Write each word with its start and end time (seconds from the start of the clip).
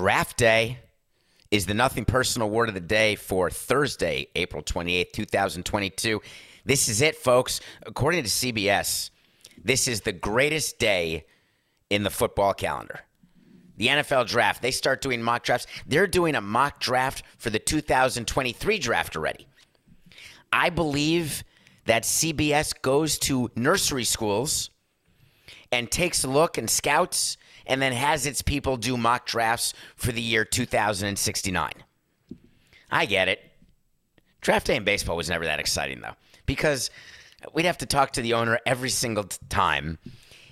Draft 0.00 0.38
day 0.38 0.78
is 1.50 1.66
the 1.66 1.74
nothing 1.74 2.06
personal 2.06 2.48
word 2.48 2.70
of 2.70 2.74
the 2.74 2.80
day 2.80 3.16
for 3.16 3.50
Thursday, 3.50 4.28
April 4.34 4.62
28th, 4.62 5.12
2022. 5.12 6.22
This 6.64 6.88
is 6.88 7.02
it, 7.02 7.16
folks. 7.16 7.60
According 7.82 8.22
to 8.22 8.30
CBS, 8.30 9.10
this 9.62 9.86
is 9.86 10.00
the 10.00 10.12
greatest 10.12 10.78
day 10.78 11.26
in 11.90 12.02
the 12.02 12.08
football 12.08 12.54
calendar. 12.54 13.00
The 13.76 13.88
NFL 13.88 14.26
draft, 14.26 14.62
they 14.62 14.70
start 14.70 15.02
doing 15.02 15.20
mock 15.22 15.42
drafts. 15.42 15.66
They're 15.86 16.06
doing 16.06 16.34
a 16.34 16.40
mock 16.40 16.80
draft 16.80 17.22
for 17.36 17.50
the 17.50 17.58
2023 17.58 18.78
draft 18.78 19.16
already. 19.16 19.48
I 20.50 20.70
believe 20.70 21.44
that 21.84 22.04
CBS 22.04 22.72
goes 22.80 23.18
to 23.18 23.50
nursery 23.54 24.04
schools 24.04 24.70
and 25.70 25.90
takes 25.90 26.24
a 26.24 26.28
look 26.28 26.56
and 26.56 26.70
scouts 26.70 27.36
and 27.70 27.80
then 27.80 27.92
has 27.92 28.26
its 28.26 28.42
people 28.42 28.76
do 28.76 28.96
mock 28.96 29.26
drafts 29.26 29.72
for 29.94 30.10
the 30.10 30.20
year 30.20 30.44
2069. 30.44 31.72
I 32.90 33.06
get 33.06 33.28
it. 33.28 33.40
Draft 34.40 34.66
day 34.66 34.74
in 34.74 34.82
baseball 34.82 35.16
was 35.16 35.30
never 35.30 35.44
that 35.44 35.60
exciting, 35.60 36.00
though, 36.00 36.16
because 36.46 36.90
we'd 37.54 37.66
have 37.66 37.78
to 37.78 37.86
talk 37.86 38.10
to 38.12 38.22
the 38.22 38.34
owner 38.34 38.58
every 38.66 38.90
single 38.90 39.24
time. 39.48 39.98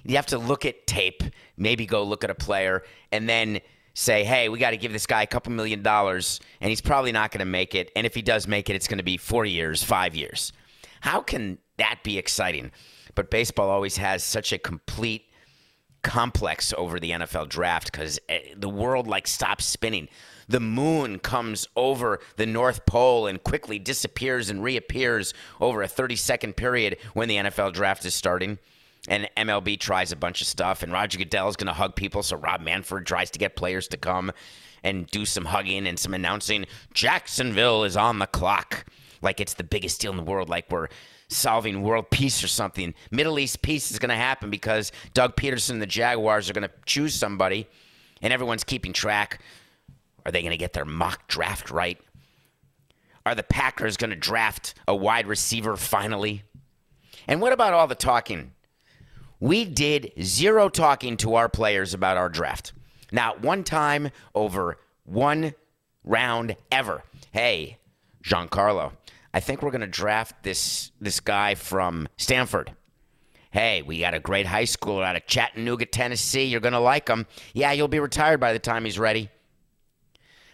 You 0.04 0.14
have 0.14 0.26
to 0.26 0.38
look 0.38 0.64
at 0.64 0.86
tape, 0.86 1.24
maybe 1.56 1.86
go 1.86 2.04
look 2.04 2.22
at 2.22 2.30
a 2.30 2.36
player, 2.36 2.84
and 3.10 3.28
then 3.28 3.60
say, 3.94 4.22
hey, 4.22 4.48
we 4.48 4.60
got 4.60 4.70
to 4.70 4.76
give 4.76 4.92
this 4.92 5.06
guy 5.06 5.22
a 5.22 5.26
couple 5.26 5.50
million 5.50 5.82
dollars, 5.82 6.38
and 6.60 6.70
he's 6.70 6.80
probably 6.80 7.10
not 7.10 7.32
going 7.32 7.40
to 7.40 7.44
make 7.44 7.74
it. 7.74 7.90
And 7.96 8.06
if 8.06 8.14
he 8.14 8.22
does 8.22 8.46
make 8.46 8.70
it, 8.70 8.76
it's 8.76 8.86
going 8.86 8.98
to 8.98 9.04
be 9.04 9.16
four 9.16 9.44
years, 9.44 9.82
five 9.82 10.14
years. 10.14 10.52
How 11.00 11.20
can 11.20 11.58
that 11.78 12.04
be 12.04 12.16
exciting? 12.16 12.70
But 13.16 13.28
baseball 13.28 13.70
always 13.70 13.96
has 13.96 14.22
such 14.22 14.52
a 14.52 14.58
complete 14.58 15.27
complex 16.02 16.72
over 16.76 16.98
the 17.00 17.10
NFL 17.10 17.48
draft 17.48 17.90
because 17.90 18.18
eh, 18.28 18.40
the 18.56 18.68
world 18.68 19.06
like 19.06 19.26
stops 19.26 19.64
spinning. 19.64 20.08
The 20.48 20.60
moon 20.60 21.18
comes 21.18 21.68
over 21.76 22.20
the 22.36 22.46
North 22.46 22.86
Pole 22.86 23.26
and 23.26 23.42
quickly 23.42 23.78
disappears 23.78 24.48
and 24.48 24.62
reappears 24.62 25.34
over 25.60 25.82
a 25.82 25.88
30 25.88 26.16
second 26.16 26.56
period 26.56 26.96
when 27.12 27.28
the 27.28 27.36
NFL 27.36 27.74
draft 27.74 28.04
is 28.04 28.14
starting. 28.14 28.58
And 29.08 29.28
MLB 29.36 29.78
tries 29.78 30.12
a 30.12 30.16
bunch 30.16 30.42
of 30.42 30.46
stuff, 30.46 30.82
and 30.82 30.92
Roger 30.92 31.18
Goodell 31.18 31.48
is 31.48 31.56
going 31.56 31.68
to 31.68 31.72
hug 31.72 31.94
people. 31.96 32.22
So 32.22 32.36
Rob 32.36 32.60
Manfred 32.60 33.06
tries 33.06 33.30
to 33.30 33.38
get 33.38 33.56
players 33.56 33.88
to 33.88 33.96
come 33.96 34.32
and 34.82 35.06
do 35.06 35.24
some 35.24 35.46
hugging 35.46 35.86
and 35.86 35.98
some 35.98 36.14
announcing. 36.14 36.66
Jacksonville 36.92 37.84
is 37.84 37.96
on 37.96 38.18
the 38.18 38.26
clock, 38.26 38.84
like 39.22 39.40
it's 39.40 39.54
the 39.54 39.64
biggest 39.64 40.00
deal 40.00 40.10
in 40.10 40.16
the 40.16 40.22
world, 40.22 40.48
like 40.48 40.70
we're 40.70 40.88
solving 41.28 41.82
world 41.82 42.10
peace 42.10 42.42
or 42.42 42.48
something. 42.48 42.94
Middle 43.10 43.38
East 43.38 43.62
peace 43.62 43.90
is 43.90 43.98
going 43.98 44.08
to 44.10 44.14
happen 44.14 44.50
because 44.50 44.92
Doug 45.14 45.36
Pederson 45.36 45.70
and 45.72 45.82
the 45.82 45.86
Jaguars 45.86 46.48
are 46.48 46.54
going 46.54 46.68
to 46.68 46.74
choose 46.86 47.14
somebody, 47.14 47.66
and 48.22 48.32
everyone's 48.32 48.64
keeping 48.64 48.92
track. 48.92 49.40
Are 50.24 50.32
they 50.32 50.42
going 50.42 50.50
to 50.50 50.56
get 50.56 50.72
their 50.72 50.84
mock 50.84 51.28
draft 51.28 51.70
right? 51.70 51.98
Are 53.24 53.34
the 53.34 53.42
Packers 53.42 53.96
going 53.96 54.10
to 54.10 54.16
draft 54.16 54.74
a 54.86 54.96
wide 54.96 55.26
receiver 55.26 55.76
finally? 55.76 56.42
And 57.26 57.40
what 57.40 57.52
about 57.52 57.74
all 57.74 57.86
the 57.86 57.94
talking? 57.94 58.52
We 59.40 59.64
did 59.64 60.12
zero 60.20 60.68
talking 60.68 61.16
to 61.18 61.34
our 61.34 61.48
players 61.48 61.94
about 61.94 62.16
our 62.16 62.28
draft. 62.28 62.72
Not 63.12 63.42
one 63.42 63.64
time 63.64 64.10
over 64.34 64.78
one 65.04 65.54
round 66.04 66.56
ever. 66.72 67.02
Hey, 67.30 67.78
Giancarlo, 68.24 68.92
I 69.32 69.40
think 69.40 69.62
we're 69.62 69.70
going 69.70 69.82
to 69.82 69.86
draft 69.86 70.42
this 70.42 70.90
this 71.00 71.20
guy 71.20 71.54
from 71.54 72.08
Stanford. 72.16 72.72
Hey, 73.50 73.82
we 73.82 74.00
got 74.00 74.14
a 74.14 74.20
great 74.20 74.46
high 74.46 74.64
schooler 74.64 75.04
out 75.04 75.16
of 75.16 75.26
Chattanooga, 75.26 75.86
Tennessee. 75.86 76.44
You're 76.44 76.60
going 76.60 76.72
to 76.72 76.80
like 76.80 77.08
him. 77.08 77.26
Yeah, 77.54 77.72
you'll 77.72 77.88
be 77.88 78.00
retired 78.00 78.40
by 78.40 78.52
the 78.52 78.58
time 78.58 78.84
he's 78.84 78.98
ready. 78.98 79.30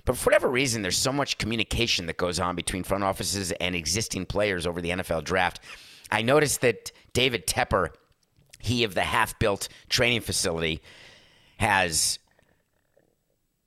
But 0.04 0.16
for 0.16 0.26
whatever 0.26 0.48
reason, 0.48 0.82
there's 0.82 0.98
so 0.98 1.12
much 1.12 1.38
communication 1.38 2.06
that 2.06 2.18
goes 2.18 2.38
on 2.38 2.56
between 2.56 2.84
front 2.84 3.04
offices 3.04 3.52
and 3.52 3.74
existing 3.74 4.26
players 4.26 4.66
over 4.66 4.80
the 4.80 4.90
NFL 4.90 5.24
draft. 5.24 5.60
I 6.10 6.22
noticed 6.22 6.60
that 6.60 6.92
David 7.12 7.46
Tepper, 7.46 7.88
he 8.60 8.84
of 8.84 8.94
the 8.94 9.02
half 9.02 9.38
built 9.38 9.68
training 9.88 10.20
facility, 10.20 10.82
has 11.58 12.18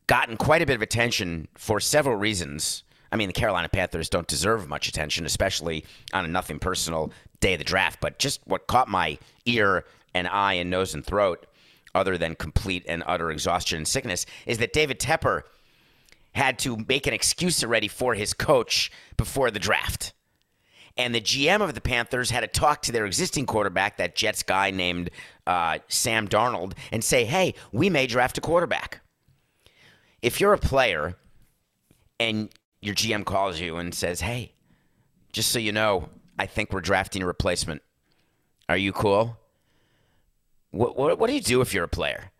gotten 0.06 0.38
quite 0.38 0.62
a 0.62 0.66
bit 0.66 0.76
of 0.76 0.82
attention 0.82 1.48
for 1.56 1.80
several 1.80 2.16
reasons. 2.16 2.84
I 3.12 3.16
mean, 3.16 3.28
the 3.28 3.34
Carolina 3.34 3.70
Panthers 3.70 4.10
don't 4.10 4.28
deserve 4.28 4.68
much 4.68 4.88
attention, 4.88 5.26
especially 5.26 5.86
on 6.14 6.26
a 6.26 6.28
nothing 6.28 6.60
personal 6.60 7.12
day 7.40 7.54
of 7.54 7.60
the 7.60 7.66
draft. 7.66 8.00
But 8.02 8.20
just 8.20 8.42
what 8.46 8.68
caught 8.68 8.88
my 8.88 9.18
ear 9.46 9.86
and 10.14 10.28
eye 10.28 10.54
and 10.54 10.70
nose 10.70 10.94
and 10.94 11.06
throat, 11.06 11.46
other 11.96 12.18
than 12.18 12.36
complete 12.36 12.86
and 12.88 13.04
utter 13.06 13.32
exhaustion 13.32 13.78
and 13.78 13.88
sickness, 13.88 14.26
is 14.46 14.58
that 14.58 14.74
David 14.74 15.00
Tepper 15.00 15.44
had 16.34 16.60
to 16.60 16.78
make 16.88 17.08
an 17.08 17.14
excuse 17.14 17.64
already 17.64 17.88
for 17.88 18.14
his 18.14 18.34
coach 18.34 18.92
before 19.16 19.50
the 19.52 19.60
draft. 19.60 20.14
And 20.96 21.14
the 21.14 21.22
GM 21.22 21.62
of 21.62 21.76
the 21.76 21.82
Panthers 21.82 22.32
had 22.32 22.42
to 22.42 22.48
talk 22.48 22.82
to 22.84 22.92
their 22.92 23.06
existing 23.06 23.46
quarterback, 23.46 23.98
that 23.98 24.16
Jets 24.16 24.44
guy 24.44 24.72
named 24.72 25.12
uh, 25.46 25.80
Sam 25.88 26.28
Darnold, 26.28 26.74
and 26.92 27.04
say, 27.04 27.24
hey, 27.26 27.54
we 27.72 27.90
may 27.90 28.08
draft 28.08 28.38
a 28.38 28.42
quarterback. 28.42 29.02
If 30.22 30.42
you're 30.42 30.54
a 30.54 30.58
player 30.58 31.16
and 32.20 32.50
your 32.82 32.96
GM 32.96 33.26
calls 33.26 33.60
you 33.60 33.78
and 33.78 33.94
says, 33.94 34.22
"Hey, 34.22 34.54
just 35.32 35.52
so 35.52 35.60
you 35.60 35.72
know, 35.72 36.10
I 36.38 36.46
think 36.46 36.72
we're 36.72 36.82
drafting 36.82 37.22
a 37.22 37.26
replacement. 37.28 37.82
Are 38.70 38.78
you 38.78 38.92
cool?" 38.92 39.38
What 40.72 40.98
what, 40.98 41.20
what 41.20 41.28
do 41.28 41.34
you 41.34 41.42
do 41.42 41.62
if 41.62 41.74
you're 41.74 41.86
a 41.86 41.90
player? 41.90 42.32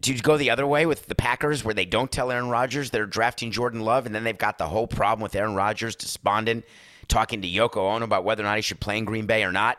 Do 0.00 0.12
you 0.12 0.20
go 0.20 0.36
the 0.36 0.50
other 0.50 0.66
way 0.66 0.84
with 0.84 1.06
the 1.06 1.14
Packers 1.14 1.64
where 1.64 1.74
they 1.74 1.84
don't 1.84 2.10
tell 2.10 2.32
Aaron 2.32 2.48
Rodgers 2.48 2.90
they're 2.90 3.06
drafting 3.06 3.52
Jordan 3.52 3.80
Love 3.80 4.04
and 4.04 4.14
then 4.14 4.24
they've 4.24 4.36
got 4.36 4.58
the 4.58 4.66
whole 4.66 4.88
problem 4.88 5.22
with 5.22 5.36
Aaron 5.36 5.54
Rodgers 5.54 5.94
despondent 5.94 6.64
talking 7.06 7.40
to 7.42 7.48
Yoko 7.48 7.94
Ono 7.94 8.04
about 8.04 8.24
whether 8.24 8.42
or 8.42 8.46
not 8.46 8.56
he 8.56 8.62
should 8.62 8.80
play 8.80 8.98
in 8.98 9.04
Green 9.04 9.26
Bay 9.26 9.44
or 9.44 9.52
not? 9.52 9.78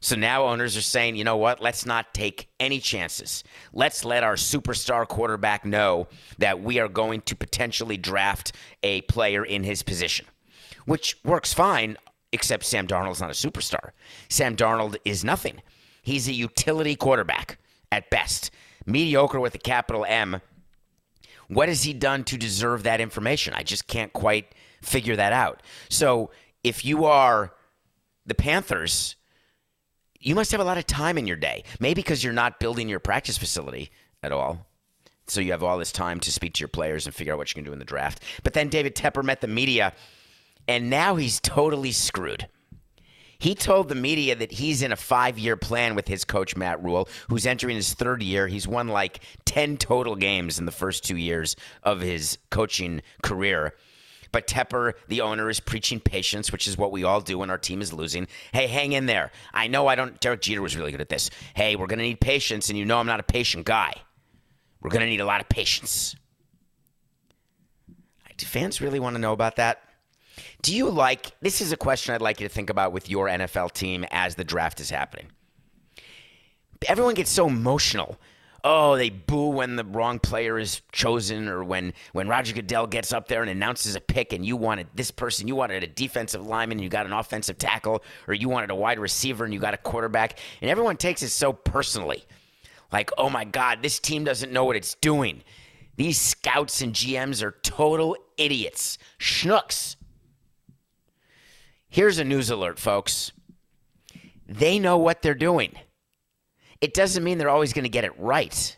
So 0.00 0.16
now 0.16 0.44
owners 0.44 0.76
are 0.76 0.82
saying, 0.82 1.16
you 1.16 1.24
know 1.24 1.36
what? 1.36 1.60
Let's 1.60 1.84
not 1.84 2.14
take 2.14 2.48
any 2.60 2.78
chances. 2.78 3.42
Let's 3.72 4.04
let 4.04 4.22
our 4.22 4.34
superstar 4.34 5.06
quarterback 5.06 5.64
know 5.64 6.08
that 6.38 6.60
we 6.60 6.78
are 6.78 6.88
going 6.88 7.22
to 7.22 7.36
potentially 7.36 7.96
draft 7.96 8.52
a 8.82 9.00
player 9.02 9.44
in 9.44 9.64
his 9.64 9.82
position, 9.82 10.26
which 10.86 11.16
works 11.24 11.52
fine, 11.52 11.96
except 12.32 12.64
Sam 12.64 12.86
Darnold's 12.86 13.20
not 13.20 13.30
a 13.30 13.32
superstar. 13.32 13.90
Sam 14.28 14.54
Darnold 14.54 14.96
is 15.04 15.24
nothing. 15.24 15.62
He's 16.02 16.28
a 16.28 16.32
utility 16.32 16.94
quarterback 16.94 17.58
at 17.90 18.10
best, 18.10 18.50
mediocre 18.86 19.40
with 19.40 19.54
a 19.54 19.58
capital 19.58 20.04
M. 20.06 20.40
What 21.48 21.68
has 21.68 21.82
he 21.82 21.92
done 21.92 22.24
to 22.24 22.36
deserve 22.36 22.82
that 22.82 23.00
information? 23.00 23.54
I 23.54 23.62
just 23.62 23.86
can't 23.86 24.12
quite 24.12 24.54
figure 24.82 25.16
that 25.16 25.32
out. 25.32 25.62
So 25.88 26.30
if 26.62 26.84
you 26.84 27.04
are 27.06 27.54
the 28.26 28.34
Panthers, 28.34 29.16
you 30.20 30.34
must 30.34 30.52
have 30.52 30.60
a 30.60 30.64
lot 30.64 30.78
of 30.78 30.86
time 30.86 31.18
in 31.18 31.26
your 31.26 31.36
day. 31.36 31.64
Maybe 31.80 32.02
because 32.02 32.22
you're 32.22 32.32
not 32.32 32.60
building 32.60 32.88
your 32.88 33.00
practice 33.00 33.38
facility 33.38 33.90
at 34.22 34.32
all. 34.32 34.66
So 35.26 35.40
you 35.40 35.52
have 35.52 35.62
all 35.62 35.78
this 35.78 35.92
time 35.92 36.20
to 36.20 36.32
speak 36.32 36.54
to 36.54 36.60
your 36.60 36.68
players 36.68 37.06
and 37.06 37.14
figure 37.14 37.34
out 37.34 37.38
what 37.38 37.50
you 37.50 37.54
can 37.54 37.64
do 37.64 37.72
in 37.72 37.78
the 37.78 37.84
draft. 37.84 38.22
But 38.42 38.54
then 38.54 38.68
David 38.68 38.96
Tepper 38.96 39.22
met 39.22 39.40
the 39.40 39.46
media, 39.46 39.92
and 40.66 40.88
now 40.88 41.16
he's 41.16 41.38
totally 41.40 41.92
screwed. 41.92 42.48
He 43.40 43.54
told 43.54 43.88
the 43.88 43.94
media 43.94 44.34
that 44.34 44.50
he's 44.50 44.82
in 44.82 44.90
a 44.90 44.96
five 44.96 45.38
year 45.38 45.56
plan 45.56 45.94
with 45.94 46.08
his 46.08 46.24
coach, 46.24 46.56
Matt 46.56 46.82
Rhule, 46.82 47.08
who's 47.28 47.46
entering 47.46 47.76
his 47.76 47.94
third 47.94 48.20
year. 48.22 48.48
He's 48.48 48.66
won 48.66 48.88
like 48.88 49.20
10 49.44 49.76
total 49.76 50.16
games 50.16 50.58
in 50.58 50.66
the 50.66 50.72
first 50.72 51.04
two 51.04 51.16
years 51.16 51.54
of 51.84 52.00
his 52.00 52.38
coaching 52.50 53.00
career. 53.22 53.74
But 54.32 54.46
Tepper, 54.46 54.92
the 55.08 55.20
owner, 55.20 55.48
is 55.48 55.60
preaching 55.60 56.00
patience, 56.00 56.52
which 56.52 56.66
is 56.66 56.76
what 56.76 56.92
we 56.92 57.04
all 57.04 57.20
do 57.20 57.38
when 57.38 57.50
our 57.50 57.58
team 57.58 57.80
is 57.80 57.92
losing. 57.92 58.28
Hey, 58.52 58.66
hang 58.66 58.92
in 58.92 59.06
there. 59.06 59.32
I 59.54 59.68
know 59.68 59.86
I 59.86 59.94
don't. 59.94 60.18
Derek 60.20 60.42
Jeter 60.42 60.62
was 60.62 60.76
really 60.76 60.90
good 60.90 61.00
at 61.00 61.08
this. 61.08 61.30
Hey, 61.54 61.76
we're 61.76 61.86
going 61.86 61.98
to 61.98 62.04
need 62.04 62.20
patience, 62.20 62.68
and 62.68 62.78
you 62.78 62.84
know 62.84 62.98
I'm 62.98 63.06
not 63.06 63.20
a 63.20 63.24
patient 63.24 63.64
guy. 63.64 63.94
We're 64.80 64.90
going 64.90 65.02
to 65.02 65.08
need 65.08 65.20
a 65.20 65.24
lot 65.24 65.40
of 65.40 65.48
patience. 65.48 66.14
Do 68.36 68.46
fans 68.46 68.80
really 68.80 69.00
want 69.00 69.16
to 69.16 69.20
know 69.20 69.32
about 69.32 69.56
that? 69.56 69.82
Do 70.62 70.74
you 70.74 70.88
like 70.88 71.32
this? 71.40 71.60
Is 71.60 71.72
a 71.72 71.76
question 71.76 72.14
I'd 72.14 72.22
like 72.22 72.40
you 72.40 72.48
to 72.48 72.54
think 72.54 72.70
about 72.70 72.92
with 72.92 73.10
your 73.10 73.26
NFL 73.26 73.72
team 73.72 74.04
as 74.10 74.36
the 74.36 74.44
draft 74.44 74.80
is 74.80 74.90
happening. 74.90 75.26
Everyone 76.86 77.14
gets 77.14 77.30
so 77.30 77.48
emotional 77.48 78.18
oh, 78.64 78.96
they 78.96 79.10
boo 79.10 79.48
when 79.48 79.76
the 79.76 79.84
wrong 79.84 80.18
player 80.18 80.58
is 80.58 80.82
chosen 80.92 81.48
or 81.48 81.62
when, 81.62 81.92
when 82.12 82.28
Roger 82.28 82.54
Goodell 82.54 82.86
gets 82.86 83.12
up 83.12 83.28
there 83.28 83.42
and 83.42 83.50
announces 83.50 83.94
a 83.94 84.00
pick 84.00 84.32
and 84.32 84.44
you 84.44 84.56
wanted 84.56 84.88
this 84.94 85.10
person, 85.10 85.48
you 85.48 85.56
wanted 85.56 85.82
a 85.84 85.86
defensive 85.86 86.46
lineman 86.46 86.78
and 86.78 86.84
you 86.84 86.88
got 86.88 87.06
an 87.06 87.12
offensive 87.12 87.58
tackle, 87.58 88.02
or 88.26 88.34
you 88.34 88.48
wanted 88.48 88.70
a 88.70 88.74
wide 88.74 88.98
receiver 88.98 89.44
and 89.44 89.54
you 89.54 89.60
got 89.60 89.74
a 89.74 89.78
quarterback. 89.78 90.38
And 90.60 90.70
everyone 90.70 90.96
takes 90.96 91.22
it 91.22 91.30
so 91.30 91.52
personally. 91.52 92.24
Like, 92.92 93.10
oh 93.18 93.30
my 93.30 93.44
God, 93.44 93.82
this 93.82 93.98
team 93.98 94.24
doesn't 94.24 94.52
know 94.52 94.64
what 94.64 94.76
it's 94.76 94.94
doing. 94.94 95.42
These 95.96 96.20
scouts 96.20 96.80
and 96.80 96.94
GMs 96.94 97.42
are 97.42 97.56
total 97.62 98.16
idiots, 98.36 98.98
schnooks. 99.18 99.96
Here's 101.88 102.18
a 102.18 102.24
news 102.24 102.50
alert, 102.50 102.78
folks. 102.78 103.32
They 104.46 104.78
know 104.78 104.96
what 104.96 105.22
they're 105.22 105.34
doing. 105.34 105.74
It 106.80 106.94
doesn't 106.94 107.24
mean 107.24 107.38
they're 107.38 107.50
always 107.50 107.72
going 107.72 107.84
to 107.84 107.88
get 107.88 108.04
it 108.04 108.18
right. 108.18 108.76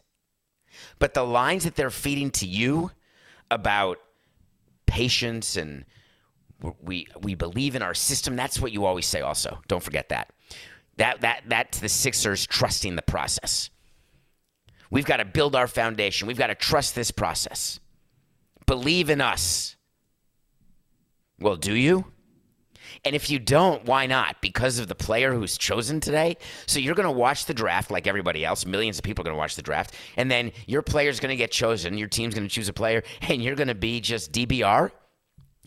But 0.98 1.14
the 1.14 1.24
lines 1.24 1.64
that 1.64 1.74
they're 1.74 1.90
feeding 1.90 2.30
to 2.32 2.46
you 2.46 2.90
about 3.50 3.98
patience 4.86 5.56
and 5.56 5.84
we 6.82 7.06
we 7.22 7.34
believe 7.34 7.74
in 7.74 7.82
our 7.82 7.94
system, 7.94 8.36
that's 8.36 8.60
what 8.60 8.72
you 8.72 8.84
always 8.84 9.06
say 9.06 9.20
also. 9.20 9.60
Don't 9.68 9.82
forget 9.82 10.10
that. 10.10 10.32
That 10.96 11.22
that 11.22 11.42
that's 11.46 11.78
the 11.78 11.88
Sixers 11.88 12.46
trusting 12.46 12.96
the 12.96 13.02
process. 13.02 13.70
We've 14.90 15.04
got 15.04 15.18
to 15.18 15.24
build 15.24 15.54
our 15.54 15.66
foundation. 15.66 16.26
We've 16.26 16.36
got 16.36 16.48
to 16.48 16.54
trust 16.54 16.94
this 16.94 17.10
process. 17.10 17.80
Believe 18.66 19.08
in 19.08 19.20
us. 19.20 19.76
Well, 21.38 21.56
do 21.56 21.74
you? 21.74 22.06
And 23.04 23.16
if 23.16 23.30
you 23.30 23.38
don't, 23.38 23.84
why 23.86 24.06
not? 24.06 24.40
Because 24.42 24.78
of 24.78 24.88
the 24.88 24.94
player 24.94 25.32
who's 25.32 25.56
chosen 25.56 26.00
today? 26.00 26.36
So 26.66 26.78
you're 26.78 26.94
going 26.94 27.08
to 27.08 27.10
watch 27.10 27.46
the 27.46 27.54
draft 27.54 27.90
like 27.90 28.06
everybody 28.06 28.44
else. 28.44 28.66
Millions 28.66 28.98
of 28.98 29.04
people 29.04 29.22
are 29.22 29.24
going 29.24 29.34
to 29.34 29.38
watch 29.38 29.56
the 29.56 29.62
draft. 29.62 29.94
And 30.16 30.30
then 30.30 30.52
your 30.66 30.82
player's 30.82 31.18
going 31.18 31.30
to 31.30 31.36
get 31.36 31.50
chosen. 31.50 31.96
Your 31.96 32.08
team's 32.08 32.34
going 32.34 32.46
to 32.46 32.54
choose 32.54 32.68
a 32.68 32.74
player. 32.74 33.02
And 33.22 33.42
you're 33.42 33.56
going 33.56 33.68
to 33.68 33.74
be 33.74 34.00
just 34.00 34.32
DBR? 34.32 34.90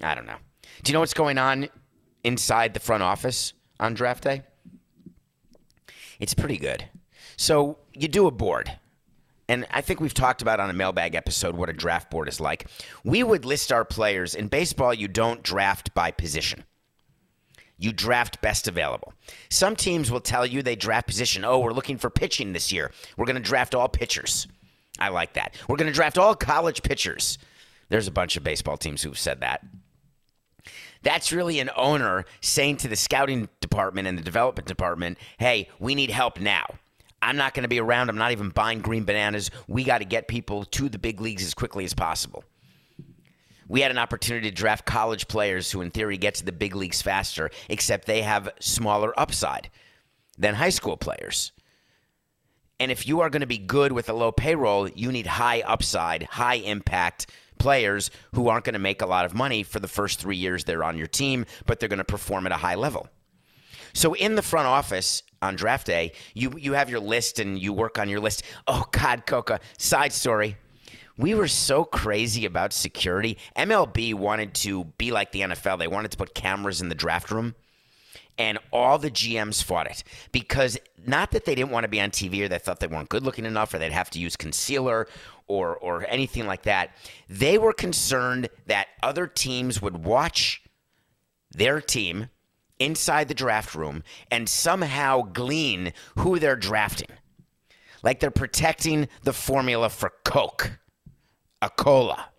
I 0.01 0.15
don't 0.15 0.27
know. 0.27 0.37
Do 0.83 0.91
you 0.91 0.93
know 0.93 0.99
what's 0.99 1.13
going 1.13 1.37
on 1.37 1.69
inside 2.23 2.73
the 2.73 2.79
front 2.79 3.03
office 3.03 3.53
on 3.79 3.93
draft 3.93 4.23
day? 4.23 4.43
It's 6.19 6.33
pretty 6.33 6.57
good. 6.57 6.87
So 7.35 7.79
you 7.93 8.07
do 8.07 8.27
a 8.27 8.31
board. 8.31 8.77
And 9.49 9.65
I 9.71 9.81
think 9.81 9.99
we've 9.99 10.13
talked 10.13 10.41
about 10.41 10.59
on 10.59 10.69
a 10.69 10.73
mailbag 10.73 11.15
episode 11.15 11.55
what 11.55 11.69
a 11.69 11.73
draft 11.73 12.09
board 12.09 12.27
is 12.29 12.39
like. 12.39 12.67
We 13.03 13.23
would 13.23 13.43
list 13.43 13.71
our 13.71 13.83
players. 13.83 14.35
In 14.35 14.47
baseball, 14.47 14.93
you 14.93 15.07
don't 15.07 15.43
draft 15.43 15.93
by 15.93 16.11
position. 16.11 16.63
You 17.83 17.91
draft 17.91 18.41
best 18.41 18.69
available. 18.69 19.13
Some 19.49 19.75
teams 19.75 20.09
will 20.09 20.21
tell 20.21 20.45
you 20.45 20.63
they 20.63 20.77
draft 20.77 21.05
position. 21.05 21.43
Oh, 21.43 21.59
we're 21.59 21.73
looking 21.73 21.97
for 21.97 22.09
pitching 22.09 22.53
this 22.53 22.71
year. 22.71 22.91
We're 23.17 23.25
going 23.25 23.35
to 23.35 23.41
draft 23.41 23.75
all 23.75 23.89
pitchers. 23.89 24.47
I 24.99 25.09
like 25.09 25.33
that. 25.33 25.55
We're 25.67 25.75
going 25.75 25.91
to 25.91 25.93
draft 25.93 26.17
all 26.17 26.33
college 26.33 26.81
pitchers. 26.81 27.37
There's 27.89 28.07
a 28.07 28.11
bunch 28.11 28.37
of 28.37 28.43
baseball 28.43 28.77
teams 28.77 29.03
who've 29.03 29.19
said 29.19 29.41
that. 29.41 29.65
That's 31.01 31.33
really 31.33 31.59
an 31.59 31.71
owner 31.75 32.23
saying 32.39 32.77
to 32.77 32.87
the 32.87 32.95
scouting 32.95 33.49
department 33.59 34.07
and 34.07 34.17
the 34.17 34.23
development 34.23 34.65
department, 34.65 35.17
hey, 35.37 35.67
we 35.77 35.93
need 35.93 36.09
help 36.09 36.39
now. 36.39 36.63
I'm 37.21 37.35
not 37.35 37.53
going 37.53 37.63
to 37.63 37.69
be 37.69 37.81
around. 37.81 38.07
I'm 38.07 38.17
not 38.17 38.31
even 38.31 38.47
buying 38.47 38.79
green 38.79 39.03
bananas. 39.03 39.51
We 39.67 39.83
got 39.83 39.97
to 39.97 40.05
get 40.05 40.29
people 40.29 40.63
to 40.63 40.87
the 40.87 40.99
big 40.99 41.19
leagues 41.19 41.43
as 41.43 41.53
quickly 41.53 41.83
as 41.83 41.93
possible. 41.93 42.45
We 43.67 43.81
had 43.81 43.91
an 43.91 43.97
opportunity 43.97 44.49
to 44.49 44.55
draft 44.55 44.85
college 44.85 45.27
players 45.27 45.71
who, 45.71 45.81
in 45.81 45.91
theory, 45.91 46.17
get 46.17 46.35
to 46.35 46.45
the 46.45 46.51
big 46.51 46.75
leagues 46.75 47.01
faster, 47.01 47.49
except 47.69 48.07
they 48.07 48.21
have 48.21 48.49
smaller 48.59 49.17
upside 49.19 49.69
than 50.37 50.55
high 50.55 50.69
school 50.69 50.97
players. 50.97 51.51
And 52.79 52.91
if 52.91 53.07
you 53.07 53.21
are 53.21 53.29
going 53.29 53.41
to 53.41 53.47
be 53.47 53.57
good 53.57 53.91
with 53.91 54.09
a 54.09 54.13
low 54.13 54.31
payroll, 54.31 54.89
you 54.89 55.11
need 55.11 55.27
high 55.27 55.61
upside, 55.61 56.23
high 56.23 56.55
impact 56.55 57.27
players 57.59 58.11
who 58.33 58.49
aren't 58.49 58.65
going 58.65 58.73
to 58.73 58.79
make 58.79 59.01
a 59.01 59.05
lot 59.05 59.25
of 59.25 59.33
money 59.33 59.63
for 59.63 59.79
the 59.79 59.87
first 59.87 60.19
three 60.19 60.35
years 60.35 60.63
they're 60.63 60.83
on 60.83 60.97
your 60.97 61.07
team, 61.07 61.45
but 61.65 61.79
they're 61.79 61.87
going 61.87 61.97
to 61.97 62.03
perform 62.03 62.45
at 62.45 62.51
a 62.51 62.57
high 62.57 62.75
level. 62.75 63.07
So 63.93 64.13
in 64.15 64.35
the 64.35 64.41
front 64.41 64.67
office 64.67 65.23
on 65.41 65.55
draft 65.55 65.87
day, 65.87 66.13
you 66.33 66.57
you 66.57 66.73
have 66.73 66.89
your 66.89 66.99
list 66.99 67.39
and 67.39 67.59
you 67.59 67.71
work 67.71 67.99
on 67.99 68.09
your 68.09 68.19
list. 68.19 68.43
Oh 68.67 68.85
God, 68.91 69.25
Coca. 69.25 69.59
Side 69.77 70.11
story. 70.11 70.57
We 71.17 71.35
were 71.35 71.47
so 71.47 71.83
crazy 71.85 72.45
about 72.45 72.73
security. 72.73 73.37
MLB 73.55 74.13
wanted 74.13 74.53
to 74.55 74.85
be 74.97 75.11
like 75.11 75.31
the 75.31 75.41
NFL. 75.41 75.77
They 75.77 75.87
wanted 75.87 76.11
to 76.11 76.17
put 76.17 76.33
cameras 76.33 76.81
in 76.81 76.89
the 76.89 76.95
draft 76.95 77.29
room. 77.31 77.55
And 78.35 78.57
all 78.71 78.97
the 78.97 79.11
GMs 79.11 79.61
fought 79.63 79.85
it 79.85 80.03
because 80.31 80.79
not 81.05 81.31
that 81.31 81.45
they 81.45 81.53
didn't 81.53 81.69
want 81.69 81.83
to 81.83 81.87
be 81.87 82.01
on 82.01 82.09
TV 82.09 82.41
or 82.43 82.47
they 82.47 82.57
thought 82.57 82.79
they 82.79 82.87
weren't 82.87 83.09
good 83.09 83.21
looking 83.21 83.45
enough 83.45 83.71
or 83.73 83.77
they'd 83.77 83.91
have 83.91 84.09
to 84.09 84.19
use 84.19 84.35
concealer 84.35 85.07
or 85.45 85.75
or 85.77 86.05
anything 86.07 86.47
like 86.47 86.63
that. 86.63 86.95
They 87.29 87.59
were 87.59 87.73
concerned 87.73 88.49
that 88.65 88.87
other 89.03 89.27
teams 89.27 89.83
would 89.83 90.03
watch 90.03 90.63
their 91.51 91.79
team 91.79 92.29
inside 92.79 93.27
the 93.27 93.35
draft 93.35 93.75
room 93.75 94.03
and 94.31 94.49
somehow 94.49 95.21
glean 95.21 95.93
who 96.17 96.39
they're 96.39 96.55
drafting. 96.55 97.09
Like 98.01 98.19
they're 98.19 98.31
protecting 98.31 99.07
the 99.23 99.33
formula 99.33 99.89
for 99.89 100.11
Coke, 100.25 100.71
a 101.63 101.69
cola. 101.69 102.29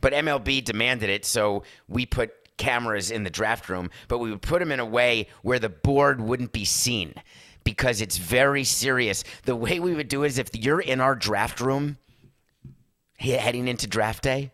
But 0.00 0.12
MLB 0.12 0.64
demanded 0.64 1.10
it, 1.10 1.24
so 1.24 1.64
we 1.88 2.06
put 2.06 2.32
cameras 2.56 3.10
in 3.10 3.24
the 3.24 3.30
draft 3.30 3.68
room, 3.68 3.90
but 4.08 4.18
we 4.18 4.30
would 4.30 4.42
put 4.42 4.60
them 4.60 4.70
in 4.72 4.80
a 4.80 4.84
way 4.84 5.28
where 5.42 5.58
the 5.58 5.68
board 5.68 6.20
wouldn't 6.20 6.52
be 6.52 6.64
seen 6.64 7.14
because 7.64 8.00
it's 8.00 8.18
very 8.18 8.64
serious. 8.64 9.24
The 9.44 9.56
way 9.56 9.80
we 9.80 9.94
would 9.94 10.08
do 10.08 10.22
it 10.22 10.28
is 10.28 10.38
if 10.38 10.50
you're 10.54 10.80
in 10.80 11.00
our 11.00 11.14
draft 11.14 11.60
room 11.60 11.98
heading 13.18 13.68
into 13.68 13.86
draft 13.86 14.22
day, 14.22 14.52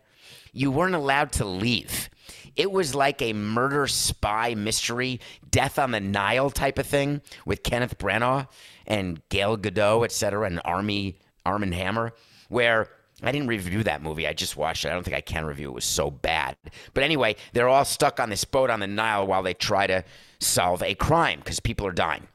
you 0.51 0.71
weren't 0.71 0.95
allowed 0.95 1.31
to 1.33 1.45
leave. 1.45 2.09
It 2.55 2.71
was 2.71 2.95
like 2.95 3.21
a 3.21 3.33
murder 3.33 3.87
spy 3.87 4.55
mystery, 4.55 5.19
death 5.51 5.77
on 5.77 5.91
the 5.91 5.99
Nile 5.99 6.49
type 6.49 6.79
of 6.79 6.87
thing 6.87 7.21
with 7.45 7.63
Kenneth 7.63 7.97
Branagh 7.97 8.47
and 8.87 9.21
Gal 9.29 9.57
Gadot, 9.57 10.05
et 10.05 10.11
cetera, 10.11 10.47
and 10.47 10.59
Armie 10.65 11.19
Arm 11.45 11.61
& 11.61 11.71
Hammer, 11.71 12.13
where 12.49 12.89
I 13.23 13.31
didn't 13.31 13.47
review 13.47 13.83
that 13.83 14.03
movie. 14.03 14.27
I 14.27 14.33
just 14.33 14.57
watched 14.57 14.85
it. 14.85 14.89
I 14.89 14.93
don't 14.93 15.03
think 15.03 15.17
I 15.17 15.21
can 15.21 15.45
review 15.45 15.69
it. 15.69 15.71
It 15.71 15.75
was 15.75 15.85
so 15.85 16.11
bad. 16.11 16.55
But 16.93 17.03
anyway, 17.03 17.35
they're 17.53 17.67
all 17.67 17.85
stuck 17.85 18.19
on 18.19 18.29
this 18.29 18.45
boat 18.45 18.69
on 18.69 18.79
the 18.79 18.87
Nile 18.87 19.25
while 19.25 19.41
they 19.41 19.55
try 19.55 19.87
to 19.87 20.03
solve 20.39 20.83
a 20.83 20.93
crime 20.93 21.39
because 21.39 21.59
people 21.59 21.87
are 21.87 21.91
dying 21.91 22.27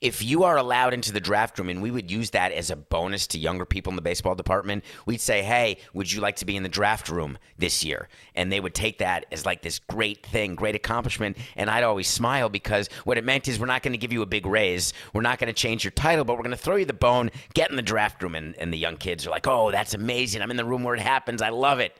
if 0.00 0.22
you 0.22 0.44
are 0.44 0.56
allowed 0.56 0.94
into 0.94 1.12
the 1.12 1.20
draft 1.20 1.58
room 1.58 1.68
and 1.68 1.82
we 1.82 1.90
would 1.90 2.10
use 2.10 2.30
that 2.30 2.52
as 2.52 2.70
a 2.70 2.76
bonus 2.76 3.26
to 3.28 3.38
younger 3.38 3.64
people 3.64 3.90
in 3.90 3.96
the 3.96 4.02
baseball 4.02 4.34
department, 4.34 4.84
we'd 5.06 5.20
say, 5.20 5.42
hey, 5.42 5.78
would 5.92 6.10
you 6.10 6.20
like 6.20 6.36
to 6.36 6.44
be 6.44 6.56
in 6.56 6.62
the 6.62 6.68
draft 6.68 7.08
room 7.08 7.38
this 7.58 7.84
year? 7.84 8.08
And 8.34 8.52
they 8.52 8.60
would 8.60 8.74
take 8.74 8.98
that 8.98 9.26
as 9.32 9.46
like 9.46 9.62
this 9.62 9.78
great 9.78 10.24
thing, 10.26 10.54
great 10.54 10.74
accomplishment. 10.74 11.36
And 11.56 11.70
I'd 11.70 11.84
always 11.84 12.08
smile 12.08 12.48
because 12.48 12.88
what 13.04 13.18
it 13.18 13.24
meant 13.24 13.48
is 13.48 13.58
we're 13.58 13.66
not 13.66 13.82
going 13.82 13.92
to 13.92 13.98
give 13.98 14.12
you 14.12 14.22
a 14.22 14.26
big 14.26 14.46
raise. 14.46 14.92
We're 15.12 15.22
not 15.22 15.38
going 15.38 15.48
to 15.48 15.54
change 15.54 15.84
your 15.84 15.92
title, 15.92 16.24
but 16.24 16.36
we're 16.36 16.42
going 16.44 16.50
to 16.50 16.56
throw 16.56 16.76
you 16.76 16.84
the 16.84 16.92
bone, 16.92 17.30
get 17.54 17.70
in 17.70 17.76
the 17.76 17.82
draft 17.82 18.22
room. 18.22 18.34
And, 18.34 18.56
and 18.58 18.72
the 18.72 18.78
young 18.78 18.96
kids 18.96 19.26
are 19.26 19.30
like, 19.30 19.46
oh, 19.46 19.70
that's 19.70 19.94
amazing. 19.94 20.42
I'm 20.42 20.50
in 20.50 20.56
the 20.56 20.64
room 20.64 20.84
where 20.84 20.94
it 20.94 21.00
happens. 21.00 21.42
I 21.42 21.50
love 21.50 21.80
it. 21.80 21.98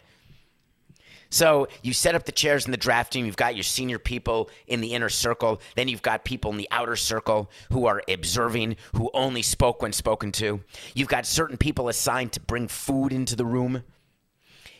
So 1.34 1.66
you 1.82 1.92
set 1.92 2.14
up 2.14 2.26
the 2.26 2.30
chairs 2.30 2.64
in 2.64 2.70
the 2.70 2.76
draft 2.76 3.12
team. 3.12 3.26
You've 3.26 3.34
got 3.34 3.56
your 3.56 3.64
senior 3.64 3.98
people 3.98 4.50
in 4.68 4.80
the 4.80 4.94
inner 4.94 5.08
circle. 5.08 5.60
Then 5.74 5.88
you've 5.88 6.00
got 6.00 6.24
people 6.24 6.52
in 6.52 6.58
the 6.58 6.68
outer 6.70 6.94
circle 6.94 7.50
who 7.72 7.86
are 7.86 8.04
observing, 8.08 8.76
who 8.94 9.10
only 9.12 9.42
spoke 9.42 9.82
when 9.82 9.92
spoken 9.92 10.30
to. 10.30 10.60
You've 10.94 11.08
got 11.08 11.26
certain 11.26 11.56
people 11.56 11.88
assigned 11.88 12.30
to 12.34 12.40
bring 12.40 12.68
food 12.68 13.12
into 13.12 13.34
the 13.34 13.44
room. 13.44 13.82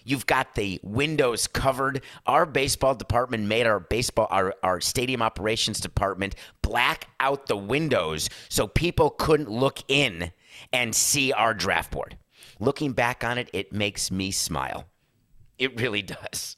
You've 0.05 0.27
got 0.27 0.55
the 0.55 0.79
windows 0.85 1.49
covered. 1.49 2.03
Our 2.25 2.47
baseball 2.47 2.95
department 2.95 3.49
made 3.49 3.67
our 3.67 3.81
baseball 3.81 4.29
our, 4.31 4.55
our 4.63 4.81
stadium 4.81 5.23
operations 5.23 5.81
department 5.81 6.37
black 6.63 7.09
out 7.19 7.47
the 7.47 7.57
windows 7.57 8.31
so 8.49 8.69
people 8.69 9.11
couldn't 9.11 9.51
look 9.51 9.81
in 9.89 10.31
and 10.73 10.95
see 10.95 11.33
our 11.33 11.53
draft 11.53 11.91
board. 11.91 12.17
Looking 12.61 12.93
back 12.93 13.25
on 13.25 13.39
it, 13.39 13.51
it 13.53 13.73
makes 13.73 14.13
me 14.13 14.31
smile. 14.31 14.87
It 15.59 15.81
really 15.81 16.03
does. 16.03 16.57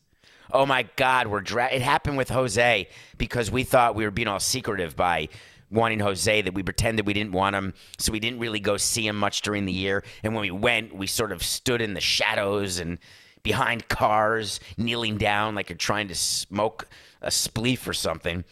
Oh 0.52 0.64
my 0.64 0.88
God, 0.96 1.26
we're 1.26 1.40
dra- 1.40 1.72
it 1.72 1.82
happened 1.82 2.16
with 2.16 2.28
Jose 2.28 2.88
because 3.18 3.50
we 3.50 3.64
thought 3.64 3.94
we 3.94 4.04
were 4.04 4.10
being 4.10 4.28
all 4.28 4.40
secretive 4.40 4.96
by 4.96 5.28
wanting 5.70 5.98
Jose 5.98 6.42
that 6.42 6.54
we 6.54 6.62
pretended 6.62 7.06
we 7.06 7.12
didn't 7.12 7.32
want 7.32 7.56
him, 7.56 7.74
so 7.98 8.12
we 8.12 8.20
didn't 8.20 8.38
really 8.38 8.60
go 8.60 8.76
see 8.76 9.06
him 9.06 9.16
much 9.16 9.42
during 9.42 9.64
the 9.64 9.72
year. 9.72 10.04
And 10.22 10.34
when 10.34 10.42
we 10.42 10.52
went, 10.52 10.94
we 10.94 11.08
sort 11.08 11.32
of 11.32 11.42
stood 11.42 11.80
in 11.80 11.94
the 11.94 12.00
shadows 12.00 12.78
and 12.78 12.98
behind 13.42 13.88
cars, 13.88 14.60
kneeling 14.76 15.18
down 15.18 15.54
like 15.54 15.68
you're 15.68 15.76
trying 15.76 16.08
to 16.08 16.14
smoke 16.14 16.88
a 17.20 17.28
spleef 17.28 17.86
or 17.88 17.92
something, 17.92 18.44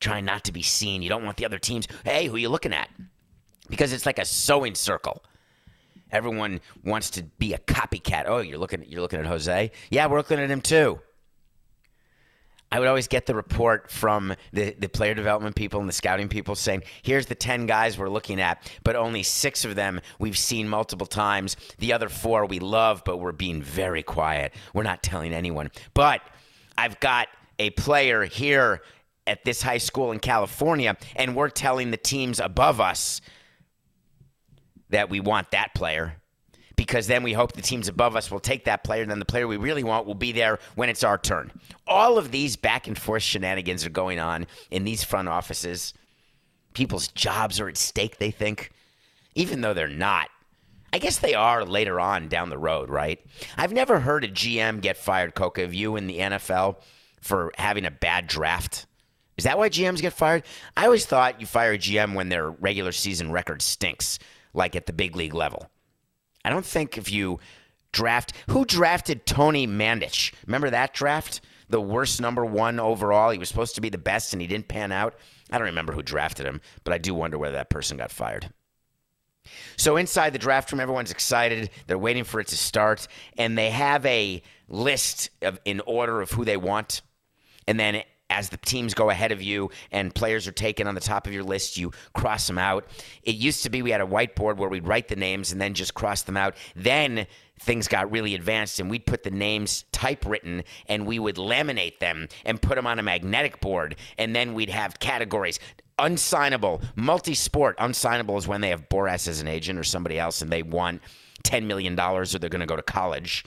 trying 0.00 0.24
not 0.24 0.44
to 0.44 0.52
be 0.52 0.62
seen. 0.62 1.02
You 1.02 1.08
don't 1.08 1.24
want 1.24 1.38
the 1.38 1.46
other 1.46 1.58
teams. 1.58 1.88
Hey, 2.04 2.26
who 2.26 2.36
are 2.36 2.38
you 2.38 2.48
looking 2.48 2.74
at? 2.74 2.90
Because 3.70 3.92
it's 3.92 4.06
like 4.06 4.18
a 4.18 4.24
sewing 4.24 4.74
circle. 4.74 5.22
Everyone 6.12 6.60
wants 6.84 7.10
to 7.10 7.22
be 7.22 7.54
a 7.54 7.58
copycat. 7.58 8.24
Oh, 8.26 8.38
you're 8.38 8.58
looking 8.58 8.84
you're 8.86 9.00
looking 9.00 9.18
at 9.18 9.26
Jose? 9.26 9.70
Yeah, 9.90 10.06
we're 10.06 10.18
looking 10.18 10.38
at 10.38 10.50
him 10.50 10.60
too. 10.60 11.00
I 12.72 12.78
would 12.78 12.88
always 12.88 13.06
get 13.06 13.26
the 13.26 13.34
report 13.34 13.90
from 13.90 14.34
the, 14.54 14.74
the 14.78 14.88
player 14.88 15.12
development 15.12 15.54
people 15.56 15.78
and 15.80 15.86
the 15.86 15.92
scouting 15.92 16.30
people 16.30 16.54
saying, 16.54 16.84
here's 17.02 17.26
the 17.26 17.34
10 17.34 17.66
guys 17.66 17.98
we're 17.98 18.08
looking 18.08 18.40
at, 18.40 18.66
but 18.82 18.96
only 18.96 19.22
six 19.22 19.66
of 19.66 19.74
them 19.74 20.00
we've 20.18 20.38
seen 20.38 20.66
multiple 20.70 21.06
times. 21.06 21.54
The 21.76 21.92
other 21.92 22.08
four 22.08 22.46
we 22.46 22.60
love, 22.60 23.02
but 23.04 23.18
we're 23.18 23.32
being 23.32 23.62
very 23.62 24.02
quiet. 24.02 24.54
We're 24.72 24.84
not 24.84 25.02
telling 25.02 25.34
anyone. 25.34 25.70
But 25.92 26.22
I've 26.78 26.98
got 26.98 27.28
a 27.58 27.68
player 27.70 28.24
here 28.24 28.80
at 29.26 29.44
this 29.44 29.60
high 29.60 29.78
school 29.78 30.10
in 30.10 30.18
California, 30.18 30.96
and 31.14 31.36
we're 31.36 31.50
telling 31.50 31.90
the 31.90 31.98
teams 31.98 32.40
above 32.40 32.80
us 32.80 33.20
that 34.92 35.10
we 35.10 35.20
want 35.20 35.50
that 35.50 35.74
player 35.74 36.16
because 36.76 37.06
then 37.06 37.22
we 37.22 37.32
hope 37.32 37.52
the 37.52 37.62
teams 37.62 37.88
above 37.88 38.16
us 38.16 38.30
will 38.30 38.40
take 38.40 38.64
that 38.64 38.84
player. 38.84 39.02
And 39.02 39.10
then 39.10 39.18
the 39.18 39.24
player 39.24 39.46
we 39.46 39.56
really 39.56 39.84
want 39.84 40.06
will 40.06 40.14
be 40.14 40.32
there 40.32 40.58
when 40.74 40.88
it's 40.88 41.04
our 41.04 41.18
turn. 41.18 41.52
All 41.86 42.18
of 42.18 42.30
these 42.30 42.56
back 42.56 42.86
and 42.86 42.98
forth 42.98 43.22
shenanigans 43.22 43.84
are 43.84 43.90
going 43.90 44.18
on 44.18 44.46
in 44.70 44.84
these 44.84 45.04
front 45.04 45.28
offices. 45.28 45.94
People's 46.74 47.08
jobs 47.08 47.60
are 47.60 47.68
at 47.68 47.76
stake, 47.76 48.18
they 48.18 48.30
think, 48.30 48.70
even 49.34 49.60
though 49.60 49.74
they're 49.74 49.88
not. 49.88 50.28
I 50.92 50.98
guess 50.98 51.18
they 51.18 51.34
are 51.34 51.64
later 51.64 51.98
on 51.98 52.28
down 52.28 52.50
the 52.50 52.58
road, 52.58 52.90
right? 52.90 53.18
I've 53.56 53.72
never 53.72 54.00
heard 54.00 54.24
a 54.24 54.28
GM 54.28 54.82
get 54.82 54.96
fired, 54.96 55.34
Coca, 55.34 55.64
of 55.64 55.72
you 55.72 55.96
in 55.96 56.06
the 56.06 56.18
NFL 56.18 56.76
for 57.20 57.50
having 57.56 57.86
a 57.86 57.90
bad 57.90 58.26
draft. 58.26 58.86
Is 59.38 59.44
that 59.44 59.56
why 59.56 59.70
GMs 59.70 60.02
get 60.02 60.12
fired? 60.12 60.42
I 60.76 60.84
always 60.84 61.06
thought 61.06 61.40
you 61.40 61.46
fire 61.46 61.72
a 61.72 61.78
GM 61.78 62.14
when 62.14 62.28
their 62.28 62.50
regular 62.50 62.92
season 62.92 63.32
record 63.32 63.62
stinks, 63.62 64.18
like 64.54 64.76
at 64.76 64.86
the 64.86 64.92
big 64.92 65.16
league 65.16 65.34
level. 65.34 65.68
I 66.44 66.50
don't 66.50 66.66
think 66.66 66.98
if 66.98 67.10
you 67.10 67.38
draft 67.92 68.32
who 68.48 68.64
drafted 68.64 69.26
Tony 69.26 69.66
Mandarich. 69.66 70.32
Remember 70.46 70.70
that 70.70 70.94
draft? 70.94 71.40
The 71.68 71.80
worst 71.80 72.20
number 72.20 72.44
one 72.44 72.80
overall. 72.80 73.30
He 73.30 73.38
was 73.38 73.48
supposed 73.48 73.74
to 73.76 73.80
be 73.80 73.88
the 73.88 73.98
best 73.98 74.32
and 74.32 74.42
he 74.42 74.48
didn't 74.48 74.68
pan 74.68 74.92
out. 74.92 75.14
I 75.50 75.58
don't 75.58 75.66
remember 75.66 75.92
who 75.92 76.02
drafted 76.02 76.46
him, 76.46 76.60
but 76.84 76.92
I 76.92 76.98
do 76.98 77.14
wonder 77.14 77.38
whether 77.38 77.56
that 77.56 77.70
person 77.70 77.96
got 77.96 78.10
fired. 78.10 78.50
So 79.76 79.96
inside 79.96 80.32
the 80.32 80.38
draft 80.38 80.70
room, 80.72 80.80
everyone's 80.80 81.10
excited. 81.10 81.70
They're 81.86 81.98
waiting 81.98 82.24
for 82.24 82.40
it 82.40 82.46
to 82.48 82.56
start, 82.56 83.08
and 83.36 83.58
they 83.58 83.70
have 83.70 84.06
a 84.06 84.42
list 84.68 85.30
of 85.42 85.58
in 85.64 85.80
order 85.80 86.20
of 86.20 86.30
who 86.30 86.44
they 86.44 86.56
want. 86.56 87.02
And 87.66 87.78
then 87.78 88.02
as 88.32 88.48
the 88.48 88.56
teams 88.56 88.94
go 88.94 89.10
ahead 89.10 89.30
of 89.30 89.42
you 89.42 89.70
and 89.90 90.14
players 90.14 90.48
are 90.48 90.52
taken 90.52 90.86
on 90.86 90.94
the 90.94 91.00
top 91.00 91.26
of 91.26 91.32
your 91.32 91.44
list, 91.44 91.76
you 91.76 91.92
cross 92.14 92.46
them 92.46 92.58
out. 92.58 92.86
It 93.22 93.34
used 93.34 93.62
to 93.64 93.70
be 93.70 93.82
we 93.82 93.90
had 93.90 94.00
a 94.00 94.06
whiteboard 94.06 94.56
where 94.56 94.70
we'd 94.70 94.86
write 94.86 95.08
the 95.08 95.16
names 95.16 95.52
and 95.52 95.60
then 95.60 95.74
just 95.74 95.94
cross 95.94 96.22
them 96.22 96.36
out. 96.36 96.56
Then 96.74 97.26
things 97.60 97.86
got 97.88 98.10
really 98.10 98.34
advanced 98.34 98.80
and 98.80 98.90
we'd 98.90 99.06
put 99.06 99.22
the 99.22 99.30
names 99.30 99.84
typewritten 99.92 100.64
and 100.86 101.06
we 101.06 101.18
would 101.18 101.36
laminate 101.36 101.98
them 101.98 102.26
and 102.44 102.60
put 102.60 102.76
them 102.76 102.86
on 102.86 102.98
a 102.98 103.02
magnetic 103.02 103.60
board. 103.60 103.96
And 104.16 104.34
then 104.34 104.54
we'd 104.54 104.70
have 104.70 104.98
categories 104.98 105.60
unsignable, 105.98 106.82
multi 106.96 107.34
sport. 107.34 107.76
Unsignable 107.78 108.38
is 108.38 108.48
when 108.48 108.62
they 108.62 108.70
have 108.70 108.88
Boras 108.88 109.28
as 109.28 109.40
an 109.40 109.48
agent 109.48 109.78
or 109.78 109.84
somebody 109.84 110.18
else 110.18 110.40
and 110.40 110.50
they 110.50 110.62
want 110.62 111.02
$10 111.44 111.64
million 111.64 111.98
or 112.00 112.24
they're 112.24 112.48
going 112.48 112.60
to 112.60 112.66
go 112.66 112.76
to 112.76 112.82
college. 112.82 113.44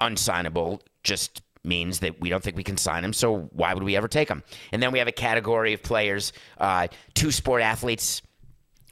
Unsignable, 0.00 0.80
just 1.02 1.42
means 1.68 2.00
that 2.00 2.20
we 2.20 2.28
don't 2.28 2.42
think 2.42 2.56
we 2.56 2.64
can 2.64 2.76
sign 2.76 3.04
him, 3.04 3.12
so 3.12 3.48
why 3.52 3.74
would 3.74 3.84
we 3.84 3.96
ever 3.96 4.08
take 4.08 4.28
him? 4.28 4.42
And 4.72 4.82
then 4.82 4.90
we 4.90 4.98
have 4.98 5.08
a 5.08 5.12
category 5.12 5.74
of 5.74 5.82
players, 5.82 6.32
uh, 6.58 6.88
two 7.14 7.30
sport 7.30 7.62
athletes, 7.62 8.22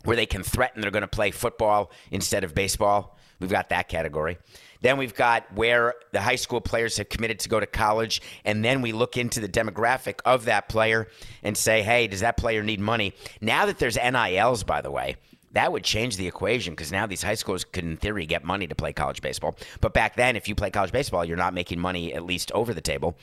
where 0.04 0.16
they 0.16 0.26
can 0.26 0.42
threaten 0.42 0.80
they're 0.80 0.90
going 0.90 1.00
to 1.02 1.08
play 1.08 1.32
football 1.32 1.90
instead 2.10 2.44
of 2.44 2.54
baseball. 2.54 3.18
We've 3.40 3.50
got 3.50 3.70
that 3.70 3.88
category. 3.88 4.38
Then 4.80 4.98
we've 4.98 5.14
got 5.14 5.52
where 5.54 5.94
the 6.12 6.20
high 6.20 6.36
school 6.36 6.60
players 6.60 6.96
have 6.98 7.08
committed 7.08 7.40
to 7.40 7.48
go 7.48 7.58
to 7.58 7.66
college. 7.66 8.22
And 8.44 8.64
then 8.64 8.82
we 8.82 8.92
look 8.92 9.16
into 9.16 9.40
the 9.40 9.48
demographic 9.48 10.20
of 10.24 10.44
that 10.46 10.68
player 10.68 11.08
and 11.42 11.56
say, 11.56 11.82
hey, 11.82 12.06
does 12.06 12.20
that 12.20 12.36
player 12.36 12.62
need 12.62 12.80
money? 12.80 13.14
Now 13.40 13.66
that 13.66 13.78
there's 13.78 13.96
NILs, 13.96 14.64
by 14.64 14.80
the 14.80 14.90
way, 14.90 15.16
that 15.52 15.72
would 15.72 15.84
change 15.84 16.16
the 16.16 16.26
equation 16.26 16.74
because 16.74 16.92
now 16.92 17.06
these 17.06 17.22
high 17.22 17.34
schools 17.34 17.64
could, 17.64 17.84
in 17.84 17.96
theory, 17.96 18.26
get 18.26 18.44
money 18.44 18.66
to 18.66 18.74
play 18.74 18.92
college 18.92 19.22
baseball. 19.22 19.56
But 19.80 19.94
back 19.94 20.16
then, 20.16 20.36
if 20.36 20.48
you 20.48 20.54
play 20.54 20.70
college 20.70 20.92
baseball, 20.92 21.24
you're 21.24 21.36
not 21.36 21.54
making 21.54 21.80
money 21.80 22.12
at 22.12 22.24
least 22.24 22.52
over 22.52 22.74
the 22.74 22.80
table, 22.80 23.16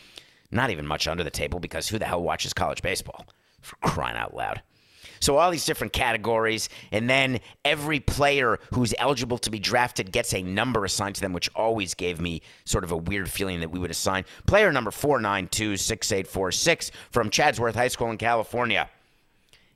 not 0.51 0.69
even 0.69 0.87
much 0.87 1.07
under 1.07 1.23
the 1.23 1.29
table 1.29 1.59
because 1.59 1.89
who 1.89 1.99
the 1.99 2.05
hell 2.05 2.21
watches 2.21 2.53
college 2.53 2.81
baseball? 2.81 3.25
For 3.61 3.75
crying 3.77 4.17
out 4.17 4.35
loud. 4.35 4.61
So 5.19 5.37
all 5.37 5.51
these 5.51 5.65
different 5.65 5.93
categories, 5.93 6.67
and 6.91 7.09
then 7.09 7.39
every 7.63 8.01
player 8.01 8.59
who's 8.73 8.93
eligible 8.99 9.37
to 9.37 9.49
be 9.49 9.57
drafted 9.57 10.11
gets 10.11 10.33
a 10.33 10.43
number 10.43 10.83
assigned 10.83 11.15
to 11.15 11.21
them, 11.21 11.31
which 11.31 11.49
always 11.55 11.93
gave 11.93 12.19
me 12.19 12.41
sort 12.65 12.83
of 12.83 12.91
a 12.91 12.97
weird 12.97 13.31
feeling 13.31 13.61
that 13.61 13.71
we 13.71 13.79
would 13.79 13.89
assign 13.89 14.25
player 14.47 14.69
number 14.73 14.91
four 14.91 15.21
nine 15.21 15.47
two 15.47 15.77
six 15.77 16.11
eight 16.11 16.27
four 16.27 16.51
six 16.51 16.91
from 17.09 17.29
Chatsworth 17.29 17.75
High 17.75 17.87
School 17.87 18.11
in 18.11 18.17
California 18.17 18.89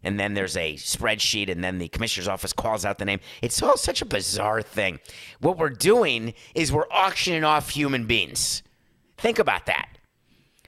and 0.04 0.20
then 0.20 0.34
there's 0.34 0.56
a 0.56 0.76
spreadsheet, 0.76 1.50
and 1.50 1.64
then 1.64 1.80
the 1.80 1.88
commissioner's 1.88 2.28
office 2.28 2.54
calls 2.54 2.86
out 2.86 2.98
the 2.98 3.06
name. 3.06 3.20
It's 3.42 3.62
all 3.62 3.78
such 3.78 4.02
a 4.02 4.06
bizarre 4.06 4.62
thing. 4.62 5.00
What 5.40 5.58
we're 5.58 5.70
doing 5.70 6.34
is 6.56 6.72
we're 6.72 6.90
auctioning 6.92 7.44
off 7.44 7.70
human 7.70 8.06
beings. 8.06 8.64
Think 9.18 9.40
about 9.40 9.66
that. 9.66 9.98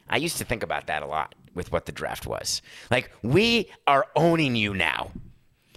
I 0.10 0.18
used 0.18 0.38
to 0.38 0.46
think 0.46 0.64
about 0.64 0.88
that 0.88 1.04
a 1.04 1.06
lot 1.06 1.36
with 1.54 1.72
what 1.72 1.86
the 1.86 1.92
draft 1.92 2.26
was. 2.26 2.62
Like, 2.90 3.12
we 3.22 3.70
are 3.86 4.08
owning 4.16 4.56
you 4.56 4.74
now. 4.74 5.12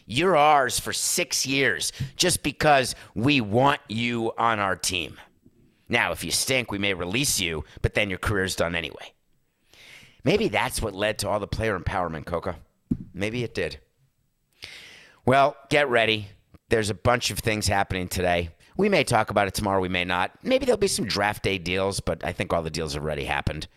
You're 0.06 0.36
ours 0.36 0.78
for 0.80 0.92
six 0.92 1.46
years 1.46 1.92
just 2.16 2.42
because 2.42 2.94
we 3.14 3.40
want 3.40 3.80
you 3.88 4.32
on 4.36 4.58
our 4.58 4.76
team. 4.76 5.18
Now, 5.88 6.12
if 6.12 6.24
you 6.24 6.30
stink, 6.30 6.70
we 6.70 6.78
may 6.78 6.94
release 6.94 7.38
you, 7.38 7.64
but 7.82 7.94
then 7.94 8.08
your 8.08 8.18
career's 8.18 8.56
done 8.56 8.74
anyway. 8.74 9.12
Maybe 10.24 10.48
that's 10.48 10.80
what 10.80 10.94
led 10.94 11.18
to 11.18 11.28
all 11.28 11.40
the 11.40 11.46
player 11.46 11.78
empowerment, 11.78 12.24
Coca. 12.24 12.56
Maybe 13.14 13.44
it 13.44 13.54
did. 13.54 13.78
Well, 15.24 15.56
get 15.70 15.88
ready. 15.88 16.28
There's 16.68 16.90
a 16.90 16.94
bunch 16.94 17.30
of 17.30 17.38
things 17.38 17.66
happening 17.66 18.08
today. 18.08 18.50
We 18.76 18.88
may 18.88 19.04
talk 19.04 19.30
about 19.30 19.46
it 19.46 19.54
tomorrow, 19.54 19.80
we 19.80 19.88
may 19.88 20.04
not. 20.04 20.32
Maybe 20.42 20.64
there'll 20.64 20.78
be 20.78 20.88
some 20.88 21.04
draft 21.04 21.42
day 21.42 21.58
deals, 21.58 22.00
but 22.00 22.24
I 22.24 22.32
think 22.32 22.52
all 22.52 22.62
the 22.62 22.70
deals 22.70 22.94
have 22.94 23.04
already 23.04 23.24
happened. 23.24 23.68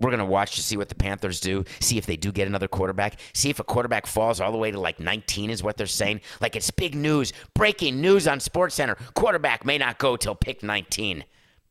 We're 0.00 0.10
going 0.10 0.20
to 0.20 0.24
watch 0.24 0.54
to 0.54 0.62
see 0.62 0.76
what 0.76 0.88
the 0.88 0.94
Panthers 0.94 1.40
do, 1.40 1.64
see 1.80 1.98
if 1.98 2.06
they 2.06 2.16
do 2.16 2.30
get 2.30 2.46
another 2.46 2.68
quarterback, 2.68 3.18
see 3.34 3.50
if 3.50 3.58
a 3.58 3.64
quarterback 3.64 4.06
falls 4.06 4.40
all 4.40 4.52
the 4.52 4.58
way 4.58 4.70
to 4.70 4.78
like 4.78 5.00
19 5.00 5.50
is 5.50 5.62
what 5.62 5.76
they're 5.76 5.86
saying. 5.86 6.20
Like 6.40 6.54
it's 6.54 6.70
big 6.70 6.94
news, 6.94 7.32
breaking 7.54 8.00
news 8.00 8.28
on 8.28 8.38
SportsCenter. 8.38 8.96
Quarterback 9.14 9.64
may 9.64 9.76
not 9.76 9.98
go 9.98 10.16
till 10.16 10.36
pick 10.36 10.62
19. 10.62 11.24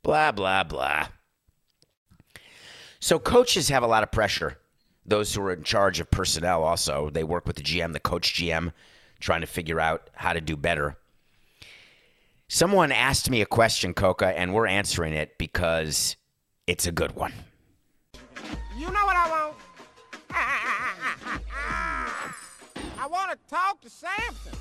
Blah 0.03 0.33
blah 0.33 0.63
blah. 0.63 1.07
So 2.99 3.17
coaches 3.17 3.69
have 3.69 3.83
a 3.83 3.87
lot 3.87 4.03
of 4.03 4.11
pressure 4.11 4.57
those 5.07 5.33
who 5.33 5.41
are 5.41 5.53
in 5.53 5.63
charge 5.63 5.99
of 5.99 6.11
personnel 6.11 6.63
also. 6.63 7.09
They 7.09 7.23
work 7.23 7.47
with 7.47 7.55
the 7.55 7.63
GM, 7.63 7.93
the 7.93 7.99
coach 7.99 8.33
GM, 8.33 8.73
trying 9.19 9.41
to 9.41 9.47
figure 9.47 9.79
out 9.79 10.09
how 10.13 10.33
to 10.33 10.41
do 10.41 10.57
better. 10.57 10.97
Someone 12.49 12.91
asked 12.91 13.29
me 13.29 13.41
a 13.41 13.45
question, 13.45 13.93
Coca, 13.93 14.37
and 14.37 14.53
we're 14.53 14.67
answering 14.67 15.13
it 15.13 15.37
because 15.37 16.15
it's 16.65 16.87
a 16.87 16.91
good 16.91 17.15
one. 17.15 17.33
You 18.77 18.85
know 18.85 19.05
what 19.05 19.15
I 19.15 19.29
want? 19.29 19.55
I 22.99 23.07
want 23.09 23.31
to 23.31 23.37
talk 23.49 23.81
to 23.81 23.89
Samson. 23.89 24.53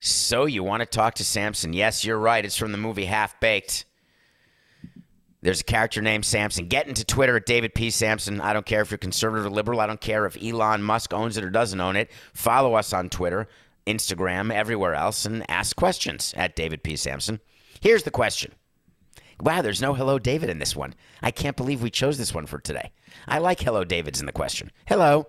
So 0.00 0.46
you 0.46 0.64
want 0.64 0.80
to 0.80 0.86
talk 0.86 1.14
to 1.16 1.24
Samson? 1.24 1.72
Yes, 1.72 2.04
you're 2.04 2.18
right. 2.18 2.44
It's 2.44 2.56
from 2.56 2.72
the 2.72 2.78
movie 2.78 3.04
Half 3.04 3.38
Baked. 3.40 3.84
There's 5.42 5.62
a 5.62 5.64
character 5.64 6.02
named 6.02 6.26
Samson. 6.26 6.66
Get 6.66 6.86
into 6.86 7.04
Twitter 7.04 7.36
at 7.36 7.46
David 7.46 7.74
P. 7.74 7.90
Samson. 7.90 8.40
I 8.40 8.52
don't 8.52 8.66
care 8.66 8.82
if 8.82 8.90
you're 8.90 8.98
conservative 8.98 9.46
or 9.46 9.50
liberal. 9.50 9.80
I 9.80 9.86
don't 9.86 10.00
care 10.00 10.26
if 10.26 10.36
Elon 10.42 10.82
Musk 10.82 11.14
owns 11.14 11.36
it 11.36 11.44
or 11.44 11.50
doesn't 11.50 11.80
own 11.80 11.96
it. 11.96 12.10
Follow 12.34 12.74
us 12.74 12.92
on 12.92 13.08
Twitter, 13.08 13.48
Instagram, 13.86 14.52
everywhere 14.52 14.94
else, 14.94 15.24
and 15.24 15.48
ask 15.50 15.74
questions 15.76 16.34
at 16.36 16.56
David 16.56 16.82
P. 16.82 16.94
Samson. 16.94 17.40
Here's 17.80 18.02
the 18.02 18.10
question. 18.10 18.52
Wow, 19.40 19.62
there's 19.62 19.80
no 19.80 19.94
Hello 19.94 20.18
David 20.18 20.50
in 20.50 20.58
this 20.58 20.76
one. 20.76 20.94
I 21.22 21.30
can't 21.30 21.56
believe 21.56 21.82
we 21.82 21.90
chose 21.90 22.18
this 22.18 22.34
one 22.34 22.44
for 22.44 22.58
today. 22.58 22.92
I 23.26 23.38
like 23.38 23.60
Hello 23.60 23.84
David's 23.84 24.20
in 24.20 24.26
the 24.26 24.32
question. 24.32 24.70
Hello. 24.86 25.26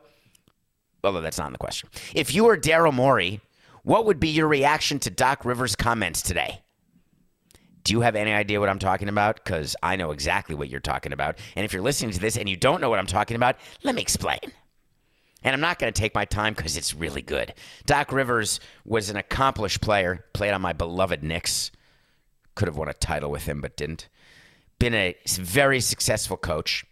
Although 1.04 1.22
that's 1.22 1.38
not 1.38 1.48
in 1.48 1.54
the 1.54 1.58
question. 1.58 1.90
If 2.14 2.36
you 2.36 2.44
were 2.44 2.58
Daryl 2.58 2.94
Morey, 2.94 3.40
what 3.84 4.06
would 4.06 4.20
be 4.20 4.30
your 4.30 4.50
reaction 4.50 5.00
to 5.00 5.10
Doc 5.10 5.46
Rivers' 5.46 5.78
comments 5.78 6.22
today? 6.22 6.61
Do 7.84 7.94
you 7.94 8.02
have 8.02 8.16
any 8.16 8.32
idea 8.32 8.60
what 8.60 8.70
I'm 8.70 8.80
talking 8.80 9.10
about? 9.10 9.44
Because 9.44 9.76
I 9.82 9.96
know 9.96 10.12
exactly 10.12 10.56
what 10.56 10.70
you're 10.70 10.80
talking 10.80 11.14
about. 11.14 11.38
And 11.56 11.66
if 11.66 11.74
you're 11.74 11.82
listening 11.82 12.12
to 12.12 12.20
this 12.20 12.38
and 12.38 12.48
you 12.48 12.56
don't 12.56 12.82
know 12.82 12.90
what 12.90 13.00
I'm 13.00 13.08
talking 13.08 13.36
about, 13.36 13.58
let 13.84 13.96
me 13.96 14.02
explain. 14.02 14.40
And 15.44 15.54
I'm 15.56 15.62
not 15.62 15.80
going 15.80 15.92
to 15.92 16.00
take 16.00 16.14
my 16.14 16.26
time 16.26 16.54
because 16.54 16.78
it's 16.78 16.94
really 16.94 17.24
good. 17.24 17.54
Doc 17.86 18.12
Rivers 18.12 18.60
was 18.86 19.10
an 19.10 19.18
accomplished 19.18 19.82
player, 19.82 20.26
played 20.34 20.52
on 20.52 20.62
my 20.62 20.74
beloved 20.74 21.24
Knicks. 21.24 21.72
Could 22.54 22.68
have 22.68 22.78
won 22.78 22.90
a 22.90 22.94
title 22.94 23.32
with 23.32 23.46
him, 23.46 23.62
but 23.62 23.76
didn't. 23.76 24.08
Been 24.78 24.94
a 24.94 25.16
very 25.26 25.80
successful 25.80 26.38
coach. 26.38 26.86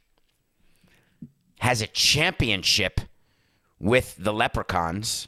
Has 1.60 1.82
a 1.82 1.88
championship 1.88 3.02
with 3.80 4.16
the 4.18 4.34
Leprechauns. 4.34 5.28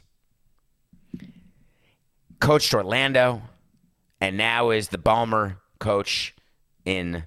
Coached 2.40 2.74
Orlando, 2.74 3.42
and 4.22 4.36
now 4.36 4.70
is 4.70 4.88
the 4.88 4.98
Ballmer 4.98 5.56
coach 5.80 6.32
in 6.84 7.24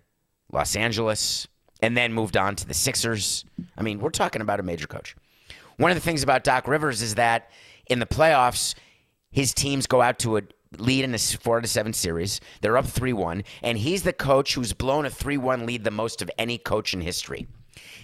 Los 0.49 0.77
Angeles, 0.77 1.45
and 1.81 1.97
then 1.97 2.13
moved 2.13 2.37
on 2.37 2.55
to 2.55 2.65
the 2.65 2.73
Sixers. 2.73 3.43
I 3.77 3.83
mean, 3.83 3.99
we're 3.99 4.11
talking 4.11 4.41
about 4.41 4.61
a 4.61 4.63
major 4.63 4.87
coach. 4.87 5.13
One 5.75 5.91
of 5.91 5.97
the 5.97 6.01
things 6.01 6.23
about 6.23 6.45
Doc 6.45 6.69
Rivers 6.69 7.01
is 7.01 7.15
that 7.15 7.51
in 7.87 7.99
the 7.99 8.05
playoffs, 8.05 8.75
his 9.29 9.53
teams 9.53 9.87
go 9.87 10.01
out 10.01 10.19
to 10.19 10.37
a 10.37 10.43
lead 10.77 11.03
in 11.03 11.13
a 11.13 11.17
four 11.17 11.59
to 11.59 11.67
seven 11.67 11.91
series. 11.91 12.39
They're 12.61 12.77
up 12.77 12.85
3 12.85 13.11
1, 13.11 13.43
and 13.61 13.77
he's 13.77 14.03
the 14.03 14.13
coach 14.13 14.53
who's 14.55 14.71
blown 14.71 15.05
a 15.05 15.09
3 15.09 15.35
1 15.35 15.65
lead 15.65 15.83
the 15.83 15.91
most 15.91 16.21
of 16.21 16.31
any 16.37 16.57
coach 16.57 16.93
in 16.93 17.01
history. 17.01 17.45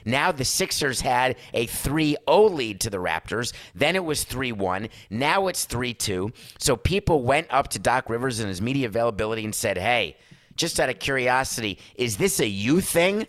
Now 0.06 0.32
the 0.32 0.46
Sixers 0.46 1.02
had 1.02 1.36
a 1.54 1.66
3 1.66 2.18
0 2.28 2.44
lead 2.50 2.82
to 2.82 2.90
the 2.90 2.98
Raptors. 2.98 3.54
Then 3.76 3.96
it 3.96 4.04
was 4.04 4.24
3 4.24 4.52
1. 4.52 4.90
Now 5.10 5.48
it's 5.48 5.66
3 5.66 5.94
2. 5.94 6.32
So 6.60 6.76
people 6.76 7.24
went 7.24 7.48
up 7.50 7.70
to 7.70 7.80
Doc 7.80 8.10
Rivers 8.10 8.40
and 8.40 8.50
his 8.50 8.62
media 8.62 8.88
availability 8.88 9.44
and 9.46 9.54
said, 9.56 9.78
hey, 9.78 10.18
just 10.56 10.80
out 10.80 10.90
of 10.90 11.00
curiosity, 11.00 11.80
is 11.96 12.18
this 12.18 12.40
a 12.40 12.48
you 12.48 12.82
thing? 12.82 13.28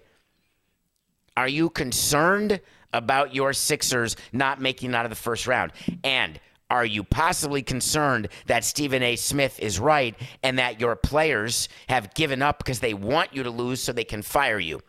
Are 1.37 1.49
you 1.49 1.71
concerned 1.71 2.61
about 2.93 3.35
your 3.35 3.52
Sixers 3.52 4.17
not 4.33 4.61
making 4.61 4.95
out 4.95 5.07
of 5.07 5.11
the 5.11 5.17
first 5.17 5.47
round? 5.47 5.73
And 6.05 6.38
Are 6.73 6.87
you 6.87 7.05
possibly 7.05 7.61
concerned 7.61 8.29
that 8.47 8.64
Stephen 8.64 9.02
A. 9.02 9.17
Smith 9.17 9.61
is 9.61 9.79
right 9.79 10.14
and 10.43 10.59
that 10.59 10.81
your 10.81 10.97
players 10.97 11.69
have 11.91 12.14
given 12.14 12.41
up 12.41 12.57
because 12.57 12.81
they 12.81 12.95
want 12.95 13.35
you 13.35 13.43
to 13.43 13.50
lose 13.50 13.83
so 13.83 13.93
they 13.93 14.05
can 14.05 14.23
fire 14.23 14.59
you? 14.59 14.81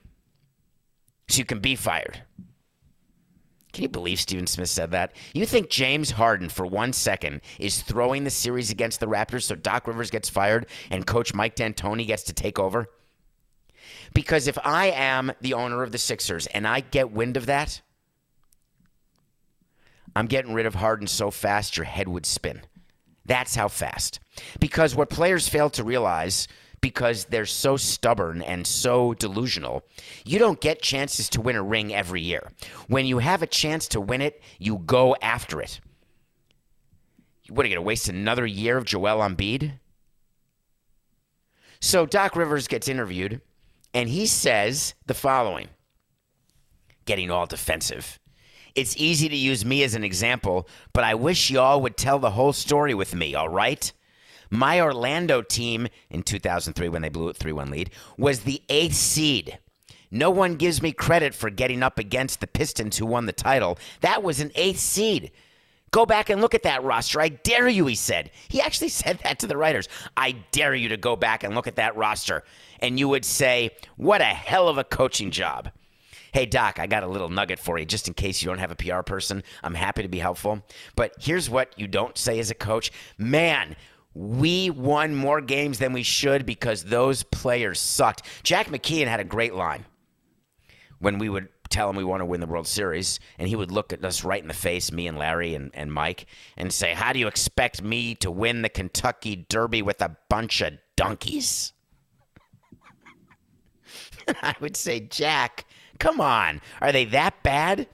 So 1.28 1.40
you 1.40 1.46
can 1.46 1.60
be 1.60 1.76
fired. 1.76 2.22
Can 3.74 3.82
you 3.82 3.90
believe 3.90 4.20
Stephen 4.20 4.46
Smith 4.46 4.70
said 4.70 4.92
that? 4.92 5.16
You 5.34 5.48
think 5.48 5.70
James 5.70 6.12
Harden, 6.12 6.50
for 6.50 6.66
one 6.66 6.94
second, 6.94 7.42
is 7.60 7.82
throwing 7.82 8.24
the 8.24 8.30
series 8.30 8.70
against 8.70 9.00
the 9.00 9.08
Raptors 9.08 9.44
so 9.44 9.56
Doc 9.56 9.88
Rivers 9.88 10.12
gets 10.12 10.30
fired 10.30 10.68
and 10.92 11.08
Coach 11.08 11.34
Mike 11.34 11.56
D'Antoni 11.56 12.06
gets 12.06 12.24
to 12.24 12.34
take 12.34 12.60
over? 12.60 12.88
Because 14.14 14.48
if 14.48 14.60
I 14.64 14.92
am 14.92 15.32
the 15.42 15.56
owner 15.56 15.82
of 15.82 15.92
the 15.92 15.98
Sixers 15.98 16.46
and 16.48 16.68
I 16.68 16.82
get 16.82 17.12
wind 17.12 17.36
of 17.36 17.48
that, 17.48 17.82
I'm 20.16 20.28
getting 20.28 20.54
rid 20.54 20.68
of 20.68 20.76
Harden 20.76 21.08
so 21.08 21.32
fast 21.32 21.76
your 21.76 21.86
head 21.86 22.08
would 22.08 22.28
spin. 22.28 22.62
That's 23.26 23.56
how 23.56 23.70
fast. 23.70 24.20
Because 24.60 24.96
what 24.96 25.10
players 25.10 25.48
fail 25.48 25.72
to 25.72 25.84
realize 25.84 26.48
because 26.84 27.24
they're 27.26 27.46
so 27.46 27.78
stubborn 27.78 28.42
and 28.42 28.68
so 28.68 29.14
delusional, 29.14 29.84
you 30.26 30.38
don't 30.38 30.60
get 30.60 30.82
chances 30.82 31.30
to 31.30 31.40
win 31.40 31.56
a 31.56 31.64
ring 31.64 31.94
every 31.94 32.22
year. 32.22 32.52
When 32.90 33.06
you 33.06 33.20
have 33.20 33.42
a 33.42 33.48
chance 33.48 33.88
to 33.88 34.02
win 34.02 34.22
it, 34.22 34.44
you 34.60 34.80
go 34.80 35.16
after 35.22 35.62
it. 35.62 35.80
What 37.48 37.66
are 37.66 37.70
you 37.70 37.76
going 37.76 37.86
to 37.86 37.88
waste 37.88 38.10
another 38.10 38.46
year 38.46 38.78
of 38.78 38.84
Joel 38.84 39.20
Embiid? 39.20 39.80
So 41.80 42.06
Doc 42.06 42.36
Rivers 42.36 42.68
gets 42.68 42.90
interviewed, 42.90 43.40
and 43.94 44.10
he 44.10 44.26
says 44.26 44.94
the 45.06 45.14
following, 45.14 45.70
getting 47.06 47.32
all 47.32 47.46
defensive. 47.46 48.20
It's 48.76 48.98
easy 48.98 49.30
to 49.30 49.38
use 49.38 49.64
me 49.64 49.84
as 49.84 49.96
an 49.96 50.04
example, 50.04 50.68
but 50.92 51.06
I 51.06 51.16
wish 51.16 51.50
y'all 51.50 51.80
would 51.80 51.96
tell 51.96 52.20
the 52.20 52.32
whole 52.32 52.52
story 52.52 52.94
with 52.94 53.16
me, 53.16 53.36
all 53.36 53.48
right? 53.48 53.90
My 54.54 54.80
Orlando 54.80 55.42
team 55.42 55.88
in 56.12 56.22
2003, 56.22 56.88
when 56.88 57.02
they 57.02 57.10
blew 57.10 57.28
a 57.28 57.34
3 57.34 57.52
1 57.54 57.72
lead, 57.72 57.90
was 58.20 58.42
the 58.42 58.62
eighth 58.70 58.94
seed. 58.94 59.58
No 60.12 60.30
one 60.30 60.58
gives 60.58 60.80
me 60.80 60.92
credit 60.92 61.34
for 61.34 61.50
getting 61.50 61.82
up 61.82 61.98
against 61.98 62.40
the 62.40 62.46
Pistons 62.46 63.00
who 63.00 63.08
won 63.08 63.26
the 63.26 63.34
title. 63.34 63.80
That 64.02 64.22
was 64.22 64.40
an 64.40 64.52
eighth 64.54 64.78
seed. 64.78 65.32
Go 65.90 66.06
back 66.06 66.30
and 66.30 66.40
look 66.40 66.54
at 66.54 66.62
that 66.64 66.84
roster. 66.84 67.20
I 67.20 67.30
dare 67.30 67.68
you, 67.68 67.88
he 67.88 67.96
said. 67.96 68.30
He 68.48 68.62
actually 68.62 68.90
said 68.90 69.18
that 69.24 69.40
to 69.40 69.48
the 69.48 69.58
writers. 69.58 69.90
I 70.16 70.34
dare 70.52 70.76
you 70.76 70.90
to 70.90 70.98
go 70.98 71.16
back 71.16 71.44
and 71.44 71.56
look 71.56 71.66
at 71.66 71.78
that 71.78 71.96
roster. 71.96 72.44
And 72.80 73.00
you 73.00 73.10
would 73.10 73.26
say, 73.26 73.72
what 73.98 74.22
a 74.22 74.26
hell 74.26 74.68
of 74.68 74.78
a 74.78 74.84
coaching 74.84 75.32
job. 75.32 75.72
Hey, 76.32 76.46
Doc, 76.46 76.78
I 76.78 76.86
got 76.86 77.04
a 77.04 77.08
little 77.08 77.30
nugget 77.30 77.58
for 77.60 77.80
you 77.80 77.86
just 77.86 78.08
in 78.08 78.14
case 78.14 78.44
you 78.44 78.50
don't 78.50 78.60
have 78.60 78.72
a 78.72 78.76
PR 78.76 79.02
person. 79.02 79.42
I'm 79.64 79.76
happy 79.76 80.04
to 80.04 80.08
be 80.08 80.20
helpful. 80.20 80.64
But 80.96 81.14
here's 81.20 81.50
what 81.50 81.74
you 81.76 81.88
don't 81.88 82.18
say 82.20 82.38
as 82.38 82.52
a 82.52 82.56
coach 82.56 82.92
man, 83.18 83.76
we 84.14 84.70
won 84.70 85.16
more 85.16 85.42
games 85.42 85.80
than 85.80 85.94
we 85.94 86.04
should 86.04 86.46
because 86.46 86.84
those 86.84 87.24
players 87.24 87.80
sucked. 87.80 88.24
Jack 88.44 88.68
McKeon 88.68 89.08
had 89.08 89.20
a 89.20 89.26
great 89.26 89.54
line 89.54 89.86
when 91.00 91.18
we 91.18 91.30
would 91.30 91.50
tell 91.70 91.90
him 91.90 91.96
we 91.96 92.04
want 92.04 92.22
to 92.22 92.26
win 92.26 92.40
the 92.40 92.48
World 92.48 92.68
Series, 92.68 93.20
and 93.40 93.48
he 93.48 93.56
would 93.56 93.72
look 93.72 93.92
at 93.92 94.06
us 94.06 94.24
right 94.24 94.42
in 94.42 94.48
the 94.48 94.54
face, 94.54 94.92
me 94.92 95.08
and 95.08 95.18
Larry 95.18 95.56
and, 95.56 95.72
and 95.74 95.92
Mike, 95.92 96.28
and 96.56 96.72
say, 96.72 96.94
How 96.94 97.14
do 97.14 97.20
you 97.20 97.28
expect 97.28 97.82
me 97.82 98.14
to 98.16 98.30
win 98.30 98.62
the 98.62 98.70
Kentucky 98.70 99.48
Derby 99.50 99.82
with 99.82 100.02
a 100.02 100.16
bunch 100.30 100.62
of 100.62 100.74
donkeys? 100.96 101.74
I 104.42 104.54
would 104.60 104.78
say, 104.78 105.00
Jack, 105.00 105.66
Come 106.00 106.20
on. 106.20 106.62
Are 106.82 106.92
they 106.92 107.06
that 107.06 107.42
bad? 107.44 107.88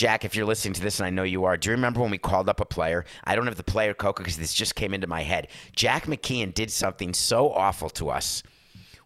Jack, 0.00 0.24
if 0.24 0.34
you're 0.34 0.46
listening 0.46 0.72
to 0.72 0.80
this, 0.80 0.98
and 0.98 1.06
I 1.06 1.10
know 1.10 1.24
you 1.24 1.44
are, 1.44 1.58
do 1.58 1.68
you 1.68 1.72
remember 1.72 2.00
when 2.00 2.10
we 2.10 2.16
called 2.16 2.48
up 2.48 2.58
a 2.58 2.64
player? 2.64 3.04
I 3.24 3.34
don't 3.34 3.44
have 3.44 3.58
the 3.58 3.62
player 3.62 3.92
Coca 3.92 4.22
because 4.22 4.38
this 4.38 4.54
just 4.54 4.74
came 4.74 4.94
into 4.94 5.06
my 5.06 5.20
head. 5.20 5.48
Jack 5.76 6.06
McKeon 6.06 6.54
did 6.54 6.70
something 6.70 7.12
so 7.12 7.52
awful 7.52 7.90
to 7.90 8.08
us. 8.08 8.42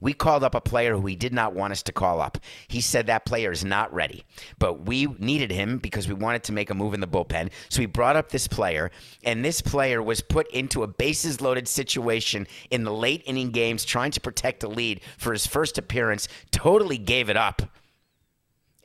We 0.00 0.12
called 0.12 0.44
up 0.44 0.54
a 0.54 0.60
player 0.60 0.94
who 0.94 1.04
he 1.06 1.16
did 1.16 1.32
not 1.32 1.52
want 1.52 1.72
us 1.72 1.82
to 1.82 1.92
call 1.92 2.20
up. 2.20 2.38
He 2.68 2.80
said 2.80 3.08
that 3.08 3.24
player 3.24 3.50
is 3.50 3.64
not 3.64 3.92
ready, 3.92 4.22
but 4.60 4.86
we 4.86 5.06
needed 5.18 5.50
him 5.50 5.78
because 5.78 6.06
we 6.06 6.14
wanted 6.14 6.44
to 6.44 6.52
make 6.52 6.70
a 6.70 6.74
move 6.74 6.94
in 6.94 7.00
the 7.00 7.08
bullpen. 7.08 7.50
So 7.70 7.80
we 7.80 7.86
brought 7.86 8.14
up 8.14 8.28
this 8.28 8.46
player, 8.46 8.92
and 9.24 9.44
this 9.44 9.60
player 9.60 10.00
was 10.00 10.20
put 10.20 10.48
into 10.52 10.84
a 10.84 10.86
bases 10.86 11.40
loaded 11.40 11.66
situation 11.66 12.46
in 12.70 12.84
the 12.84 12.94
late 12.94 13.24
inning 13.26 13.50
games 13.50 13.84
trying 13.84 14.12
to 14.12 14.20
protect 14.20 14.62
a 14.62 14.68
lead 14.68 15.00
for 15.18 15.32
his 15.32 15.44
first 15.44 15.76
appearance, 15.76 16.28
totally 16.52 16.98
gave 16.98 17.28
it 17.28 17.36
up. 17.36 17.62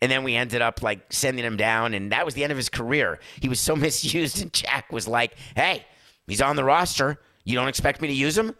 And 0.01 0.11
then 0.11 0.23
we 0.23 0.35
ended 0.35 0.61
up 0.61 0.81
like 0.81 1.11
sending 1.11 1.43
him 1.43 1.57
down, 1.57 1.93
and 1.93 2.11
that 2.11 2.25
was 2.25 2.33
the 2.33 2.43
end 2.43 2.51
of 2.51 2.57
his 2.57 2.69
career. 2.69 3.19
He 3.41 3.49
was 3.49 3.59
so 3.59 3.75
misused, 3.77 4.41
and 4.41 4.53
Jack 4.53 4.91
was 4.91 5.07
like, 5.07 5.35
hey, 5.55 5.85
he's 6.27 6.41
on 6.41 6.55
the 6.55 6.63
roster. 6.63 7.19
You 7.43 7.55
don't 7.55 7.67
expect 7.67 8.01
me 8.01 8.07
to 8.07 8.13
use 8.13 8.37
him? 8.37 8.55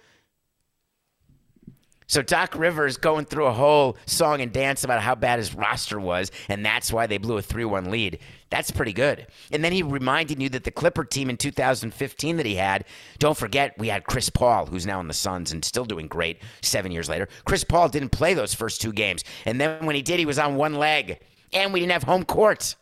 So 2.09 2.23
Doc 2.23 2.55
Rivers 2.57 2.97
going 2.97 3.25
through 3.25 3.45
a 3.45 3.53
whole 3.53 3.95
song 4.07 4.41
and 4.41 4.51
dance 4.51 4.83
about 4.83 4.99
how 4.99 5.13
bad 5.13 5.37
his 5.37 5.53
roster 5.53 5.99
was, 5.99 6.31
and 6.47 6.65
that's 6.65 6.91
why 6.91 7.05
they 7.05 7.19
blew 7.19 7.37
a 7.37 7.41
3 7.43 7.65
1 7.65 7.91
lead. 7.91 8.17
That's 8.49 8.71
pretty 8.71 8.93
good. 8.93 9.27
And 9.51 9.63
then 9.63 9.71
he 9.71 9.83
reminded 9.83 10.41
you 10.41 10.49
that 10.49 10.63
the 10.63 10.71
Clipper 10.71 11.03
team 11.03 11.29
in 11.29 11.37
2015 11.37 12.37
that 12.37 12.47
he 12.47 12.55
had, 12.55 12.85
don't 13.19 13.37
forget, 13.37 13.77
we 13.77 13.89
had 13.89 14.05
Chris 14.05 14.27
Paul, 14.27 14.65
who's 14.65 14.87
now 14.87 14.99
in 14.99 15.07
the 15.07 15.13
Suns 15.13 15.51
and 15.51 15.63
still 15.63 15.85
doing 15.85 16.07
great 16.07 16.41
seven 16.63 16.91
years 16.91 17.09
later. 17.09 17.29
Chris 17.45 17.63
Paul 17.63 17.89
didn't 17.89 18.09
play 18.09 18.33
those 18.33 18.55
first 18.55 18.81
two 18.81 18.91
games. 18.91 19.23
And 19.45 19.61
then 19.61 19.85
when 19.85 19.95
he 19.95 20.01
did, 20.01 20.17
he 20.17 20.25
was 20.25 20.39
on 20.39 20.55
one 20.55 20.73
leg, 20.73 21.19
and 21.53 21.73
we 21.73 21.79
didn't 21.79 21.93
have 21.93 22.03
home 22.03 22.25
court. 22.25 22.75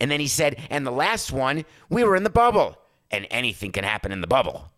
And 0.00 0.10
then 0.10 0.20
he 0.20 0.28
said, 0.28 0.60
and 0.70 0.86
the 0.86 0.90
last 0.90 1.32
one, 1.32 1.64
we 1.88 2.04
were 2.04 2.16
in 2.16 2.22
the 2.22 2.30
bubble, 2.30 2.78
and 3.10 3.26
anything 3.30 3.72
can 3.72 3.84
happen 3.84 4.12
in 4.12 4.20
the 4.20 4.26
bubble. 4.26 4.70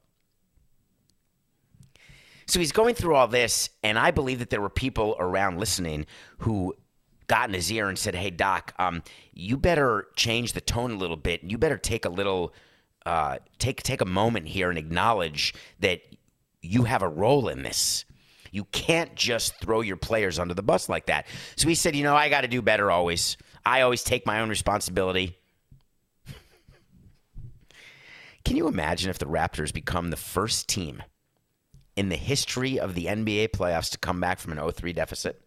So 2.47 2.59
he's 2.61 2.73
going 2.73 2.95
through 2.95 3.15
all 3.15 3.29
this, 3.29 3.69
and 3.83 3.99
I 3.99 4.11
believe 4.11 4.39
that 4.39 4.49
there 4.49 4.61
were 4.61 4.71
people 4.71 5.17
around 5.19 5.59
listening 5.59 6.07
who 6.39 6.75
got 7.27 7.51
in 7.51 7.55
his 7.55 7.71
ear 7.71 7.89
and 7.89 7.99
said, 7.99 8.15
"Hey, 8.15 8.31
Doc, 8.31 8.73
um, 8.79 9.03
you 9.35 9.59
better 9.59 10.09
change 10.17 10.55
the 10.55 10.63
tone 10.63 10.93
a 10.93 10.97
little 10.97 11.17
bit. 11.17 11.43
And 11.43 11.51
you 11.51 11.59
better 11.59 11.77
take 11.77 12.07
a 12.07 12.09
little, 12.09 12.55
uh, 13.05 13.39
take 13.59 13.83
take 13.83 14.01
a 14.01 14.07
moment 14.07 14.49
here 14.49 14.71
and 14.71 14.79
acknowledge 14.79 15.53
that 15.81 16.01
you 16.63 16.85
have 16.85 17.03
a 17.03 17.09
role 17.09 17.49
in 17.49 17.65
this." 17.65 18.07
You 18.51 18.65
can't 18.65 19.15
just 19.15 19.55
throw 19.61 19.81
your 19.81 19.97
players 19.97 20.39
under 20.39 20.55
the 20.55 20.63
bus 20.63 20.89
like 20.89 21.07
that. 21.07 21.27
So 21.57 21.69
he 21.69 21.75
said, 21.75 21.95
You 21.95 22.05
know, 22.05 22.17
I 22.17 22.29
got 22.29 22.43
to 22.43 22.49
do 22.49 22.63
better 22.63 22.91
always. 22.91 23.37
I 23.65 23.83
always 23.83 24.03
take 24.03 24.27
my 24.27 24.41
own 24.41 24.49
responsibility. 24.49 25.37
Can 28.45 28.57
you 28.57 28.67
imagine 28.69 29.11
if 29.11 29.19
the 29.19 29.27
Raptors 29.27 29.73
become 29.75 30.11
the 30.11 30.17
first 30.17 30.69
team 30.69 31.03
in 31.99 32.11
the 32.11 32.17
history 32.17 32.79
of 32.79 32.95
the 32.95 33.07
NBA 33.07 33.49
playoffs 33.49 33.91
to 33.91 33.99
come 33.99 34.21
back 34.21 34.39
from 34.39 34.53
an 34.53 34.59
0-3 34.59 34.95
deficit. 34.95 35.43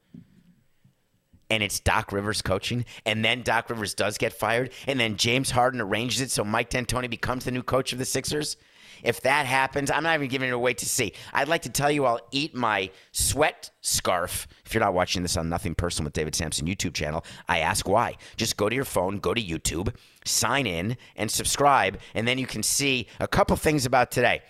And 1.49 1.63
it's 1.63 1.79
Doc 1.79 2.11
Rivers 2.11 2.41
coaching, 2.41 2.83
and 3.05 3.23
then 3.23 3.41
Doc 3.41 3.69
Rivers 3.69 3.93
does 3.93 4.17
get 4.17 4.33
fired, 4.33 4.71
and 4.85 4.99
then 4.99 5.15
James 5.15 5.51
Harden 5.51 5.79
arranges 5.79 6.19
it 6.19 6.29
so 6.29 6.43
Mike 6.43 6.69
D'Antoni 6.69 7.09
becomes 7.09 7.45
the 7.45 7.51
new 7.51 7.63
coach 7.63 7.93
of 7.93 7.99
the 7.99 8.05
Sixers. 8.05 8.57
If 9.03 9.21
that 9.21 9.45
happens, 9.45 9.91
I'm 9.91 10.03
not 10.03 10.15
even 10.15 10.27
giving 10.27 10.49
it 10.49 10.53
away 10.53 10.73
to 10.75 10.85
see. 10.85 11.13
I'd 11.33 11.47
like 11.47 11.63
to 11.63 11.69
tell 11.69 11.91
you 11.91 12.05
I'll 12.05 12.21
eat 12.31 12.55
my 12.55 12.89
sweat 13.11 13.71
scarf. 13.81 14.47
If 14.65 14.73
you're 14.73 14.83
not 14.83 14.93
watching 14.93 15.21
this 15.21 15.37
on 15.37 15.49
Nothing 15.49 15.75
Personal 15.75 16.07
with 16.07 16.13
David 16.13 16.35
Samson 16.35 16.67
YouTube 16.67 16.93
channel, 16.93 17.25
I 17.47 17.59
ask 17.59 17.87
why. 17.87 18.15
Just 18.37 18.57
go 18.57 18.69
to 18.69 18.75
your 18.75 18.85
phone, 18.85 19.17
go 19.19 19.33
to 19.33 19.41
YouTube, 19.41 19.93
sign 20.25 20.67
in, 20.67 20.97
and 21.15 21.29
subscribe, 21.29 21.99
and 22.13 22.27
then 22.27 22.37
you 22.37 22.47
can 22.47 22.63
see 22.63 23.07
a 23.19 23.27
couple 23.27 23.55
things 23.55 23.85
about 23.85 24.11
today. 24.11 24.41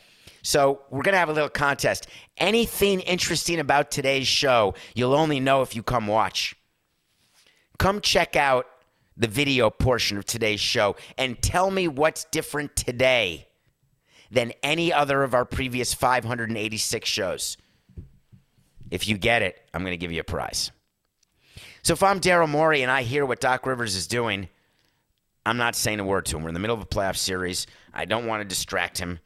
So 0.43 0.81
we're 0.89 1.03
going 1.03 1.13
to 1.13 1.19
have 1.19 1.29
a 1.29 1.33
little 1.33 1.49
contest. 1.49 2.07
Anything 2.37 2.99
interesting 3.01 3.59
about 3.59 3.91
today's 3.91 4.27
show, 4.27 4.73
you'll 4.95 5.13
only 5.13 5.39
know 5.39 5.61
if 5.61 5.75
you 5.75 5.83
come 5.83 6.07
watch. 6.07 6.55
Come 7.77 8.01
check 8.01 8.35
out 8.35 8.65
the 9.17 9.27
video 9.27 9.69
portion 9.69 10.17
of 10.17 10.25
today's 10.25 10.59
show 10.59 10.95
and 11.17 11.39
tell 11.41 11.69
me 11.69 11.87
what's 11.87 12.25
different 12.25 12.75
today 12.75 13.47
than 14.31 14.53
any 14.63 14.91
other 14.91 15.23
of 15.23 15.35
our 15.35 15.45
previous 15.45 15.93
586 15.93 17.07
shows. 17.07 17.57
If 18.89 19.07
you 19.07 19.17
get 19.17 19.41
it, 19.41 19.61
I'm 19.73 19.83
going 19.83 19.93
to 19.93 19.97
give 19.97 20.11
you 20.11 20.21
a 20.21 20.23
prize. 20.23 20.71
So 21.83 21.93
if 21.93 22.01
I'm 22.01 22.19
Daryl 22.19 22.49
Morey 22.49 22.81
and 22.81 22.91
I 22.91 23.03
hear 23.03 23.25
what 23.25 23.39
Doc 23.39 23.65
Rivers 23.65 23.95
is 23.95 24.07
doing, 24.07 24.49
I'm 25.45 25.57
not 25.57 25.75
saying 25.75 25.99
a 25.99 26.03
word 26.03 26.25
to 26.27 26.37
him. 26.37 26.43
We're 26.43 26.49
in 26.49 26.53
the 26.53 26.59
middle 26.59 26.75
of 26.75 26.81
a 26.81 26.85
playoff 26.85 27.17
series. 27.17 27.67
I 27.93 28.05
don't 28.05 28.25
want 28.25 28.41
to 28.41 28.47
distract 28.47 28.97
him 28.97 29.19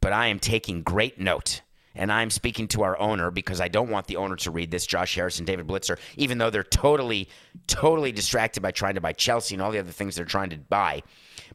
but 0.00 0.12
I 0.12 0.26
am 0.28 0.38
taking 0.38 0.82
great 0.82 1.20
note. 1.20 1.62
And 1.94 2.12
I'm 2.12 2.30
speaking 2.30 2.68
to 2.68 2.82
our 2.82 2.98
owner 2.98 3.30
because 3.30 3.60
I 3.60 3.68
don't 3.68 3.90
want 3.90 4.06
the 4.06 4.16
owner 4.16 4.36
to 4.36 4.50
read 4.50 4.70
this, 4.70 4.86
Josh 4.86 5.16
Harris 5.16 5.38
and 5.38 5.46
David 5.46 5.66
Blitzer, 5.66 5.98
even 6.16 6.38
though 6.38 6.48
they're 6.48 6.62
totally, 6.62 7.28
totally 7.66 8.12
distracted 8.12 8.62
by 8.62 8.70
trying 8.70 8.94
to 8.94 9.00
buy 9.00 9.12
Chelsea 9.12 9.56
and 9.56 9.62
all 9.62 9.72
the 9.72 9.80
other 9.80 9.90
things 9.90 10.14
they're 10.14 10.24
trying 10.24 10.50
to 10.50 10.56
buy. 10.56 11.02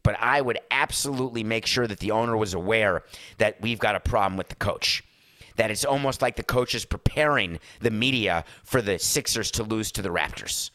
But 0.06 0.16
I 0.20 0.40
would 0.40 0.60
absolutely 0.70 1.42
make 1.42 1.66
sure 1.66 1.88
that 1.88 1.98
the 1.98 2.12
owner 2.12 2.36
was 2.36 2.54
aware 2.54 3.02
that 3.38 3.60
we've 3.60 3.80
got 3.80 3.96
a 3.96 4.00
problem 4.00 4.36
with 4.36 4.48
the 4.48 4.54
coach. 4.54 5.02
That 5.56 5.72
it's 5.72 5.84
almost 5.84 6.22
like 6.22 6.36
the 6.36 6.44
coach 6.44 6.76
is 6.76 6.84
preparing 6.84 7.58
the 7.80 7.90
media 7.90 8.44
for 8.62 8.80
the 8.80 9.00
Sixers 9.00 9.50
to 9.50 9.64
lose 9.64 9.90
to 9.90 10.02
the 10.02 10.10
Raptors. 10.10 10.70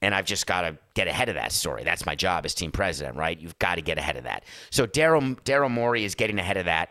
and 0.00 0.14
I've 0.14 0.24
just 0.24 0.46
got 0.46 0.62
to 0.62 0.78
get 0.94 1.08
ahead 1.08 1.28
of 1.28 1.34
that 1.34 1.52
story. 1.52 1.84
That's 1.84 2.06
my 2.06 2.14
job 2.14 2.44
as 2.44 2.54
team 2.54 2.70
president, 2.70 3.16
right? 3.16 3.38
You've 3.38 3.58
got 3.58 3.76
to 3.76 3.82
get 3.82 3.98
ahead 3.98 4.16
of 4.16 4.24
that. 4.24 4.44
So 4.70 4.86
Daryl 4.86 5.38
Daryl 5.42 5.70
Morey 5.70 6.04
is 6.04 6.14
getting 6.14 6.38
ahead 6.38 6.56
of 6.56 6.66
that, 6.66 6.90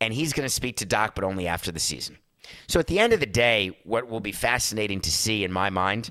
and 0.00 0.12
he's 0.12 0.32
going 0.32 0.46
to 0.46 0.54
speak 0.54 0.76
to 0.78 0.86
Doc, 0.86 1.14
but 1.14 1.24
only 1.24 1.46
after 1.46 1.72
the 1.72 1.80
season. 1.80 2.18
So 2.66 2.80
at 2.80 2.86
the 2.86 2.98
end 2.98 3.12
of 3.12 3.20
the 3.20 3.26
day, 3.26 3.78
what 3.84 4.08
will 4.08 4.20
be 4.20 4.32
fascinating 4.32 5.00
to 5.00 5.10
see 5.10 5.44
in 5.44 5.52
my 5.52 5.70
mind 5.70 6.10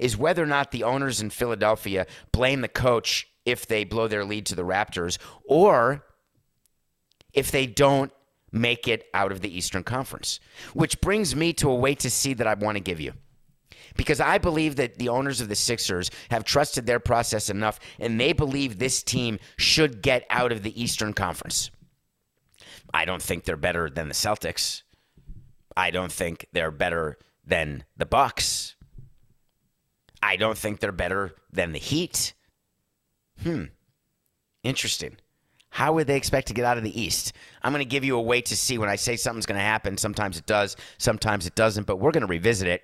is 0.00 0.16
whether 0.16 0.42
or 0.42 0.46
not 0.46 0.70
the 0.70 0.84
owners 0.84 1.20
in 1.20 1.30
Philadelphia 1.30 2.06
blame 2.32 2.60
the 2.60 2.68
coach 2.68 3.28
if 3.44 3.66
they 3.66 3.84
blow 3.84 4.08
their 4.08 4.24
lead 4.24 4.46
to 4.46 4.54
the 4.54 4.64
Raptors, 4.64 5.18
or 5.44 6.04
if 7.32 7.50
they 7.50 7.66
don't 7.66 8.12
make 8.52 8.88
it 8.88 9.06
out 9.14 9.32
of 9.32 9.40
the 9.40 9.56
Eastern 9.56 9.84
Conference. 9.84 10.40
Which 10.74 11.00
brings 11.00 11.36
me 11.36 11.52
to 11.54 11.70
a 11.70 11.74
wait 11.74 12.00
to 12.00 12.10
see 12.10 12.34
that 12.34 12.46
I 12.46 12.54
want 12.54 12.76
to 12.76 12.82
give 12.82 13.00
you 13.00 13.14
because 13.96 14.20
I 14.20 14.38
believe 14.38 14.76
that 14.76 14.96
the 14.96 15.08
owners 15.08 15.40
of 15.40 15.48
the 15.48 15.56
Sixers 15.56 16.10
have 16.30 16.44
trusted 16.44 16.86
their 16.86 17.00
process 17.00 17.50
enough 17.50 17.78
and 17.98 18.20
they 18.20 18.32
believe 18.32 18.78
this 18.78 19.02
team 19.02 19.38
should 19.56 20.02
get 20.02 20.24
out 20.30 20.52
of 20.52 20.62
the 20.62 20.80
Eastern 20.80 21.12
Conference. 21.12 21.70
I 22.92 23.04
don't 23.04 23.22
think 23.22 23.44
they're 23.44 23.56
better 23.56 23.88
than 23.88 24.08
the 24.08 24.14
Celtics. 24.14 24.82
I 25.76 25.90
don't 25.90 26.12
think 26.12 26.46
they're 26.52 26.70
better 26.70 27.18
than 27.44 27.84
the 27.96 28.06
Bucks. 28.06 28.74
I 30.22 30.36
don't 30.36 30.58
think 30.58 30.80
they're 30.80 30.92
better 30.92 31.34
than 31.52 31.72
the 31.72 31.78
Heat. 31.78 32.34
Hmm. 33.42 33.64
Interesting. 34.62 35.16
How 35.70 35.92
would 35.92 36.06
they 36.06 36.16
expect 36.16 36.48
to 36.48 36.54
get 36.54 36.64
out 36.64 36.78
of 36.78 36.84
the 36.84 37.00
East? 37.00 37.32
I'm 37.62 37.72
going 37.72 37.84
to 37.84 37.88
give 37.88 38.04
you 38.04 38.16
a 38.16 38.20
wait 38.20 38.46
to 38.46 38.56
see 38.56 38.76
when 38.76 38.88
I 38.88 38.96
say 38.96 39.16
something's 39.16 39.46
going 39.46 39.58
to 39.58 39.64
happen. 39.64 39.96
Sometimes 39.96 40.36
it 40.36 40.46
does, 40.46 40.76
sometimes 40.98 41.46
it 41.46 41.54
doesn't, 41.54 41.86
but 41.86 41.96
we're 41.96 42.10
going 42.10 42.22
to 42.22 42.26
revisit 42.26 42.66
it 42.66 42.82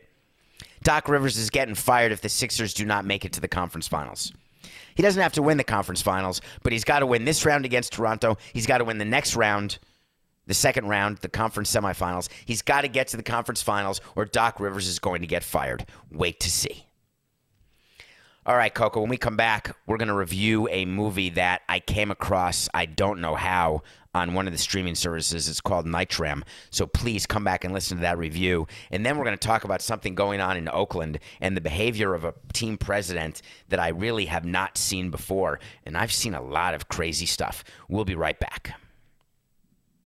Doc 0.82 1.08
Rivers 1.08 1.36
is 1.36 1.50
getting 1.50 1.74
fired 1.74 2.12
if 2.12 2.20
the 2.20 2.28
Sixers 2.28 2.74
do 2.74 2.84
not 2.84 3.04
make 3.04 3.24
it 3.24 3.32
to 3.32 3.40
the 3.40 3.48
conference 3.48 3.88
finals. 3.88 4.32
He 4.94 5.02
doesn't 5.02 5.20
have 5.20 5.32
to 5.32 5.42
win 5.42 5.56
the 5.58 5.64
conference 5.64 6.00
finals, 6.00 6.40
but 6.62 6.72
he's 6.72 6.84
got 6.84 7.00
to 7.00 7.06
win 7.06 7.24
this 7.24 7.44
round 7.44 7.64
against 7.64 7.92
Toronto. 7.92 8.38
He's 8.52 8.66
got 8.66 8.78
to 8.78 8.84
win 8.84 8.98
the 8.98 9.04
next 9.04 9.36
round, 9.36 9.78
the 10.46 10.54
second 10.54 10.88
round, 10.88 11.18
the 11.18 11.28
conference 11.28 11.74
semifinals. 11.74 12.28
He's 12.44 12.62
got 12.62 12.82
to 12.82 12.88
get 12.88 13.08
to 13.08 13.16
the 13.16 13.22
conference 13.22 13.62
finals, 13.62 14.00
or 14.14 14.24
Doc 14.24 14.60
Rivers 14.60 14.86
is 14.86 14.98
going 14.98 15.20
to 15.20 15.26
get 15.26 15.42
fired. 15.42 15.86
Wait 16.10 16.40
to 16.40 16.50
see. 16.50 16.85
All 18.46 18.56
right, 18.56 18.72
Coco, 18.72 19.00
when 19.00 19.08
we 19.08 19.16
come 19.16 19.36
back, 19.36 19.76
we're 19.88 19.96
going 19.96 20.06
to 20.06 20.14
review 20.14 20.68
a 20.68 20.84
movie 20.84 21.30
that 21.30 21.62
I 21.68 21.80
came 21.80 22.12
across, 22.12 22.68
I 22.72 22.86
don't 22.86 23.20
know 23.20 23.34
how, 23.34 23.82
on 24.14 24.34
one 24.34 24.46
of 24.46 24.52
the 24.52 24.58
streaming 24.58 24.94
services. 24.94 25.48
It's 25.48 25.60
called 25.60 25.84
Nitram. 25.84 26.44
So 26.70 26.86
please 26.86 27.26
come 27.26 27.42
back 27.42 27.64
and 27.64 27.74
listen 27.74 27.96
to 27.96 28.02
that 28.02 28.18
review. 28.18 28.68
And 28.92 29.04
then 29.04 29.18
we're 29.18 29.24
going 29.24 29.36
to 29.36 29.48
talk 29.48 29.64
about 29.64 29.82
something 29.82 30.14
going 30.14 30.40
on 30.40 30.56
in 30.56 30.68
Oakland 30.68 31.18
and 31.40 31.56
the 31.56 31.60
behavior 31.60 32.14
of 32.14 32.24
a 32.24 32.34
team 32.52 32.78
president 32.78 33.42
that 33.68 33.80
I 33.80 33.88
really 33.88 34.26
have 34.26 34.44
not 34.44 34.78
seen 34.78 35.10
before. 35.10 35.58
And 35.84 35.96
I've 35.96 36.12
seen 36.12 36.34
a 36.34 36.40
lot 36.40 36.72
of 36.72 36.88
crazy 36.88 37.26
stuff. 37.26 37.64
We'll 37.88 38.04
be 38.04 38.14
right 38.14 38.38
back. 38.38 38.78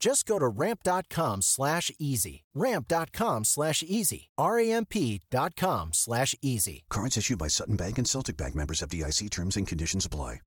Just 0.00 0.26
go 0.26 0.38
to 0.38 0.48
ramp.com 0.48 1.42
slash 1.42 1.90
easy. 1.98 2.44
Ramp.com 2.54 3.44
slash 3.44 3.82
easy. 3.82 4.28
R-A-M-P.com 4.36 5.90
slash 5.92 6.34
easy. 6.42 6.84
Cards 6.90 7.16
issued 7.16 7.38
by 7.38 7.48
Sutton 7.48 7.76
Bank 7.76 7.98
and 7.98 8.06
Celtic 8.06 8.36
Bank 8.36 8.54
members 8.54 8.80
FDIC 8.82 9.30
terms 9.30 9.56
and 9.56 9.66
conditions 9.66 10.04
apply. 10.04 10.40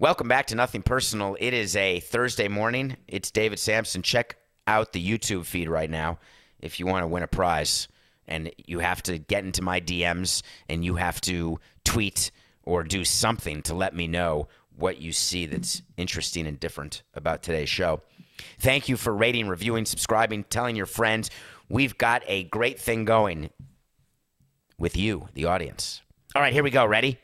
Welcome 0.00 0.28
back 0.28 0.46
to 0.46 0.54
Nothing 0.54 0.82
Personal. 0.82 1.36
It 1.38 1.52
is 1.52 1.76
a 1.76 2.00
Thursday 2.00 2.48
morning. 2.48 2.96
It's 3.06 3.30
David 3.30 3.58
Samson. 3.58 4.00
Check 4.00 4.36
out 4.66 4.92
the 4.94 5.06
YouTube 5.06 5.44
feed 5.44 5.68
right 5.68 5.90
now 5.90 6.18
if 6.58 6.80
you 6.80 6.86
want 6.86 7.02
to 7.02 7.06
win 7.06 7.22
a 7.22 7.26
prize. 7.28 7.86
And 8.26 8.50
you 8.66 8.78
have 8.78 9.02
to 9.02 9.18
get 9.18 9.44
into 9.44 9.60
my 9.60 9.78
DMs 9.78 10.42
and 10.70 10.84
you 10.84 10.94
have 10.94 11.20
to 11.22 11.60
tweet 11.84 12.30
or 12.62 12.82
do 12.82 13.04
something 13.04 13.60
to 13.62 13.74
let 13.74 13.94
me 13.94 14.06
know 14.06 14.48
what 14.80 15.00
you 15.00 15.12
see 15.12 15.46
that's 15.46 15.82
interesting 15.96 16.46
and 16.46 16.58
different 16.58 17.02
about 17.14 17.42
today's 17.42 17.68
show. 17.68 18.02
Thank 18.58 18.88
you 18.88 18.96
for 18.96 19.14
rating, 19.14 19.48
reviewing, 19.48 19.84
subscribing, 19.84 20.44
telling 20.44 20.76
your 20.76 20.86
friends. 20.86 21.30
We've 21.68 21.96
got 21.96 22.22
a 22.26 22.44
great 22.44 22.80
thing 22.80 23.04
going 23.04 23.50
with 24.78 24.96
you, 24.96 25.28
the 25.34 25.44
audience. 25.44 26.00
All 26.34 26.42
right, 26.42 26.52
here 26.52 26.64
we 26.64 26.70
go. 26.70 26.86
Ready? 26.86 27.18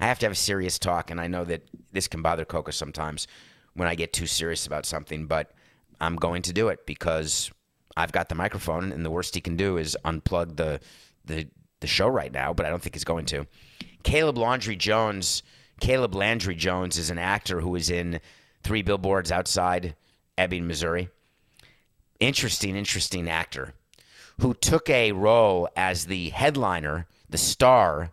I 0.00 0.06
have 0.06 0.18
to 0.20 0.26
have 0.26 0.32
a 0.32 0.36
serious 0.36 0.78
talk, 0.78 1.10
and 1.10 1.20
I 1.20 1.26
know 1.26 1.44
that 1.44 1.62
this 1.92 2.08
can 2.08 2.22
bother 2.22 2.44
Coco 2.44 2.70
sometimes 2.70 3.26
when 3.74 3.88
I 3.88 3.94
get 3.94 4.12
too 4.12 4.26
serious 4.26 4.66
about 4.66 4.86
something, 4.86 5.26
but 5.26 5.52
I'm 6.00 6.16
going 6.16 6.42
to 6.42 6.52
do 6.52 6.68
it 6.68 6.86
because 6.86 7.50
I've 7.96 8.12
got 8.12 8.28
the 8.28 8.34
microphone, 8.34 8.92
and 8.92 9.04
the 9.04 9.10
worst 9.10 9.34
he 9.34 9.40
can 9.40 9.56
do 9.56 9.76
is 9.76 9.96
unplug 10.04 10.56
the 10.56 10.80
the 11.24 11.48
the 11.80 11.86
show 11.86 12.08
right 12.08 12.32
now. 12.32 12.52
But 12.52 12.66
I 12.66 12.70
don't 12.70 12.80
think 12.80 12.94
he's 12.94 13.04
going 13.04 13.26
to. 13.26 13.46
Caleb 14.02 14.38
Landry 14.38 14.76
Jones. 14.76 15.42
Caleb 15.80 16.14
Landry 16.14 16.54
Jones 16.54 16.98
is 16.98 17.10
an 17.10 17.18
actor 17.18 17.60
who 17.60 17.74
is 17.76 17.90
in 17.90 18.20
Three 18.62 18.82
Billboards 18.82 19.30
Outside 19.30 19.94
Ebbing, 20.36 20.66
Missouri. 20.66 21.08
Interesting, 22.20 22.76
interesting 22.76 23.28
actor 23.28 23.74
who 24.40 24.54
took 24.54 24.88
a 24.88 25.12
role 25.12 25.68
as 25.76 26.06
the 26.06 26.28
headliner, 26.30 27.06
the 27.28 27.38
star 27.38 28.10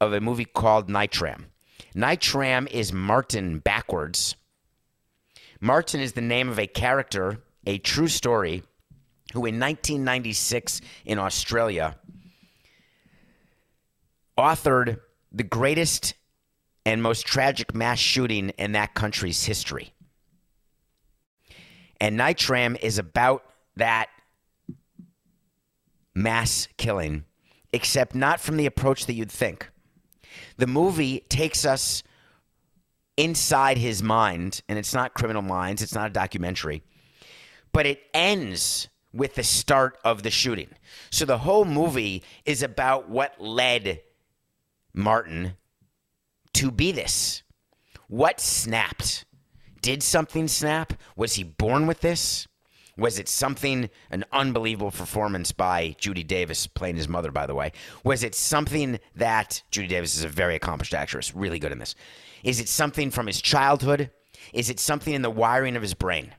of 0.00 0.12
a 0.12 0.20
movie 0.20 0.44
called 0.44 0.88
Nitram. 0.88 1.44
Nitram 1.94 2.66
is 2.70 2.92
Martin 2.92 3.58
backwards 3.58 4.36
Martin 5.60 6.00
is 6.00 6.12
the 6.12 6.20
name 6.20 6.48
of 6.48 6.58
a 6.58 6.68
character, 6.68 7.42
a 7.66 7.78
true 7.78 8.06
story, 8.06 8.62
who 9.32 9.40
in 9.40 9.58
1996 9.58 10.80
in 11.04 11.18
Australia 11.18 11.96
authored 14.38 15.00
the 15.32 15.42
greatest 15.42 16.14
and 16.88 17.02
most 17.02 17.26
tragic 17.26 17.74
mass 17.74 17.98
shooting 17.98 18.48
in 18.56 18.72
that 18.72 18.94
country's 18.94 19.44
history. 19.44 19.92
And 22.00 22.18
Nitram 22.18 22.78
is 22.80 22.96
about 22.96 23.44
that 23.76 24.08
mass 26.14 26.66
killing, 26.78 27.24
except 27.74 28.14
not 28.14 28.40
from 28.40 28.56
the 28.56 28.64
approach 28.64 29.04
that 29.04 29.12
you'd 29.12 29.30
think. 29.30 29.68
The 30.56 30.66
movie 30.66 31.20
takes 31.28 31.66
us 31.66 32.02
inside 33.18 33.76
his 33.76 34.02
mind, 34.02 34.62
and 34.66 34.78
it's 34.78 34.94
not 34.94 35.12
Criminal 35.12 35.42
Minds, 35.42 35.82
it's 35.82 35.94
not 35.94 36.08
a 36.08 36.14
documentary, 36.14 36.82
but 37.70 37.84
it 37.84 38.00
ends 38.14 38.88
with 39.12 39.34
the 39.34 39.44
start 39.44 39.98
of 40.06 40.22
the 40.22 40.30
shooting. 40.30 40.70
So 41.10 41.26
the 41.26 41.36
whole 41.36 41.66
movie 41.66 42.22
is 42.46 42.62
about 42.62 43.10
what 43.10 43.38
led 43.38 44.00
Martin 44.94 45.54
to 46.58 46.72
be 46.72 46.90
this. 46.90 47.44
What 48.08 48.40
snapped? 48.40 49.24
Did 49.80 50.02
something 50.02 50.48
snap? 50.48 50.92
Was 51.14 51.34
he 51.34 51.44
born 51.44 51.86
with 51.86 52.00
this? 52.00 52.48
Was 52.96 53.20
it 53.20 53.28
something, 53.28 53.90
an 54.10 54.24
unbelievable 54.32 54.90
performance 54.90 55.52
by 55.52 55.94
Judy 56.00 56.24
Davis, 56.24 56.66
playing 56.66 56.96
his 56.96 57.06
mother, 57.06 57.30
by 57.30 57.46
the 57.46 57.54
way? 57.54 57.70
Was 58.02 58.24
it 58.24 58.34
something 58.34 58.98
that 59.14 59.62
Judy 59.70 59.86
Davis 59.86 60.16
is 60.16 60.24
a 60.24 60.28
very 60.28 60.56
accomplished 60.56 60.94
actress, 60.94 61.32
really 61.32 61.60
good 61.60 61.70
in 61.70 61.78
this? 61.78 61.94
Is 62.42 62.58
it 62.58 62.68
something 62.68 63.12
from 63.12 63.28
his 63.28 63.40
childhood? 63.40 64.10
Is 64.52 64.68
it 64.68 64.80
something 64.80 65.14
in 65.14 65.22
the 65.22 65.30
wiring 65.30 65.76
of 65.76 65.82
his 65.82 65.94
brain? 65.94 66.34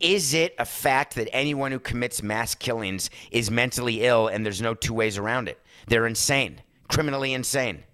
Is 0.00 0.32
it 0.32 0.54
a 0.58 0.64
fact 0.64 1.16
that 1.16 1.28
anyone 1.34 1.70
who 1.70 1.78
commits 1.78 2.22
mass 2.22 2.54
killings 2.54 3.10
is 3.30 3.50
mentally 3.50 4.04
ill 4.04 4.26
and 4.28 4.42
there's 4.42 4.62
no 4.62 4.72
two 4.72 4.94
ways 4.94 5.18
around 5.18 5.48
it? 5.50 5.60
They're 5.86 6.06
insane, 6.06 6.62
criminally 6.88 7.34
insane. 7.34 7.84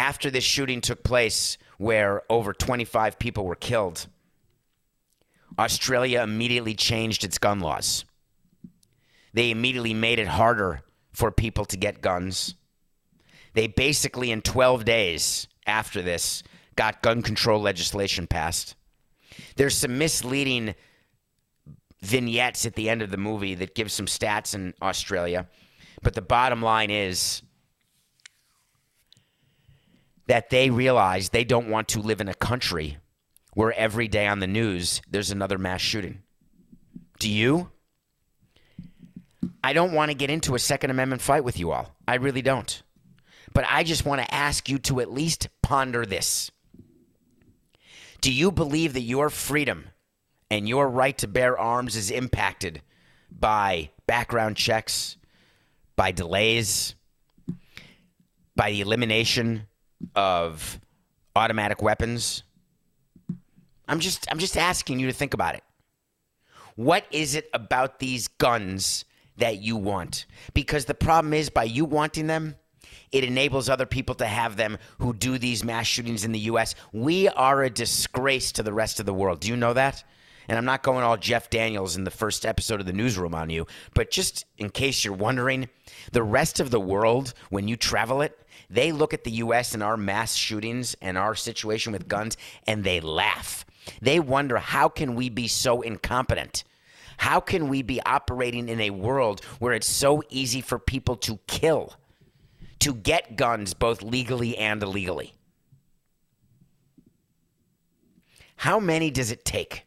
After 0.00 0.30
this 0.30 0.44
shooting 0.44 0.80
took 0.80 1.02
place, 1.04 1.58
where 1.76 2.22
over 2.30 2.54
25 2.54 3.18
people 3.18 3.44
were 3.44 3.54
killed, 3.54 4.06
Australia 5.58 6.22
immediately 6.22 6.74
changed 6.74 7.22
its 7.22 7.36
gun 7.36 7.60
laws. 7.60 8.06
They 9.34 9.50
immediately 9.50 9.92
made 9.92 10.18
it 10.18 10.26
harder 10.26 10.80
for 11.12 11.30
people 11.30 11.66
to 11.66 11.76
get 11.76 12.00
guns. 12.00 12.54
They 13.52 13.66
basically, 13.66 14.30
in 14.30 14.40
12 14.40 14.86
days 14.86 15.46
after 15.66 16.00
this, 16.00 16.42
got 16.76 17.02
gun 17.02 17.20
control 17.20 17.60
legislation 17.60 18.26
passed. 18.26 18.76
There's 19.56 19.76
some 19.76 19.98
misleading 19.98 20.76
vignettes 22.00 22.64
at 22.64 22.74
the 22.74 22.88
end 22.88 23.02
of 23.02 23.10
the 23.10 23.18
movie 23.18 23.54
that 23.56 23.74
give 23.74 23.92
some 23.92 24.06
stats 24.06 24.54
in 24.54 24.72
Australia. 24.80 25.46
But 26.02 26.14
the 26.14 26.22
bottom 26.22 26.62
line 26.62 26.88
is 26.88 27.42
that 30.30 30.48
they 30.48 30.70
realize 30.70 31.30
they 31.30 31.42
don't 31.42 31.68
want 31.68 31.88
to 31.88 31.98
live 31.98 32.20
in 32.20 32.28
a 32.28 32.34
country 32.34 32.98
where 33.54 33.72
every 33.72 34.06
day 34.06 34.28
on 34.28 34.38
the 34.38 34.46
news 34.46 35.02
there's 35.10 35.32
another 35.32 35.58
mass 35.58 35.80
shooting. 35.80 36.22
Do 37.18 37.28
you? 37.28 37.72
I 39.64 39.72
don't 39.72 39.92
want 39.92 40.12
to 40.12 40.16
get 40.16 40.30
into 40.30 40.54
a 40.54 40.60
Second 40.60 40.90
Amendment 40.90 41.20
fight 41.20 41.42
with 41.42 41.58
you 41.58 41.72
all. 41.72 41.96
I 42.06 42.14
really 42.14 42.42
don't. 42.42 42.80
But 43.54 43.64
I 43.68 43.82
just 43.82 44.06
want 44.06 44.20
to 44.22 44.32
ask 44.32 44.68
you 44.68 44.78
to 44.78 45.00
at 45.00 45.10
least 45.10 45.48
ponder 45.62 46.06
this. 46.06 46.52
Do 48.20 48.32
you 48.32 48.52
believe 48.52 48.92
that 48.92 49.00
your 49.00 49.30
freedom 49.30 49.86
and 50.48 50.68
your 50.68 50.88
right 50.88 51.18
to 51.18 51.26
bear 51.26 51.58
arms 51.58 51.96
is 51.96 52.08
impacted 52.08 52.82
by 53.32 53.90
background 54.06 54.56
checks, 54.56 55.16
by 55.96 56.12
delays, 56.12 56.94
by 58.54 58.70
the 58.70 58.80
elimination 58.80 59.66
of 60.14 60.80
automatic 61.36 61.82
weapons? 61.82 62.42
I'm 63.88 64.00
just 64.00 64.26
I'm 64.30 64.38
just 64.38 64.56
asking 64.56 65.00
you 65.00 65.06
to 65.06 65.12
think 65.12 65.34
about 65.34 65.54
it. 65.54 65.64
What 66.76 67.04
is 67.10 67.34
it 67.34 67.50
about 67.52 67.98
these 67.98 68.28
guns 68.28 69.04
that 69.36 69.60
you 69.60 69.76
want? 69.76 70.26
Because 70.54 70.84
the 70.84 70.94
problem 70.94 71.34
is 71.34 71.50
by 71.50 71.64
you 71.64 71.84
wanting 71.84 72.26
them, 72.26 72.54
it 73.12 73.24
enables 73.24 73.68
other 73.68 73.86
people 73.86 74.14
to 74.16 74.26
have 74.26 74.56
them 74.56 74.78
who 74.98 75.12
do 75.12 75.38
these 75.38 75.64
mass 75.64 75.86
shootings 75.86 76.24
in 76.24 76.32
the 76.32 76.38
US. 76.40 76.74
We 76.92 77.28
are 77.28 77.62
a 77.62 77.70
disgrace 77.70 78.52
to 78.52 78.62
the 78.62 78.72
rest 78.72 79.00
of 79.00 79.06
the 79.06 79.14
world. 79.14 79.40
Do 79.40 79.48
you 79.48 79.56
know 79.56 79.72
that? 79.72 80.04
And 80.48 80.56
I'm 80.58 80.64
not 80.64 80.82
going 80.82 81.04
all 81.04 81.16
Jeff 81.16 81.50
Daniels 81.50 81.96
in 81.96 82.04
the 82.04 82.10
first 82.10 82.46
episode 82.46 82.80
of 82.80 82.86
the 82.86 82.92
newsroom 82.92 83.34
on 83.34 83.50
you, 83.50 83.66
but 83.94 84.10
just 84.10 84.46
in 84.58 84.70
case 84.70 85.04
you're 85.04 85.14
wondering, 85.14 85.68
the 86.12 86.22
rest 86.22 86.58
of 86.58 86.70
the 86.70 86.80
world, 86.80 87.34
when 87.50 87.68
you 87.68 87.76
travel 87.76 88.20
it, 88.20 88.36
they 88.70 88.92
look 88.92 89.12
at 89.12 89.24
the 89.24 89.32
US 89.32 89.74
and 89.74 89.82
our 89.82 89.96
mass 89.96 90.34
shootings 90.34 90.94
and 91.02 91.18
our 91.18 91.34
situation 91.34 91.92
with 91.92 92.08
guns 92.08 92.36
and 92.66 92.84
they 92.84 93.00
laugh. 93.00 93.66
They 94.00 94.20
wonder 94.20 94.58
how 94.58 94.88
can 94.88 95.16
we 95.16 95.28
be 95.28 95.48
so 95.48 95.82
incompetent? 95.82 96.64
How 97.18 97.40
can 97.40 97.68
we 97.68 97.82
be 97.82 98.00
operating 98.02 98.68
in 98.68 98.80
a 98.80 98.90
world 98.90 99.44
where 99.58 99.74
it's 99.74 99.88
so 99.88 100.22
easy 100.30 100.60
for 100.60 100.78
people 100.78 101.16
to 101.16 101.38
kill, 101.46 101.94
to 102.78 102.94
get 102.94 103.36
guns 103.36 103.74
both 103.74 104.02
legally 104.02 104.56
and 104.56 104.82
illegally? 104.82 105.34
How 108.56 108.78
many 108.78 109.10
does 109.10 109.30
it 109.30 109.44
take? 109.44 109.84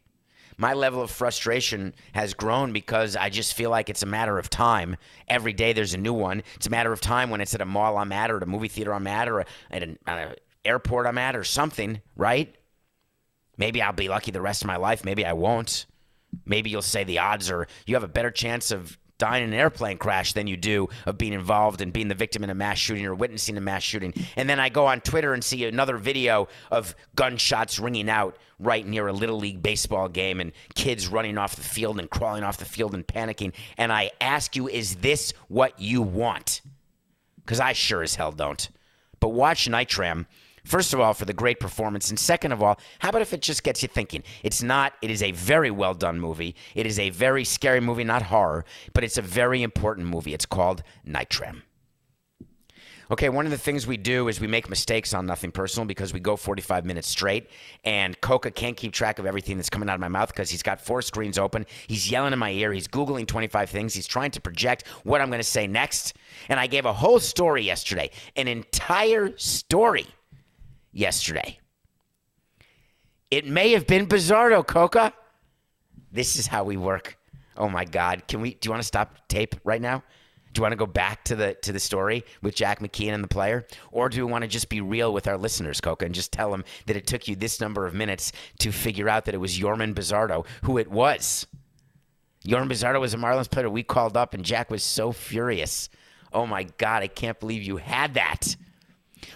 My 0.58 0.74
level 0.74 1.02
of 1.02 1.12
frustration 1.12 1.94
has 2.13 2.34
grown 2.34 2.74
because 2.74 3.16
I 3.16 3.30
just 3.30 3.54
feel 3.54 3.70
like 3.70 3.89
it's 3.89 4.04
a 4.04 4.08
matter 4.08 4.38
of 4.38 4.50
time. 4.50 4.98
Every 5.28 5.54
day 5.54 5.74
there's 5.74 5.94
a 5.94 5.98
new 5.98 6.13
one. 6.13 6.44
It's 6.56 6.68
a 6.68 6.70
matter 6.70 6.94
of 6.94 7.02
time 7.02 7.30
when 7.30 7.42
it's 7.42 7.56
at 7.56 7.62
a 7.62 7.66
mall 7.66 7.98
I'm 7.98 8.12
at, 8.12 8.32
or 8.32 8.38
at 8.38 8.44
a 8.44 8.48
movie 8.48 8.68
theater 8.68 8.94
I'm 8.94 9.08
at, 9.08 9.28
or 9.28 9.46
at 9.72 9.84
an, 9.84 9.98
airport 10.66 11.08
I'm 11.08 11.18
at, 11.18 11.36
or 11.36 11.44
something, 11.44 12.02
right? 12.16 12.56
Maybe 13.58 13.82
I'll 13.82 13.94
be 13.94 14.10
lucky 14.10 14.32
the 14.32 14.42
rest 14.42 14.62
of 14.63 14.68
my 14.68 14.78
life. 14.78 15.06
Maybe 15.06 15.26
I 15.26 15.34
won't. 15.34 15.86
Maybe 16.46 16.70
you'll 16.70 16.82
say 16.82 17.04
the 17.04 17.20
odds 17.20 17.52
are 17.52 17.68
you 17.86 17.96
have 17.96 18.04
a 18.04 18.08
better 18.08 18.32
chance 18.32 18.72
of 18.72 18.98
dying 19.17 19.43
in 19.43 19.54
an 19.54 19.60
airplane 19.60 19.97
crash 19.97 20.34
than 20.34 20.47
you 20.47 20.58
do 20.58 20.89
of 21.06 21.17
being 21.17 21.34
involved 21.34 21.82
and 21.82 21.93
being 21.93 22.08
the 22.08 22.15
victim 22.15 22.43
in 22.43 22.49
a 22.49 22.56
mass 22.56 22.78
shooting 22.78 23.06
or 23.06 23.15
witnessing 23.15 23.58
a 23.58 23.62
mass 23.62 23.84
shooting. 23.84 24.13
And 24.36 24.49
then 24.49 24.60
I 24.60 24.69
go 24.69 24.86
on 24.88 25.02
Twitter 25.02 25.34
and 25.34 25.43
see 25.43 25.65
another 25.65 25.97
video 25.97 26.47
of 26.71 26.95
gunshots 27.15 27.80
ringing 27.80 28.10
out 28.10 28.38
right 28.60 28.86
near 28.86 29.08
a 29.08 29.13
little 29.13 29.38
league 29.38 29.62
baseball 29.62 30.10
game 30.10 30.39
and 30.39 30.52
kids 30.76 31.08
running 31.08 31.38
off 31.38 31.56
the 31.56 31.63
field 31.63 31.99
and 31.99 32.10
crawling 32.10 32.43
off 32.43 32.58
the 32.58 32.65
field 32.65 32.93
and 32.93 33.06
panicking. 33.06 33.54
And 33.78 33.91
I 33.91 34.12
ask 34.19 34.56
you, 34.56 34.67
is 34.67 34.95
this 34.97 35.34
what 35.47 35.80
you 35.80 36.02
want? 36.02 36.62
Because 37.38 37.60
I 37.60 37.73
sure 37.73 38.04
as 38.04 38.15
hell 38.15 38.32
don't. 38.32 38.69
But 39.19 39.30
watch 39.30 39.67
Nitram 39.67 40.26
First 40.63 40.93
of 40.93 40.99
all, 40.99 41.13
for 41.13 41.26
the 41.26 41.34
great 41.34 41.60
performance. 41.60 42.10
And 42.10 42.17
second 42.17 42.54
of 42.54 42.63
all, 42.63 42.80
how 42.99 43.10
about 43.10 43.21
if 43.21 43.34
it 43.34 43.41
just 43.41 43.63
gets 43.63 43.82
you 43.82 43.89
thinking? 43.89 44.23
It's 44.43 44.63
not, 44.63 44.93
it 45.02 45.12
is 45.12 45.21
a 45.21 45.32
very 45.32 45.71
well 45.71 45.93
done 45.93 46.19
movie. 46.19 46.56
It 46.73 46.86
is 46.86 46.99
a 46.99 47.10
very 47.10 47.43
scary 47.43 47.82
movie, 47.82 48.04
not 48.04 48.23
horror, 48.23 48.63
but 48.93 49.04
it's 49.04 49.17
a 49.17 49.21
very 49.21 49.62
important 49.62 50.08
movie. 50.08 50.34
It's 50.34 50.45
called 50.45 50.84
Nitram. 51.06 51.63
Okay, 53.12 53.28
one 53.28 53.45
of 53.45 53.52
the 53.52 53.58
things 53.58 53.86
we 53.86 53.97
do 53.97 54.30
is 54.30 54.39
we 54.39 54.47
make 54.47 54.69
mistakes 54.69 55.13
on 55.13 55.26
Nothing 55.26 55.52
Personal 55.52 55.86
because 55.86 56.13
we 56.13 56.21
go 56.21 56.38
45 56.38 56.86
minutes 56.86 57.10
straight, 57.10 57.49
and 57.84 58.19
Coca 58.21 58.49
can't 58.49 58.78
keep 58.78 58.93
track 58.93 59.19
of 59.19 59.26
everything 59.26 59.58
that's 59.58 59.69
coming 59.69 59.89
out 59.89 59.95
of 59.95 59.99
my 59.99 60.08
mouth 60.08 60.30
because 60.30 60.49
he's 60.49 60.63
got 60.63 60.80
four 60.80 61.02
screens 61.02 61.38
open. 61.38 61.65
He's 61.86 62.10
yelling 62.10 62.32
in 62.32 62.39
my 62.39 62.52
ear. 62.52 62.71
He's 62.71 62.88
Googling 62.88 63.28
25 63.28 63.69
things. 63.69 63.93
He's 63.93 64.08
trying 64.08 64.32
to 64.32 64.41
project 64.41 64.88
what 65.04 65.19
I'm 65.19 65.28
going 65.28 65.39
to 65.39 65.43
say 65.43 65.67
next. 65.67 66.13
And 66.47 66.60
I 66.60 66.65
gave 66.65 66.86
a 66.86 66.93
whole 66.93 67.19
story 67.19 67.62
yesterday, 67.63 68.10
an 68.38 68.47
entire 68.47 69.38
story 69.38 70.08
yesterday. 70.93 71.60
It 73.32 73.47
may 73.47 73.71
have 73.71 73.88
been 73.88 74.08
Bizzardo, 74.08 74.65
Coca. 74.65 75.13
This 76.12 76.36
is 76.36 76.47
how 76.47 76.63
we 76.63 76.77
work. 76.77 77.17
Oh 77.58 77.67
my 77.67 77.86
God. 77.86 78.27
Can 78.27 78.41
we 78.41 78.53
do 78.53 78.67
you 78.67 78.71
want 78.71 78.82
to 78.82 78.88
stop 78.88 79.27
tape 79.27 79.56
right 79.63 79.82
now? 79.82 80.03
Do 80.53 80.60
you 80.60 80.62
want 80.62 80.73
to 80.73 80.77
go 80.77 80.86
back 80.86 81.23
to 81.25 81.36
the 81.36 81.56
to 81.63 81.71
the 81.71 81.79
story 81.79 82.23
with 82.43 82.56
Jack 82.56 82.79
McKeon 82.79 83.13
and 83.13 83.23
the 83.23 83.27
player? 83.27 83.65
Or 83.91 84.08
do 84.08 84.23
we 84.23 84.32
want 84.32 84.43
to 84.43 84.47
just 84.47 84.69
be 84.69 84.82
real 84.82 85.12
with 85.12 85.27
our 85.27 85.38
listeners, 85.38 85.82
Coca, 85.82 86.06
and 86.06 86.13
just 86.13 86.32
tell 86.32 86.51
them 86.51 86.63
that 86.86 86.95
it 86.95 87.08
took 87.08 87.27
you 87.27 87.36
this 87.36 87.60
number 87.60 87.88
of 87.88 87.95
minutes 87.95 88.32
to 88.60 88.71
figure 88.71 89.10
out 89.10 89.25
that 89.25 89.34
it 89.34 89.39
was 89.39 89.60
Yorman 89.60 89.95
Bizzardo, 89.95 90.45
who 90.63 90.77
it 90.77 90.91
was? 90.91 91.47
Yorman 92.45 92.69
Bizzardo 92.69 92.99
was 92.99 93.13
a 93.13 93.17
Marlins 93.17 93.49
player 93.49 93.69
we 93.69 93.84
called 93.84 94.15
up, 94.15 94.34
and 94.34 94.45
Jack 94.45 94.69
was 94.69 94.84
so 94.84 95.12
furious. 95.12 95.89
Oh 96.32 96.45
my 96.45 96.63
God, 96.77 97.01
I 97.01 97.08
can't 97.08 97.39
believe 97.39 97.63
you 97.63 97.77
had 97.77 98.13
that. 98.15 98.56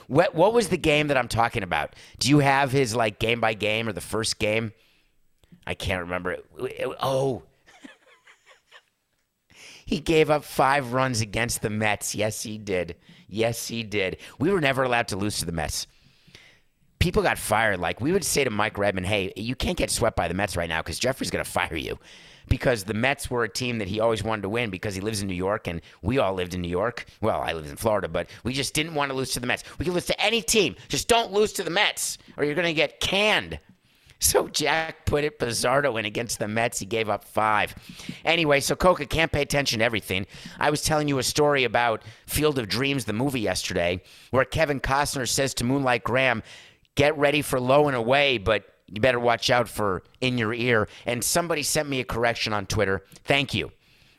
What 0.07 0.33
what 0.33 0.53
was 0.53 0.69
the 0.69 0.77
game 0.77 1.07
that 1.07 1.17
I'm 1.17 1.27
talking 1.27 1.63
about? 1.63 1.95
Do 2.19 2.29
you 2.29 2.39
have 2.39 2.71
his 2.71 2.95
like 2.95 3.19
game 3.19 3.39
by 3.39 3.53
game 3.53 3.87
or 3.87 3.93
the 3.93 4.01
first 4.01 4.39
game? 4.39 4.73
I 5.65 5.73
can't 5.73 6.01
remember. 6.01 6.37
It, 6.59 6.95
oh. 7.01 7.43
he 9.85 9.99
gave 9.99 10.29
up 10.29 10.45
5 10.45 10.93
runs 10.93 11.19
against 11.19 11.61
the 11.61 11.69
Mets. 11.69 12.15
Yes, 12.15 12.43
he 12.43 12.57
did. 12.57 12.95
Yes, 13.27 13.67
he 13.67 13.83
did. 13.83 14.17
We 14.39 14.49
were 14.49 14.61
never 14.61 14.83
allowed 14.83 15.09
to 15.09 15.17
lose 15.17 15.39
to 15.39 15.45
the 15.45 15.51
Mets. 15.51 15.87
People 16.99 17.23
got 17.23 17.37
fired. 17.37 17.79
Like 17.79 18.01
we 18.01 18.11
would 18.11 18.23
say 18.23 18.43
to 18.43 18.49
Mike 18.49 18.77
Redmond, 18.77 19.05
"Hey, 19.05 19.33
you 19.35 19.55
can't 19.55 19.77
get 19.77 19.91
swept 19.91 20.15
by 20.15 20.27
the 20.27 20.33
Mets 20.33 20.57
right 20.57 20.69
now 20.69 20.81
because 20.81 20.99
Jeffrey's 20.99 21.31
going 21.31 21.43
to 21.43 21.49
fire 21.49 21.75
you." 21.75 21.99
because 22.49 22.83
the 22.83 22.93
Mets 22.93 23.29
were 23.29 23.43
a 23.43 23.49
team 23.49 23.77
that 23.79 23.87
he 23.87 23.99
always 23.99 24.23
wanted 24.23 24.43
to 24.43 24.49
win 24.49 24.69
because 24.69 24.95
he 24.95 25.01
lives 25.01 25.21
in 25.21 25.27
New 25.27 25.35
York 25.35 25.67
and 25.67 25.81
we 26.01 26.17
all 26.17 26.33
lived 26.33 26.53
in 26.53 26.61
New 26.61 26.69
York. 26.69 27.05
Well, 27.21 27.41
I 27.41 27.53
lived 27.53 27.69
in 27.69 27.75
Florida, 27.75 28.07
but 28.07 28.29
we 28.43 28.53
just 28.53 28.73
didn't 28.73 28.93
want 28.95 29.11
to 29.11 29.17
lose 29.17 29.31
to 29.33 29.39
the 29.39 29.47
Mets. 29.47 29.63
We 29.77 29.85
can 29.85 29.93
lose 29.93 30.05
to 30.05 30.21
any 30.21 30.41
team. 30.41 30.75
Just 30.87 31.07
don't 31.07 31.31
lose 31.33 31.53
to 31.53 31.63
the 31.63 31.69
Mets 31.69 32.17
or 32.37 32.45
you're 32.45 32.55
going 32.55 32.67
to 32.67 32.73
get 32.73 32.99
canned. 32.99 33.59
So 34.19 34.47
Jack 34.47 35.05
put 35.05 35.23
it 35.23 35.37
Bizzardo 35.37 35.99
in 35.99 36.05
against 36.05 36.39
the 36.39 36.47
Mets. 36.47 36.79
He 36.79 36.87
gave 36.87 37.07
up 37.07 37.23
five. 37.23 37.75
Anyway, 38.25 38.61
so 38.61 38.75
Coca 38.75 39.05
can't 39.05 39.31
pay 39.31 39.43
attention 39.43 39.79
to 39.79 39.85
everything. 39.85 40.25
I 40.59 40.71
was 40.71 40.81
telling 40.81 41.07
you 41.07 41.19
a 41.19 41.23
story 41.23 41.65
about 41.65 42.01
Field 42.25 42.57
of 42.57 42.67
Dreams, 42.67 43.05
the 43.05 43.13
movie 43.13 43.41
yesterday, 43.41 44.01
where 44.31 44.43
Kevin 44.43 44.79
Costner 44.79 45.27
says 45.27 45.53
to 45.55 45.63
Moonlight 45.63 46.03
Graham, 46.03 46.41
get 46.97 47.17
ready 47.17 47.41
for 47.41 47.61
low 47.61 47.87
and 47.87 47.95
away, 47.95 48.37
but 48.37 48.65
you 48.87 48.99
better 48.99 49.19
watch 49.19 49.49
out 49.49 49.69
for 49.69 50.03
in 50.19 50.37
your 50.37 50.53
ear. 50.53 50.89
And 51.05 51.23
somebody 51.23 51.63
sent 51.63 51.87
me 51.87 52.01
a 52.01 52.03
correction 52.03 52.51
on 52.51 52.65
Twitter. 52.65 53.05
Thank 53.23 53.53
you. 53.53 53.71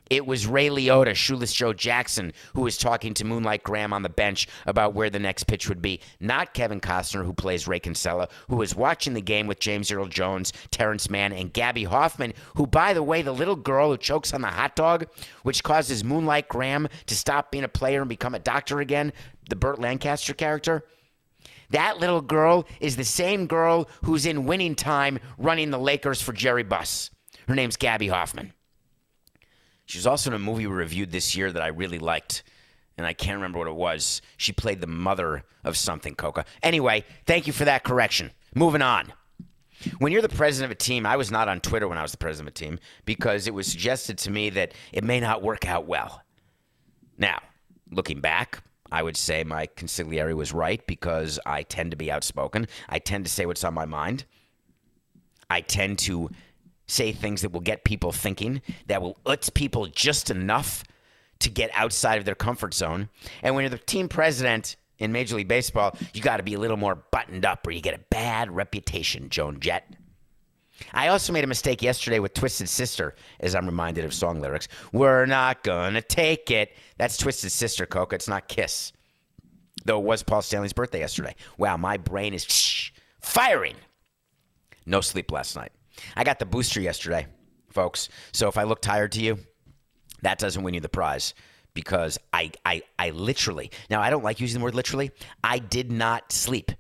It 0.09 0.27
was 0.27 0.47
Ray 0.47 0.71
Liotta, 0.71 1.15
Shoeless 1.15 1.53
Joe 1.53 1.75
Jackson, 1.75 2.33
who 2.55 2.63
was 2.63 2.79
talking 2.79 3.13
to 3.13 3.27
Moonlight 3.27 3.63
Graham 3.63 3.93
on 3.93 4.03
the 4.03 4.09
bench 4.09 4.49
about 4.65 4.95
where 4.95 5.11
the 5.11 5.19
next 5.19 5.45
pitch 5.45 5.69
would 5.69 5.83
be. 5.83 6.01
Not 6.19 6.55
Kevin 6.55 6.81
Costner, 6.81 7.27
who 7.27 7.35
plays 7.35 7.69
Ray 7.69 7.79
Kinsella, 7.79 8.29
who 8.49 8.57
was 8.57 8.75
watching 8.75 9.13
the 9.13 9.21
game 9.21 9.47
with 9.47 9.61
James 9.61 9.93
Earl 9.93 10.07
Jones, 10.07 10.55
Terrence 10.71 11.11
Mann, 11.11 11.33
and 11.33 11.53
Gaby 11.53 11.85
Hoffmann, 11.85 12.33
who, 12.55 12.67
by 12.67 12.95
the 12.95 13.03
way, 13.03 13.21
the 13.21 13.33
little 13.33 13.57
girl 13.57 13.91
who 13.91 13.99
chokes 13.99 14.33
on 14.33 14.41
the 14.41 14.49
hot 14.49 14.75
dog, 14.75 15.07
which 15.43 15.63
causes 15.63 16.03
Moonlight 16.03 16.49
Graham 16.49 16.89
to 17.05 17.15
stop 17.15 17.51
being 17.51 17.65
a 17.65 17.69
player 17.69 18.01
and 18.01 18.09
become 18.09 18.35
a 18.35 18.39
doctor 18.39 18.81
again, 18.81 19.13
the 19.51 19.57
Burt 19.57 19.79
Lancaster 19.79 20.33
character. 20.33 20.85
That 21.71 21.99
little 21.99 22.21
girl 22.23 22.67
is 22.81 22.97
the 22.97 23.05
same 23.05 23.47
girl 23.47 23.89
who's 24.05 24.27
in 24.27 24.47
winning 24.47 24.75
time 24.75 25.19
running 25.37 25.71
the 25.71 25.79
Lakers 25.79 26.23
for 26.23 26.33
Jerry 26.33 26.63
Buss. 26.63 27.11
Her 27.47 27.55
name's 27.55 27.77
Gaby 27.77 28.09
Hoffmann. 28.09 28.53
She 29.85 29.99
was 29.99 30.07
also 30.07 30.31
in 30.31 30.35
a 30.35 30.39
movie 30.39 30.67
we 30.67 30.75
reviewed 30.75 31.13
this 31.13 31.35
year 31.35 31.51
that 31.51 31.63
I 31.63 31.69
really 31.69 31.99
liked, 31.99 32.43
and 32.97 33.07
I 33.07 33.15
can't 33.15 33.37
remember 33.37 33.59
what 33.59 33.69
it 33.69 33.75
was. 33.75 34.21
She 34.37 34.53
played 34.53 34.81
the 34.81 34.87
mother 34.87 35.45
of 35.65 35.77
something, 35.77 36.15
Coca. 36.15 36.45
Anyway, 36.63 37.05
thank 37.27 37.47
you 37.47 37.53
for 37.53 37.65
that 37.65 37.85
correction. 37.85 38.33
Moving 38.55 38.83
on. 38.83 39.13
When 39.99 40.13
you're 40.13 40.23
the 40.23 40.29
president 40.29 40.73
of 40.73 40.77
a 40.77 40.79
team, 40.79 41.07
I 41.07 41.17
was 41.17 41.31
not 41.31 41.49
on 41.49 41.61
Twitter 41.61 41.87
when 41.87 41.99
I 41.99 42.03
was 42.03 42.13
the 42.13 42.19
president 42.19 42.49
of 42.49 42.53
a 42.53 42.59
team 42.59 42.79
because 43.05 43.47
it 43.47 43.55
was 43.55 43.67
suggested 43.67 44.19
to 44.19 44.31
me 44.31 44.51
that 44.51 44.75
it 44.93 45.05
may 45.05 45.21
not 45.21 45.43
work 45.43 45.67
out 45.67 45.87
well. 45.87 46.23
Now, 47.17 47.41
looking 47.91 48.21
back, 48.21 48.63
I 48.91 49.03
would 49.03 49.17
say 49.17 49.45
my 49.45 49.67
consigliere 49.67 50.35
was 50.35 50.53
right 50.53 50.85
because 50.87 51.39
I 51.45 51.63
tend 51.63 51.91
to 51.91 51.97
be 51.97 52.11
outspoken. 52.11 52.67
I 52.89 52.99
tend 52.99 53.25
to 53.27 53.31
say 53.31 53.47
what's 53.47 53.65
on 53.65 53.75
my 53.75 53.87
mind. 53.87 54.25
I 55.51 55.61
tend 55.61 55.99
to 56.01 56.31
say 56.87 57.13
things 57.13 57.43
that 57.43 57.53
will 57.53 57.61
get 57.61 57.85
people 57.85 58.13
thinking, 58.13 58.63
that 58.87 59.03
will 59.03 59.19
utz 59.27 59.53
people 59.53 59.87
just 59.87 60.31
enough 60.31 60.85
to 61.41 61.51
get 61.51 61.71
outside 61.75 62.19
of 62.19 62.25
their 62.25 62.35
comfort 62.35 62.75
zone. 62.75 63.09
And 63.43 63.55
when 63.55 63.63
you're 63.63 63.71
the 63.71 63.79
team 63.79 64.09
president 64.09 64.77
in 64.99 65.13
Major 65.13 65.37
League 65.37 65.49
Baseball, 65.49 65.97
you 66.13 66.23
got 66.23 66.39
to 66.39 66.43
be 66.43 66.55
a 66.55 66.59
little 66.59 66.77
more 66.77 66.97
buttoned 66.97 67.45
up 67.45 67.67
or 67.67 67.71
you 67.71 67.81
get 67.81 67.95
a 67.95 68.01
bad 68.11 68.51
reputation, 68.51 69.29
Joan 69.29 69.61
Jett. 69.61 69.95
I 70.93 71.09
also 71.09 71.33
made 71.33 71.45
a 71.45 71.49
mistake 71.49 71.83
yesterday 71.83 72.19
with 72.19 72.35
Twisted 72.35 72.69
Sister, 72.69 73.15
as 73.41 73.55
I'm 73.55 73.67
reminded 73.67 74.05
of 74.05 74.15
song 74.15 74.41
lyrics. 74.41 74.69
We're 74.93 75.27
not 75.27 75.63
gonna 75.63 76.03
take 76.03 76.51
it. 76.51 76.73
That's 76.97 77.17
Twisted 77.17 77.53
Sister, 77.53 77.87
Coca. 77.87 78.15
It's 78.15 78.29
not 78.29 78.49
Kiss. 78.49 78.93
Though 79.85 80.01
it 80.01 80.05
was 80.05 80.23
Paul 80.23 80.43
Stanley's 80.43 80.73
birthday 80.73 81.01
yesterday. 81.01 81.35
Wow, 81.57 81.77
my 81.77 81.97
brain 81.97 82.35
is 82.35 82.91
firing. 83.21 83.77
No 84.87 85.01
sleep 85.01 85.31
last 85.31 85.57
night. 85.57 85.73
I 86.17 86.25
got 86.25 86.39
the 86.39 86.47
booster 86.47 86.81
yesterday, 86.81 87.27
folks. 87.71 88.09
So 88.33 88.49
if 88.49 88.57
I 88.57 88.65
look 88.65 88.81
tired 88.81 89.13
to 89.13 89.21
you, 89.21 89.39
that 90.23 90.39
doesn't 90.39 90.63
win 90.63 90.75
you 90.75 90.81
the 90.81 90.89
prize 90.89 91.35
because 91.75 92.19
I, 92.33 92.51
I, 92.65 92.83
I 92.99 93.11
literally, 93.11 93.71
now 93.91 94.01
I 94.01 94.11
don't 94.11 94.25
like 94.25 94.41
using 94.41 94.61
the 94.61 94.65
word 94.65 94.75
literally, 94.75 95.11
I 95.45 95.59
did 95.59 95.93
not 95.93 96.33
sleep. 96.33 96.73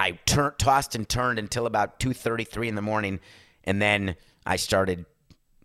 I 0.00 0.18
tossed 0.24 0.94
and 0.94 1.06
turned 1.06 1.38
until 1.38 1.66
about 1.66 2.00
2.33 2.00 2.68
in 2.68 2.74
the 2.74 2.80
morning, 2.80 3.20
and 3.64 3.82
then 3.82 4.16
I 4.46 4.56
started 4.56 5.04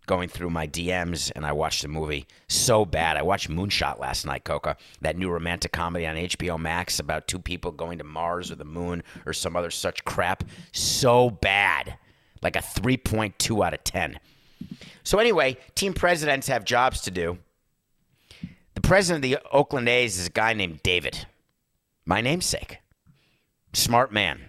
going 0.04 0.28
through 0.28 0.50
my 0.50 0.66
DMs 0.66 1.32
and 1.34 1.46
I 1.46 1.52
watched 1.52 1.82
a 1.84 1.88
movie 1.88 2.26
so 2.46 2.84
bad. 2.84 3.16
I 3.16 3.22
watched 3.22 3.48
Moonshot 3.48 3.98
last 3.98 4.26
night, 4.26 4.44
Coca, 4.44 4.76
that 5.00 5.16
new 5.16 5.30
romantic 5.30 5.72
comedy 5.72 6.06
on 6.06 6.16
HBO 6.16 6.60
Max 6.60 7.00
about 7.00 7.26
two 7.26 7.38
people 7.38 7.72
going 7.72 7.96
to 7.96 8.04
Mars 8.04 8.50
or 8.50 8.56
the 8.56 8.64
moon 8.64 9.02
or 9.24 9.32
some 9.32 9.56
other 9.56 9.70
such 9.70 10.04
crap. 10.04 10.44
So 10.70 11.30
bad. 11.30 11.96
Like 12.42 12.56
a 12.56 12.60
3.2 12.60 13.66
out 13.66 13.72
of 13.72 13.82
10. 13.84 14.20
So, 15.02 15.18
anyway, 15.18 15.56
team 15.74 15.94
presidents 15.94 16.46
have 16.48 16.64
jobs 16.64 17.00
to 17.02 17.10
do. 17.10 17.38
The 18.74 18.80
president 18.82 19.24
of 19.24 19.30
the 19.30 19.38
Oakland 19.50 19.88
A's 19.88 20.18
is 20.18 20.26
a 20.26 20.30
guy 20.30 20.52
named 20.52 20.82
David, 20.82 21.26
my 22.04 22.20
namesake. 22.20 22.78
Smart 23.76 24.10
man. 24.10 24.40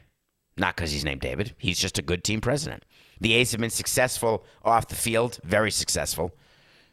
Not 0.55 0.77
because 0.77 0.93
he's 0.93 1.03
named 1.03 1.19
David. 1.19 1.53
He's 1.57 1.77
just 1.77 1.99
a 1.99 2.01
good 2.01 2.23
team 2.23 2.39
president. 2.39 2.85
The 3.19 3.33
A's 3.33 3.51
have 3.51 3.59
been 3.59 3.69
successful 3.69 4.45
off 4.63 4.87
the 4.87 4.95
field, 4.95 5.39
very 5.43 5.69
successful, 5.69 6.31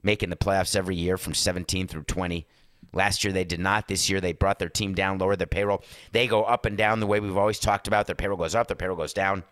making 0.03 0.31
the 0.31 0.37
playoffs 0.37 0.75
every 0.75 0.97
year 0.97 1.17
from 1.17 1.33
17 1.33 1.87
through 1.87 2.03
20. 2.03 2.45
Last 2.93 3.23
year 3.23 3.33
they 3.33 3.45
did 3.45 3.61
not. 3.61 3.87
This 3.87 4.11
year 4.11 4.21
they 4.21 4.33
brought 4.33 4.59
their 4.59 4.69
team 4.69 4.95
down, 4.95 5.19
lowered 5.19 5.39
their 5.39 5.47
payroll. 5.47 5.85
They 6.11 6.27
go 6.27 6.43
up 6.43 6.67
and 6.67 6.77
down 6.77 6.99
the 6.99 7.07
way 7.07 7.21
we've 7.21 7.37
always 7.37 7.61
talked 7.61 7.87
about. 7.87 8.07
Their 8.07 8.17
payroll 8.17 8.37
goes 8.37 8.57
up, 8.57 8.67
their 8.67 8.75
payroll 8.75 8.97
goes 8.97 9.13
down. 9.13 9.45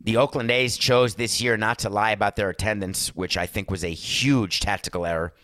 The 0.00 0.16
Oakland 0.16 0.50
A's 0.50 0.78
chose 0.78 1.16
this 1.16 1.42
year 1.42 1.58
not 1.58 1.78
to 1.80 1.90
lie 1.90 2.12
about 2.12 2.36
their 2.36 2.48
attendance, 2.48 3.14
which 3.14 3.36
I 3.36 3.44
think 3.44 3.70
was 3.70 3.84
a 3.84 3.88
huge 3.88 4.60
tactical 4.60 5.04
error. 5.04 5.34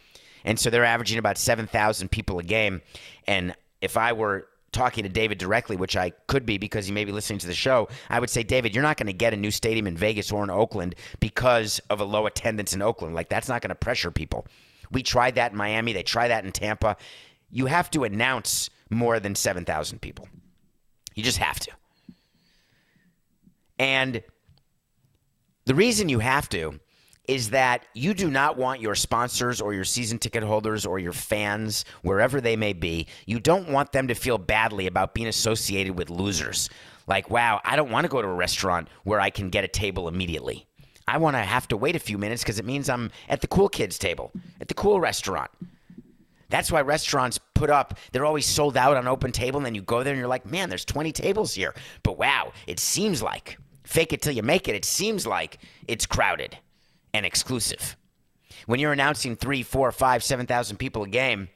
And 0.47 0.59
so 0.59 0.71
they're 0.71 0.83
averaging 0.83 1.19
about 1.19 1.37
7,000 1.37 2.11
people 2.11 2.39
a 2.39 2.43
game. 2.43 2.81
And 3.27 3.55
if 3.83 3.99
I 3.99 4.15
were 4.15 4.49
talking 4.77 5.03
to 5.05 5.09
David 5.09 5.39
directly, 5.39 5.77
which 5.77 5.97
I 5.97 6.11
could 6.29 6.47
be 6.47 6.59
because 6.59 6.87
he 6.87 6.93
may 6.93 7.05
be 7.05 7.13
listening 7.13 7.39
to 7.41 7.47
the 7.47 7.55
show, 7.55 7.89
I 8.11 8.21
would 8.21 8.31
say, 8.31 8.43
David, 8.43 8.75
you're 8.75 8.83
not 8.83 8.97
going 8.97 9.07
to 9.07 9.13
get 9.13 9.33
a 9.33 9.37
new 9.37 9.51
stadium 9.51 9.87
in 9.87 9.97
Vegas 9.97 10.31
or 10.31 10.45
in 10.45 10.51
Oakland 10.51 10.95
because 11.19 11.81
of 11.91 12.01
a 12.01 12.05
low 12.05 12.27
attendance 12.27 12.75
in 12.75 12.83
Oakland. 12.83 13.15
Like, 13.15 13.29
that's 13.29 13.49
not 13.49 13.63
going 13.63 13.71
to 13.71 13.75
pressure 13.75 14.11
people. 14.11 14.47
We 14.93 15.03
tried 15.03 15.35
that 15.37 15.53
in 15.53 15.59
Miami, 15.59 15.93
they 15.93 16.03
try 16.03 16.29
that 16.29 16.45
in 16.45 16.53
Tampa. 16.53 16.97
You 17.51 17.67
have 17.67 17.91
to 17.93 18.05
announce 18.05 18.71
more 18.91 19.19
than 19.19 19.35
7,000 19.35 20.01
people. 20.01 20.29
You 21.15 21.23
just 21.23 21.39
have 21.39 21.59
to. 21.61 21.73
And 23.79 24.23
the 25.65 25.75
reason 25.75 26.09
you 26.09 26.21
have 26.21 26.49
to 26.51 26.79
is 27.29 27.51
that 27.51 27.85
you 27.95 28.15
do 28.15 28.31
not 28.31 28.57
want 28.57 28.81
your 28.81 28.95
sponsors 28.95 29.61
or 29.61 29.75
your 29.75 29.85
season 29.85 30.19
ticket 30.19 30.43
holders 30.43 30.87
or 30.87 30.99
your 30.99 31.13
fans, 31.13 31.85
wherever 32.03 32.41
they 32.41 32.57
may 32.57 32.73
be, 32.73 33.07
you 33.27 33.41
don't 33.41 33.69
want 33.69 33.93
them 33.93 34.09
to 34.09 34.15
feel 34.15 34.39
badly 34.39 34.87
about 34.87 35.15
being 35.15 35.29
associated 35.29 35.97
with 35.97 36.11
losers. 36.11 36.71
Like, 37.07 37.31
wow, 37.31 37.61
I 37.65 37.77
don't 37.77 37.91
want 37.91 38.05
to 38.05 38.09
go 38.09 38.21
to 38.21 38.29
a 38.29 38.35
restaurant 38.35 38.89
where 39.05 39.21
I 39.21 39.31
can 39.31 39.51
get 39.51 39.65
a 39.65 39.69
table 39.69 40.09
immediately. 40.09 40.67
I 41.09 41.19
want 41.19 41.37
to 41.37 41.41
have 41.41 41.69
to 41.69 41.77
wait 41.77 41.95
a 41.95 42.01
few 42.01 42.19
minutes 42.19 42.43
because 42.43 42.59
it 42.59 42.65
means 42.65 42.89
I'm 42.89 43.11
at 43.29 43.41
the 43.41 43.47
cool 43.47 43.69
kids 43.69 43.99
table, 43.99 44.33
at 44.61 44.69
the 44.69 44.75
cool 44.75 45.01
restaurant. 45.01 45.51
That's 46.49 46.71
why 46.71 46.81
restaurants 46.81 47.39
put 47.55 47.71
up, 47.71 47.99
they're 48.13 48.25
always 48.25 48.47
sold 48.47 48.77
out 48.77 48.97
on 48.97 49.09
open 49.09 49.33
table, 49.33 49.59
and 49.59 49.67
then 49.67 49.75
you 49.75 49.83
go 49.83 50.03
there 50.03 50.13
and 50.13 50.19
you're 50.19 50.29
like, 50.29 50.47
man, 50.47 50.69
there's 50.69 50.85
20 50.85 51.13
tables 51.13 51.55
here. 51.55 51.75
But 52.03 52.19
wow, 52.19 52.53
it 52.67 52.79
seems 52.79 53.23
like, 53.23 53.59
fake 53.85 54.13
it 54.13 54.23
till 54.23 54.33
you 54.33 54.43
make 54.43 54.69
it, 54.69 54.75
it 54.75 54.85
seems 54.85 55.27
like 55.27 55.59
it's 55.89 56.07
crowded 56.07 56.57
and 57.17 57.27
exclusive. 57.27 57.97
When 58.67 58.81
you're 58.81 58.93
announcing 58.93 59.37
three, 59.37 59.63
four, 59.63 59.91
five, 59.93 60.23
seven 60.23 60.47
thousand 60.47 60.77
people 60.77 61.03
a 61.03 61.09
game, 61.09 61.49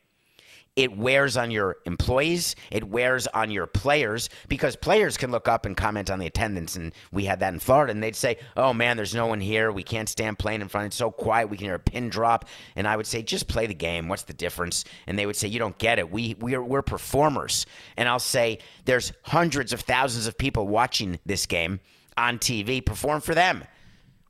it 0.76 0.96
wears 0.96 1.36
on 1.36 1.50
your 1.50 1.78
employees, 1.84 2.54
it 2.70 2.84
wears 2.84 3.26
on 3.26 3.50
your 3.50 3.66
players 3.66 4.30
because 4.48 4.76
players 4.76 5.16
can 5.16 5.32
look 5.32 5.48
up 5.48 5.66
and 5.66 5.76
comment 5.76 6.10
on 6.10 6.20
the 6.20 6.26
attendance. 6.26 6.76
And 6.76 6.94
we 7.10 7.24
had 7.24 7.40
that 7.40 7.52
in 7.52 7.58
Florida, 7.58 7.90
and 7.90 8.02
they'd 8.02 8.14
say, 8.14 8.38
Oh 8.56 8.72
man, 8.72 8.96
there's 8.96 9.14
no 9.14 9.26
one 9.26 9.40
here. 9.40 9.72
We 9.72 9.82
can't 9.82 10.08
stand 10.08 10.38
playing 10.38 10.60
in 10.60 10.68
front. 10.68 10.86
It's 10.86 10.96
so 10.96 11.10
quiet. 11.10 11.50
We 11.50 11.56
can 11.56 11.66
hear 11.66 11.74
a 11.74 11.80
pin 11.80 12.08
drop. 12.08 12.46
And 12.76 12.86
I 12.86 12.96
would 12.96 13.06
say, 13.06 13.22
Just 13.22 13.48
play 13.48 13.66
the 13.66 13.74
game. 13.74 14.08
What's 14.08 14.22
the 14.22 14.32
difference? 14.32 14.84
And 15.06 15.18
they 15.18 15.26
would 15.26 15.36
say, 15.36 15.48
You 15.48 15.58
don't 15.58 15.76
get 15.76 15.98
it. 15.98 16.10
We, 16.10 16.36
we're, 16.38 16.62
we're 16.62 16.82
performers. 16.82 17.66
And 17.96 18.08
I'll 18.08 18.20
say, 18.20 18.60
There's 18.84 19.12
hundreds 19.24 19.72
of 19.72 19.80
thousands 19.80 20.28
of 20.28 20.38
people 20.38 20.68
watching 20.68 21.18
this 21.26 21.46
game 21.46 21.80
on 22.16 22.38
TV. 22.38 22.84
Perform 22.84 23.20
for 23.20 23.34
them. 23.34 23.64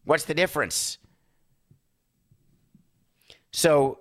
What's 0.04 0.24
the 0.24 0.34
difference? 0.34 0.98
So, 3.52 3.98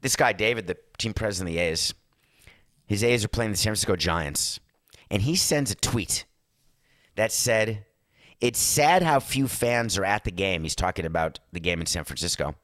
this 0.00 0.16
guy, 0.16 0.32
David, 0.32 0.66
the 0.66 0.76
team 0.98 1.14
president 1.14 1.50
of 1.50 1.54
the 1.54 1.60
A's, 1.60 1.94
his 2.86 3.02
A's 3.02 3.24
are 3.24 3.28
playing 3.28 3.52
the 3.52 3.56
San 3.56 3.70
Francisco 3.70 3.96
Giants. 3.96 4.60
And 5.10 5.22
he 5.22 5.36
sends 5.36 5.70
a 5.70 5.74
tweet 5.74 6.24
that 7.16 7.32
said, 7.32 7.84
It's 8.40 8.58
sad 8.58 9.02
how 9.02 9.20
few 9.20 9.48
fans 9.48 9.98
are 9.98 10.04
at 10.04 10.24
the 10.24 10.30
game. 10.30 10.62
He's 10.62 10.74
talking 10.74 11.04
about 11.04 11.38
the 11.52 11.60
game 11.60 11.80
in 11.80 11.86
San 11.86 12.04
Francisco. 12.04 12.54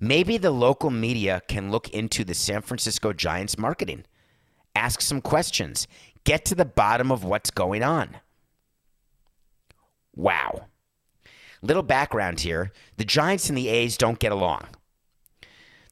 Maybe 0.00 0.38
the 0.38 0.50
local 0.50 0.90
media 0.90 1.42
can 1.46 1.70
look 1.70 1.88
into 1.90 2.24
the 2.24 2.34
San 2.34 2.62
Francisco 2.62 3.12
Giants 3.12 3.56
marketing, 3.56 4.04
ask 4.74 5.00
some 5.00 5.20
questions, 5.20 5.86
get 6.24 6.44
to 6.46 6.54
the 6.54 6.64
bottom 6.64 7.12
of 7.12 7.22
what's 7.22 7.50
going 7.50 7.82
on. 7.82 8.16
Wow. 10.14 10.66
Little 11.62 11.84
background 11.84 12.40
here 12.40 12.72
the 12.96 13.04
Giants 13.04 13.48
and 13.48 13.56
the 13.56 13.68
A's 13.68 13.96
don't 13.96 14.18
get 14.18 14.32
along. 14.32 14.66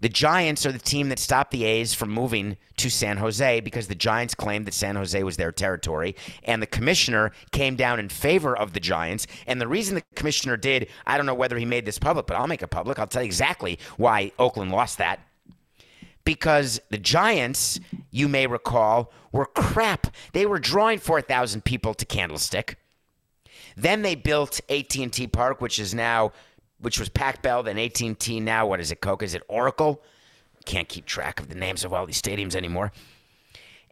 The 0.01 0.09
Giants 0.09 0.65
are 0.65 0.73
the 0.73 0.79
team 0.79 1.11
that 1.11 1.19
stopped 1.19 1.51
the 1.51 1.65
A's 1.65 1.93
from 1.93 2.11
moving 2.11 2.57
to 2.79 2.91
San 2.91 3.19
Jose 3.19 3.61
because 3.61 3.89
the 3.89 3.95
Giants 3.95 4.35
claimed 4.35 4.67
that 4.67 4.75
San 4.75 4.97
Jose 4.97 5.23
was 5.23 5.37
their 5.37 5.53
territory. 5.53 6.17
And 6.45 6.63
the 6.63 6.67
commissioner 6.67 7.33
came 7.53 7.77
down 7.77 8.01
in 8.01 8.09
favor 8.09 8.57
of 8.57 8.73
the 8.73 8.81
Giants. 8.81 9.27
And 9.47 9.61
the 9.61 9.69
reason 9.69 9.97
the 9.97 10.03
commissioner 10.15 10.57
did, 10.57 10.89
I 11.07 11.17
don't 11.17 11.27
know 11.27 11.35
whether 11.35 11.59
he 11.59 11.67
made 11.67 11.85
this 11.85 11.99
public, 11.99 12.27
but 12.27 12.37
I'll 12.37 12.47
make 12.47 12.63
it 12.63 12.69
public. 12.69 12.99
I'll 12.99 13.07
tell 13.07 13.23
you 13.23 13.27
exactly 13.27 13.79
why 13.99 14.33
Oakland 14.39 14.73
lost 14.73 14.99
that. 14.99 15.21
Because 16.25 16.81
the 16.91 16.99
Giants, 16.99 17.81
you 18.11 18.29
may 18.29 18.47
recall, 18.47 19.13
were 19.33 19.47
crap. 19.47 20.07
They 20.33 20.47
were 20.47 20.59
drawing 20.59 20.99
4,000 20.99 21.65
people 21.65 21.93
to 21.95 22.07
Candlestick. 22.07 22.79
Then 23.77 24.03
they 24.03 24.15
built 24.15 24.61
AT&T 24.69 25.27
Park, 25.29 25.61
which 25.61 25.79
is 25.79 25.95
now 25.95 26.33
which 26.81 26.99
was 26.99 27.09
Pac 27.09 27.43
Bell, 27.43 27.63
then 27.63 27.79
AT&T. 27.79 28.41
Now 28.41 28.67
what 28.67 28.81
is 28.81 28.91
it? 28.91 29.01
Coke? 29.01 29.23
Is 29.23 29.35
it 29.35 29.43
Oracle? 29.49 30.03
Can't 30.65 30.89
keep 30.89 31.07
track 31.07 31.41
of 31.41 31.49
the 31.49 31.55
names 31.55 31.85
of 31.85 31.93
all 31.93 32.07
these 32.07 32.21
stadiums 32.21 32.55
anymore. 32.55 32.93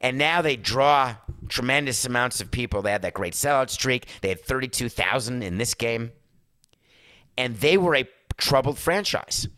And 0.00 0.16
now 0.16 0.42
they 0.42 0.56
draw 0.56 1.16
tremendous 1.48 2.04
amounts 2.04 2.40
of 2.40 2.50
people. 2.50 2.82
They 2.82 2.92
had 2.92 3.02
that 3.02 3.14
great 3.14 3.34
sellout 3.34 3.70
streak. 3.70 4.06
They 4.20 4.28
had 4.28 4.40
32,000 4.40 5.42
in 5.42 5.58
this 5.58 5.74
game. 5.74 6.12
And 7.36 7.56
they 7.56 7.76
were 7.76 7.96
a 7.96 8.08
troubled 8.36 8.78
franchise. 8.78 9.48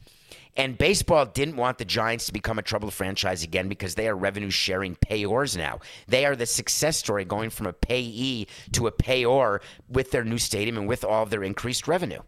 And 0.57 0.77
baseball 0.77 1.27
didn't 1.27 1.57
want 1.57 1.79
the 1.79 1.85
Giants 1.85 2.27
to 2.27 2.33
become 2.33 2.59
a 2.59 2.63
troubled 2.63 2.93
franchise 2.93 3.43
again 3.43 3.69
because 3.69 3.95
they 3.95 4.09
are 4.09 4.17
revenue 4.17 4.51
sharing 4.51 4.97
payors 4.97 5.57
now. 5.57 5.79
They 6.09 6.27
are 6.27 6.37
the 6.37 6.47
success 6.47 6.97
story 6.97 7.25
going 7.25 7.51
from 7.51 7.67
a 7.67 7.73
payee 7.73 8.47
to 8.73 8.87
a 8.87 8.93
payor 8.93 9.61
with 9.89 10.11
their 10.11 10.25
new 10.25 10.39
stadium 10.39 10.77
and 10.77 10.89
with 10.89 11.05
all 11.05 11.23
of 11.23 11.31
their 11.31 11.45
increased 11.45 11.87
revenue. 11.87 12.21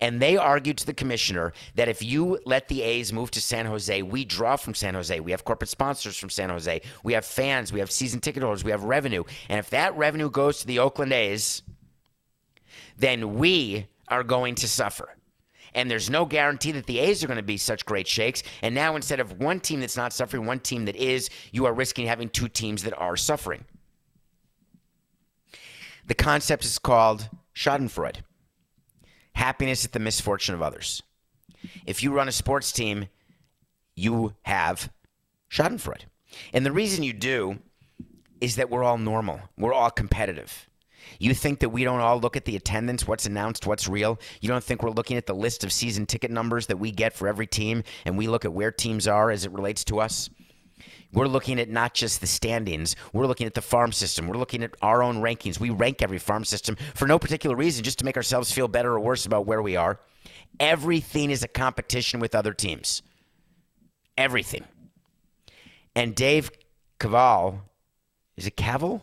And 0.00 0.22
they 0.22 0.36
argued 0.36 0.78
to 0.78 0.86
the 0.86 0.94
commissioner 0.94 1.52
that 1.74 1.88
if 1.88 2.02
you 2.02 2.38
let 2.44 2.68
the 2.68 2.82
A's 2.82 3.12
move 3.12 3.30
to 3.32 3.40
San 3.40 3.66
Jose, 3.66 4.02
we 4.02 4.24
draw 4.24 4.56
from 4.56 4.74
San 4.74 4.94
Jose. 4.94 5.18
We 5.20 5.32
have 5.32 5.44
corporate 5.44 5.70
sponsors 5.70 6.16
from 6.16 6.30
San 6.30 6.50
Jose. 6.50 6.80
We 7.02 7.14
have 7.14 7.24
fans. 7.24 7.72
We 7.72 7.80
have 7.80 7.90
season 7.90 8.20
ticket 8.20 8.42
holders. 8.42 8.64
We 8.64 8.70
have 8.70 8.84
revenue. 8.84 9.24
And 9.48 9.58
if 9.58 9.70
that 9.70 9.96
revenue 9.96 10.30
goes 10.30 10.60
to 10.60 10.66
the 10.66 10.78
Oakland 10.78 11.12
A's, 11.12 11.62
then 12.96 13.34
we 13.34 13.86
are 14.08 14.22
going 14.22 14.54
to 14.56 14.68
suffer. 14.68 15.14
And 15.74 15.90
there's 15.90 16.08
no 16.08 16.24
guarantee 16.24 16.72
that 16.72 16.86
the 16.86 16.98
A's 17.00 17.22
are 17.22 17.26
going 17.26 17.36
to 17.36 17.42
be 17.42 17.56
such 17.56 17.84
great 17.84 18.08
shakes. 18.08 18.42
And 18.62 18.74
now, 18.74 18.96
instead 18.96 19.20
of 19.20 19.38
one 19.38 19.60
team 19.60 19.80
that's 19.80 19.96
not 19.96 20.12
suffering, 20.12 20.46
one 20.46 20.60
team 20.60 20.86
that 20.86 20.96
is, 20.96 21.28
you 21.52 21.66
are 21.66 21.74
risking 21.74 22.06
having 22.06 22.28
two 22.28 22.48
teams 22.48 22.84
that 22.84 22.96
are 22.96 23.16
suffering. 23.16 23.64
The 26.06 26.14
concept 26.14 26.64
is 26.64 26.78
called 26.78 27.28
Schadenfreude 27.54 28.22
happiness 29.38 29.84
at 29.84 29.92
the 29.92 30.00
misfortune 30.00 30.54
of 30.54 30.62
others. 30.62 31.00
If 31.86 32.02
you 32.02 32.12
run 32.12 32.28
a 32.28 32.32
sports 32.32 32.72
team, 32.72 33.06
you 33.94 34.34
have 34.42 34.90
Schadenfreude. 35.50 36.02
And 36.52 36.66
the 36.66 36.72
reason 36.72 37.04
you 37.04 37.12
do 37.12 37.60
is 38.40 38.56
that 38.56 38.68
we're 38.68 38.82
all 38.82 38.98
normal, 38.98 39.40
we're 39.56 39.72
all 39.72 39.90
competitive. 39.90 40.68
You 41.20 41.34
think 41.34 41.60
that 41.60 41.70
we 41.70 41.84
don't 41.84 42.00
all 42.00 42.20
look 42.20 42.36
at 42.36 42.44
the 42.44 42.56
attendance, 42.56 43.06
what's 43.06 43.26
announced, 43.26 43.66
what's 43.66 43.88
real? 43.88 44.18
You 44.40 44.48
don't 44.48 44.62
think 44.62 44.82
we're 44.82 44.90
looking 44.90 45.16
at 45.16 45.26
the 45.26 45.34
list 45.34 45.64
of 45.64 45.72
season 45.72 46.04
ticket 46.04 46.30
numbers 46.30 46.66
that 46.66 46.78
we 46.78 46.90
get 46.90 47.14
for 47.14 47.28
every 47.28 47.46
team 47.46 47.84
and 48.04 48.18
we 48.18 48.26
look 48.26 48.44
at 48.44 48.52
where 48.52 48.72
teams 48.72 49.06
are 49.06 49.30
as 49.30 49.44
it 49.44 49.52
relates 49.52 49.84
to 49.84 50.00
us? 50.00 50.28
We're 51.12 51.26
looking 51.26 51.58
at 51.58 51.68
not 51.68 51.94
just 51.94 52.20
the 52.20 52.26
standings, 52.26 52.96
we're 53.12 53.26
looking 53.26 53.46
at 53.46 53.54
the 53.54 53.62
farm 53.62 53.92
system. 53.92 54.26
We're 54.28 54.36
looking 54.36 54.62
at 54.62 54.74
our 54.82 55.02
own 55.02 55.22
rankings. 55.22 55.58
We 55.58 55.70
rank 55.70 56.02
every 56.02 56.18
farm 56.18 56.44
system 56.44 56.76
for 56.94 57.06
no 57.06 57.18
particular 57.18 57.56
reason, 57.56 57.84
just 57.84 57.98
to 58.00 58.04
make 58.04 58.16
ourselves 58.16 58.52
feel 58.52 58.68
better 58.68 58.92
or 58.92 59.00
worse 59.00 59.26
about 59.26 59.46
where 59.46 59.62
we 59.62 59.76
are. 59.76 60.00
Everything 60.60 61.30
is 61.30 61.42
a 61.42 61.48
competition 61.48 62.20
with 62.20 62.34
other 62.34 62.52
teams. 62.52 63.02
Everything. 64.16 64.64
And 65.94 66.14
Dave 66.14 66.50
Kaval, 67.00 67.60
is 68.36 68.46
it 68.46 68.56
Cavill? 68.56 69.02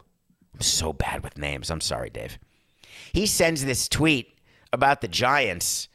I'm 0.54 0.62
so 0.62 0.94
bad 0.94 1.24
with 1.24 1.38
names. 1.38 1.70
I'm 1.70 1.82
sorry, 1.82 2.10
Dave. 2.10 2.38
He 3.14 3.26
sends 3.26 3.66
this 3.66 3.90
tweet 3.90 4.38
about 4.72 5.02
the 5.02 5.08
Giants, 5.08 5.88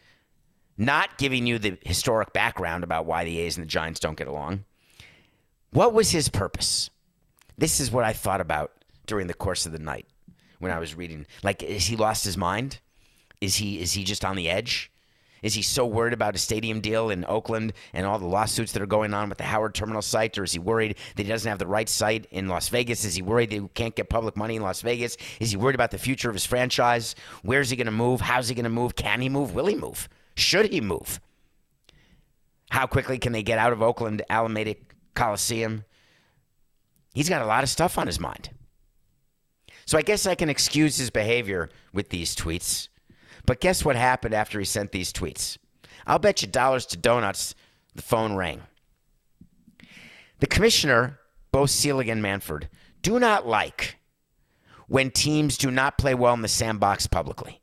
not 0.77 1.19
giving 1.19 1.47
you 1.47 1.59
the 1.59 1.79
historic 1.85 2.33
background 2.33 2.85
about 2.85 3.07
why 3.07 3.25
the 3.25 3.39
A's 3.39 3.57
and 3.57 3.65
the 3.65 3.71
Giants 3.71 4.01
don't 4.01 4.17
get 4.17 4.29
along. 4.29 4.65
What 5.73 5.93
was 5.95 6.11
his 6.11 6.29
purpose? 6.29 6.91
This 7.57 7.79
is 7.79 7.91
what 7.91 8.05
I 8.05 8.13
thought 8.13 8.41
about 8.41 8.73
during 9.07 9.27
the 9.27 9.35
course 9.35 9.67
of 9.67 9.73
the 9.73 9.79
night 9.79 10.07
when 10.59 10.73
I 10.73 10.79
was 10.79 10.95
reading. 10.95 11.27
Like, 11.43 11.63
is 11.63 11.87
he 11.87 11.97
lost 11.97 12.25
his 12.25 12.37
mind? 12.37 12.81
Is 13.41 13.57
he 13.57 13.81
is 13.81 13.93
he 13.93 14.05
just 14.05 14.25
on 14.25 14.37
the 14.37 14.51
edge? 14.51 14.91
Is 15.43 15.55
he 15.55 15.63
so 15.63 15.87
worried 15.87 16.13
about 16.13 16.35
a 16.35 16.39
stadium 16.39 16.81
deal 16.81 17.09
in 17.09 17.25
Oakland 17.27 17.73
and 17.95 18.05
all 18.05 18.19
the 18.19 18.27
lawsuits 18.27 18.73
that 18.73 18.83
are 18.83 18.87
going 18.87 19.15
on 19.15 19.29
with 19.29 19.39
the 19.39 19.45
Howard 19.45 19.75
Terminal 19.75 20.03
site? 20.03 20.37
Or 20.37 20.45
is 20.45 20.53
he 20.53 20.59
worried 20.59 20.97
that 21.17 21.23
he 21.23 21.29
doesn't 21.29 21.49
have 21.49 21.59
the 21.59 21.67
right 21.67 21.89
site 21.89 22.27
in 22.31 22.49
Las 22.49 22.69
Vegas? 22.69 23.05
Is 23.05 23.15
he 23.15 23.23
worried 23.23 23.51
that 23.51 23.61
he 23.61 23.69
can't 23.69 23.95
get 23.95 24.11
public 24.11 24.37
money 24.37 24.57
in 24.57 24.63
Las 24.63 24.83
Vegas? 24.83 25.17
Is 25.39 25.51
he 25.51 25.57
worried 25.57 25.75
about 25.75 25.93
the 25.93 25.99
future 25.99 26.29
of 26.29 26.35
his 26.35 26.45
franchise? 26.45 27.15
Where's 27.43 27.71
he 27.71 27.77
going 27.77 27.87
to 27.87 27.91
move? 27.93 28.21
How's 28.21 28.49
he 28.49 28.55
going 28.55 28.65
to 28.65 28.71
move? 28.71 28.97
Can 28.97 29.23
he 29.23 29.31
move? 29.31 29.55
Will 29.55 29.67
he 29.67 29.77
move? 29.77 30.09
Should 30.37 30.71
he 30.71 30.83
move? 30.83 31.21
How 32.71 32.87
quickly 32.87 33.19
can 33.19 33.33
they 33.33 33.43
get 33.43 33.59
out 33.59 33.73
of 33.73 33.83
Oakland, 33.83 34.23
Alameda 34.29 34.75
Coliseum? 35.15 35.85
He's 37.15 37.29
got 37.29 37.43
a 37.43 37.47
lot 37.47 37.65
of 37.65 37.71
stuff 37.71 37.99
on 37.99 38.07
his 38.07 38.21
mind. 38.21 38.51
So 39.87 39.99
I 39.99 40.03
guess 40.03 40.27
I 40.27 40.35
can 40.35 40.49
excuse 40.49 40.97
his 40.97 41.11
behavior 41.11 41.69
with 41.93 42.11
these 42.11 42.37
tweets. 42.37 42.89
But 43.47 43.61
guess 43.61 43.85
what 43.85 43.97
happened 43.97 44.35
after 44.35 44.59
he 44.59 44.65
sent 44.65 44.93
these 44.93 45.13
tweets? 45.13 45.59
I'll 46.07 46.19
bet 46.19 46.43
you 46.43 46.49
dollars 46.49 46.87
to 46.87 46.97
donuts 46.97 47.55
the 47.95 48.03
phone 48.03 48.37
rang. 48.37 48.63
The 50.39 50.47
commissioner, 50.47 51.19
both 51.51 51.71
Selig 51.71 52.09
and 52.09 52.23
Manfred, 52.23 52.69
do 53.03 53.19
not 53.19 53.47
like 53.47 53.97
when 54.87 55.11
teams 55.11 55.59
do 55.59 55.71
not 55.71 55.99
play 55.99 56.15
well 56.15 56.35
in 56.35 56.43
the 56.43 56.49
sandbox 56.49 57.07
publicly. 57.07 57.61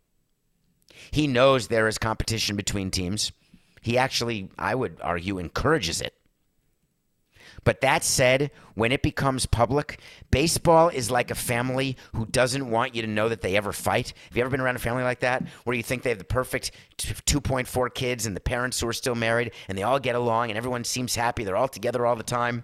He 1.11 1.27
knows 1.27 1.67
there 1.67 1.87
is 1.87 1.97
competition 1.97 2.55
between 2.55 2.91
teams. 2.91 3.31
He 3.81 3.97
actually, 3.97 4.49
I 4.57 4.75
would 4.75 4.97
argue, 5.01 5.37
encourages 5.37 6.01
it. 6.01 6.13
But 7.67 7.81
that 7.81 8.05
said, 8.05 8.51
when 8.75 8.93
it 8.93 9.01
becomes 9.01 9.45
public, 9.45 9.99
baseball 10.31 10.87
is 10.87 11.11
like 11.11 11.31
a 11.31 11.35
family 11.35 11.97
who 12.15 12.25
doesn't 12.25 12.71
want 12.71 12.95
you 12.95 13.01
to 13.01 13.09
know 13.09 13.27
that 13.27 13.41
they 13.41 13.57
ever 13.57 13.73
fight. 13.73 14.13
Have 14.29 14.37
you 14.37 14.41
ever 14.41 14.49
been 14.49 14.61
around 14.61 14.77
a 14.77 14.79
family 14.79 15.03
like 15.03 15.19
that 15.19 15.45
where 15.65 15.75
you 15.75 15.83
think 15.83 16.03
they 16.03 16.11
have 16.11 16.17
the 16.17 16.23
perfect 16.23 16.71
2.4 16.97 17.93
kids 17.93 18.25
and 18.25 18.37
the 18.37 18.39
parents 18.39 18.79
who 18.79 18.87
are 18.87 18.93
still 18.93 19.15
married 19.15 19.51
and 19.67 19.77
they 19.77 19.83
all 19.83 19.99
get 19.99 20.15
along 20.15 20.49
and 20.49 20.57
everyone 20.57 20.85
seems 20.85 21.13
happy, 21.13 21.43
they're 21.43 21.57
all 21.57 21.67
together 21.67 22.05
all 22.05 22.15
the 22.15 22.23
time? 22.23 22.63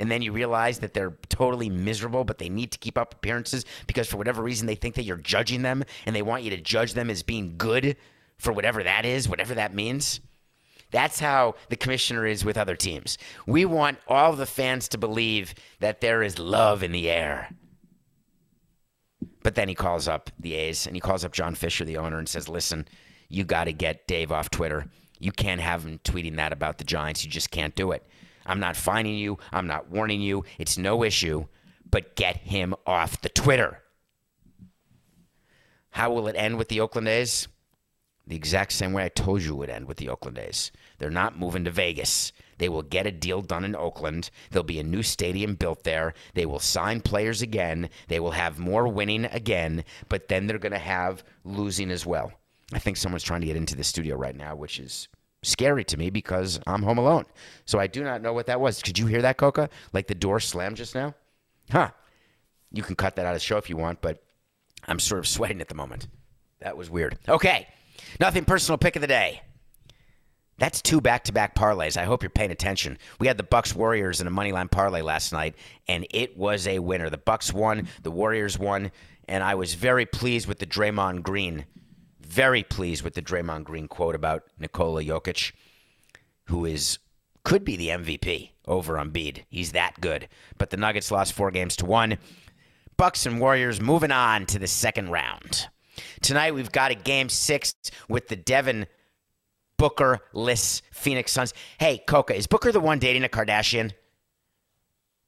And 0.00 0.10
then 0.10 0.20
you 0.20 0.32
realize 0.32 0.80
that 0.80 0.94
they're 0.94 1.14
totally 1.28 1.70
miserable, 1.70 2.24
but 2.24 2.38
they 2.38 2.48
need 2.48 2.72
to 2.72 2.78
keep 2.78 2.98
up 2.98 3.14
appearances 3.14 3.64
because 3.86 4.08
for 4.08 4.16
whatever 4.16 4.42
reason 4.42 4.66
they 4.66 4.74
think 4.74 4.96
that 4.96 5.04
you're 5.04 5.16
judging 5.16 5.62
them 5.62 5.84
and 6.06 6.16
they 6.16 6.22
want 6.22 6.42
you 6.42 6.50
to 6.50 6.60
judge 6.60 6.94
them 6.94 7.08
as 7.08 7.22
being 7.22 7.54
good 7.56 7.96
for 8.36 8.52
whatever 8.52 8.82
that 8.82 9.06
is, 9.06 9.28
whatever 9.28 9.54
that 9.54 9.72
means. 9.76 10.18
That's 10.90 11.20
how 11.20 11.54
the 11.68 11.76
commissioner 11.76 12.26
is 12.26 12.44
with 12.44 12.58
other 12.58 12.76
teams. 12.76 13.18
We 13.46 13.64
want 13.64 13.98
all 14.08 14.32
the 14.32 14.46
fans 14.46 14.88
to 14.88 14.98
believe 14.98 15.54
that 15.78 16.00
there 16.00 16.22
is 16.22 16.38
love 16.38 16.82
in 16.82 16.92
the 16.92 17.08
air. 17.08 17.50
But 19.42 19.54
then 19.54 19.68
he 19.68 19.74
calls 19.74 20.08
up 20.08 20.30
the 20.38 20.54
A's 20.54 20.86
and 20.86 20.96
he 20.96 21.00
calls 21.00 21.24
up 21.24 21.32
John 21.32 21.54
Fisher, 21.54 21.84
the 21.84 21.96
owner, 21.96 22.18
and 22.18 22.28
says, 22.28 22.48
Listen, 22.48 22.86
you 23.28 23.44
got 23.44 23.64
to 23.64 23.72
get 23.72 24.06
Dave 24.06 24.32
off 24.32 24.50
Twitter. 24.50 24.86
You 25.18 25.32
can't 25.32 25.60
have 25.60 25.84
him 25.84 26.00
tweeting 26.04 26.36
that 26.36 26.52
about 26.52 26.78
the 26.78 26.84
Giants. 26.84 27.24
You 27.24 27.30
just 27.30 27.50
can't 27.50 27.74
do 27.74 27.92
it. 27.92 28.06
I'm 28.44 28.60
not 28.60 28.76
fining 28.76 29.16
you. 29.16 29.38
I'm 29.52 29.66
not 29.66 29.90
warning 29.90 30.20
you. 30.20 30.44
It's 30.58 30.78
no 30.78 31.04
issue. 31.04 31.46
But 31.88 32.16
get 32.16 32.38
him 32.38 32.74
off 32.86 33.20
the 33.20 33.28
Twitter. 33.28 33.82
How 35.90 36.12
will 36.12 36.28
it 36.28 36.36
end 36.36 36.56
with 36.56 36.68
the 36.68 36.80
Oakland 36.80 37.08
A's? 37.08 37.48
The 38.26 38.36
exact 38.36 38.72
same 38.72 38.92
way 38.92 39.04
I 39.04 39.08
told 39.08 39.42
you 39.42 39.54
would 39.56 39.70
end 39.70 39.86
with 39.86 39.96
the 39.96 40.08
Oakland 40.08 40.38
A's. 40.38 40.70
They're 40.98 41.10
not 41.10 41.38
moving 41.38 41.64
to 41.64 41.70
Vegas. 41.70 42.32
They 42.58 42.68
will 42.68 42.82
get 42.82 43.06
a 43.06 43.10
deal 43.10 43.40
done 43.40 43.64
in 43.64 43.74
Oakland. 43.74 44.30
There'll 44.50 44.64
be 44.64 44.78
a 44.78 44.84
new 44.84 45.02
stadium 45.02 45.54
built 45.54 45.82
there. 45.82 46.14
They 46.34 46.46
will 46.46 46.60
sign 46.60 47.00
players 47.00 47.42
again. 47.42 47.88
They 48.08 48.20
will 48.20 48.32
have 48.32 48.58
more 48.58 48.86
winning 48.86 49.24
again, 49.24 49.84
but 50.08 50.28
then 50.28 50.46
they're 50.46 50.58
going 50.58 50.72
to 50.72 50.78
have 50.78 51.24
losing 51.44 51.90
as 51.90 52.04
well. 52.04 52.32
I 52.72 52.78
think 52.78 52.96
someone's 52.96 53.24
trying 53.24 53.40
to 53.40 53.46
get 53.46 53.56
into 53.56 53.74
the 53.74 53.82
studio 53.82 54.16
right 54.16 54.36
now, 54.36 54.54
which 54.54 54.78
is 54.78 55.08
scary 55.42 55.84
to 55.84 55.96
me 55.96 56.10
because 56.10 56.60
I'm 56.66 56.82
home 56.82 56.98
alone. 56.98 57.24
So 57.64 57.78
I 57.78 57.86
do 57.86 58.04
not 58.04 58.22
know 58.22 58.32
what 58.32 58.46
that 58.46 58.60
was. 58.60 58.82
Could 58.82 58.98
you 58.98 59.06
hear 59.06 59.22
that, 59.22 59.38
Coca? 59.38 59.70
Like 59.92 60.06
the 60.06 60.14
door 60.14 60.38
slammed 60.38 60.76
just 60.76 60.94
now? 60.94 61.14
Huh. 61.70 61.90
You 62.70 62.82
can 62.82 62.94
cut 62.94 63.16
that 63.16 63.26
out 63.26 63.34
of 63.34 63.36
the 63.36 63.40
show 63.40 63.56
if 63.56 63.68
you 63.68 63.76
want, 63.76 64.00
but 64.00 64.22
I'm 64.86 65.00
sort 65.00 65.18
of 65.18 65.26
sweating 65.26 65.60
at 65.60 65.68
the 65.68 65.74
moment. 65.74 66.06
That 66.60 66.76
was 66.76 66.90
weird. 66.90 67.18
Okay. 67.28 67.66
Nothing 68.18 68.44
personal 68.44 68.78
pick 68.78 68.96
of 68.96 69.02
the 69.02 69.08
day. 69.08 69.42
That's 70.58 70.82
two 70.82 71.00
back-to-back 71.00 71.54
parlays. 71.54 71.96
I 71.96 72.04
hope 72.04 72.22
you're 72.22 72.28
paying 72.28 72.50
attention. 72.50 72.98
We 73.18 73.26
had 73.26 73.38
the 73.38 73.42
Bucks 73.42 73.74
Warriors 73.74 74.20
in 74.20 74.26
a 74.26 74.30
money 74.30 74.52
line 74.52 74.68
parlay 74.68 75.00
last 75.00 75.32
night, 75.32 75.54
and 75.88 76.06
it 76.10 76.36
was 76.36 76.66
a 76.66 76.80
winner. 76.80 77.08
The 77.08 77.16
Bucks 77.16 77.50
won, 77.50 77.88
the 78.02 78.10
Warriors 78.10 78.58
won, 78.58 78.90
and 79.26 79.42
I 79.42 79.54
was 79.54 79.72
very 79.72 80.04
pleased 80.04 80.46
with 80.46 80.58
the 80.58 80.66
Draymond 80.66 81.22
Green. 81.22 81.64
Very 82.20 82.62
pleased 82.62 83.02
with 83.02 83.14
the 83.14 83.22
Draymond 83.22 83.64
Green 83.64 83.88
quote 83.88 84.14
about 84.14 84.44
Nikola 84.58 85.02
Jokic, 85.02 85.52
who 86.44 86.66
is 86.66 86.98
could 87.42 87.64
be 87.64 87.76
the 87.76 87.88
MVP 87.88 88.50
over 88.66 88.96
Embiid. 88.96 89.44
He's 89.48 89.72
that 89.72 90.00
good. 90.00 90.28
But 90.58 90.68
the 90.68 90.76
Nuggets 90.76 91.10
lost 91.10 91.32
four 91.32 91.50
games 91.50 91.74
to 91.76 91.86
one. 91.86 92.18
Bucks 92.98 93.24
and 93.24 93.40
Warriors 93.40 93.80
moving 93.80 94.12
on 94.12 94.44
to 94.46 94.58
the 94.58 94.66
second 94.66 95.08
round. 95.08 95.68
Tonight 96.20 96.54
we've 96.54 96.72
got 96.72 96.90
a 96.90 96.94
game 96.94 97.28
six 97.28 97.74
with 98.08 98.28
the 98.28 98.36
Devin 98.36 98.86
Booker 99.76 100.20
list 100.32 100.82
Phoenix 100.92 101.32
Suns. 101.32 101.54
Hey, 101.78 101.98
Coca, 102.06 102.34
is 102.34 102.46
Booker 102.46 102.72
the 102.72 102.80
one 102.80 102.98
dating 102.98 103.24
a 103.24 103.28
Kardashian? 103.28 103.92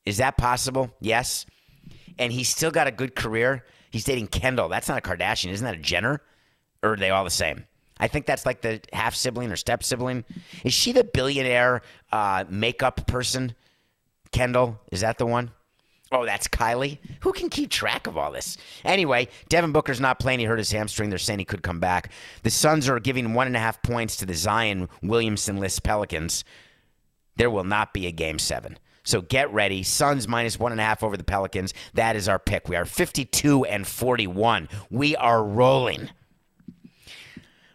Is 0.05 0.19
that 0.19 0.37
possible? 0.37 0.91
Yes. 1.01 1.47
And 2.19 2.33
he's 2.33 2.49
still 2.49 2.71
got 2.71 2.87
a 2.87 2.91
good 2.91 3.15
career. 3.15 3.65
He's 3.91 4.05
dating 4.05 4.29
Kendall. 4.29 4.69
That's 4.69 4.89
not 4.89 4.99
a 4.99 5.01
Kardashian. 5.01 5.51
Isn't 5.51 5.65
that 5.65 5.75
a 5.75 5.79
Jenner? 5.79 6.21
Or 6.83 6.95
are 6.95 6.97
they 6.97 7.11
all 7.11 7.25
the 7.25 7.31
same? 7.31 7.65
I 7.99 8.09
think 8.09 8.27
that's 8.27 8.45
like 8.45 8.63
the 8.63 8.81
half 8.93 9.15
sibling 9.15 9.53
or 9.53 9.57
step 9.57 9.85
sibling. 9.85 10.25
Is 10.65 10.75
she 10.75 10.93
the 10.93 11.05
billionaire 11.05 11.83
uh, 12.11 12.45
makeup 12.49 13.07
person? 13.07 13.55
Kendall? 14.33 14.81
Is 14.91 15.03
that 15.03 15.19
the 15.19 15.27
one? 15.27 15.53
Oh, 16.13 16.27
that's 16.27 16.47
Kylie. 16.47 16.99
Who 17.21 17.33
can 17.33 17.49
keep 17.49 17.71
track 17.71 18.07
of 18.07 18.19
all 18.19 18.31
this? 18.31 18.59
Anyway, 18.85 19.29
Devin 19.49 19.73
Booker's 19.73 20.01
not 20.01 20.19
playing. 20.19 20.41
He 20.41 20.45
hurt 20.45 20.59
his 20.59 20.71
hamstring. 20.71 21.09
They're 21.09 21.19
saying 21.19 21.39
he 21.39 21.47
could 21.47 21.63
come 21.63 21.81
back. 21.81 22.13
The 22.43 22.51
Suns 22.51 22.87
are 22.87 23.01
giving 23.01 23.33
one 23.33 23.47
and 23.47 23.57
a 23.57 23.61
half 23.61 23.83
points 23.83 24.17
to 24.17 24.27
the 24.27 24.35
Zion 24.35 24.91
Williamson 25.03 25.57
list 25.57 25.83
Pelicans. 25.83 26.45
There 27.37 27.51
will 27.51 27.65
not 27.65 27.95
be 27.95 28.07
a 28.07 28.13
game 28.13 28.39
seven. 28.39 28.79
So 29.05 29.23
get 29.23 29.51
ready. 29.55 29.83
Suns 29.83 30.29
minus 30.29 30.59
one 30.59 30.71
and 30.71 30.81
a 30.81 30.85
half 30.85 31.03
over 31.03 31.17
the 31.17 31.25
Pelicans. 31.25 31.73
That 31.95 32.15
is 32.15 32.29
our 32.29 32.39
pick. 32.39 32.69
We 32.69 32.77
are 32.77 32.85
52 32.85 33.65
and 33.65 33.87
41. 33.87 34.69
We 34.91 35.17
are 35.17 35.43
rolling. 35.43 36.11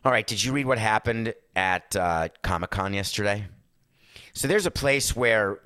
All 0.06 0.12
right. 0.12 0.26
Did 0.26 0.44
you 0.44 0.54
read 0.54 0.68
what 0.68 0.78
happened 0.78 1.34
at 1.56 1.96
uh, 1.96 2.30
Comic 2.44 2.70
Con 2.70 2.94
yesterday? 2.94 3.48
So 4.34 4.48
there's 4.48 4.68
a 4.68 4.72
place 4.72 5.16
where 5.16 5.60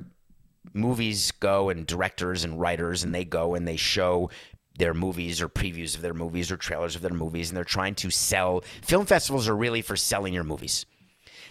movies 0.74 1.32
go 1.32 1.70
and 1.70 1.86
directors 1.86 2.43
and 2.43 2.59
writers 2.59 3.03
and 3.03 3.14
they 3.14 3.26
go 3.26 3.55
and 3.55 3.68
they 3.68 3.76
show 3.76 4.30
their 4.78 4.93
movies 4.93 5.41
or 5.41 5.49
previews 5.49 5.95
of 5.95 6.01
their 6.01 6.14
movies 6.14 6.51
or 6.51 6.57
trailers 6.57 6.95
of 6.95 7.01
their 7.01 7.14
movies, 7.14 7.49
and 7.49 7.57
they're 7.57 7.64
trying 7.64 7.95
to 7.95 8.09
sell. 8.09 8.64
Film 8.82 9.05
festivals 9.05 9.47
are 9.47 9.55
really 9.55 9.82
for 9.82 9.95
selling 9.95 10.34
your 10.34 10.43
movies. 10.43 10.86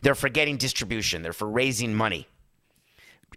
They're 0.02 0.14
for 0.14 0.28
getting 0.28 0.56
distribution. 0.56 1.22
They're 1.22 1.32
for 1.32 1.48
raising 1.48 1.94
money. 1.94 2.26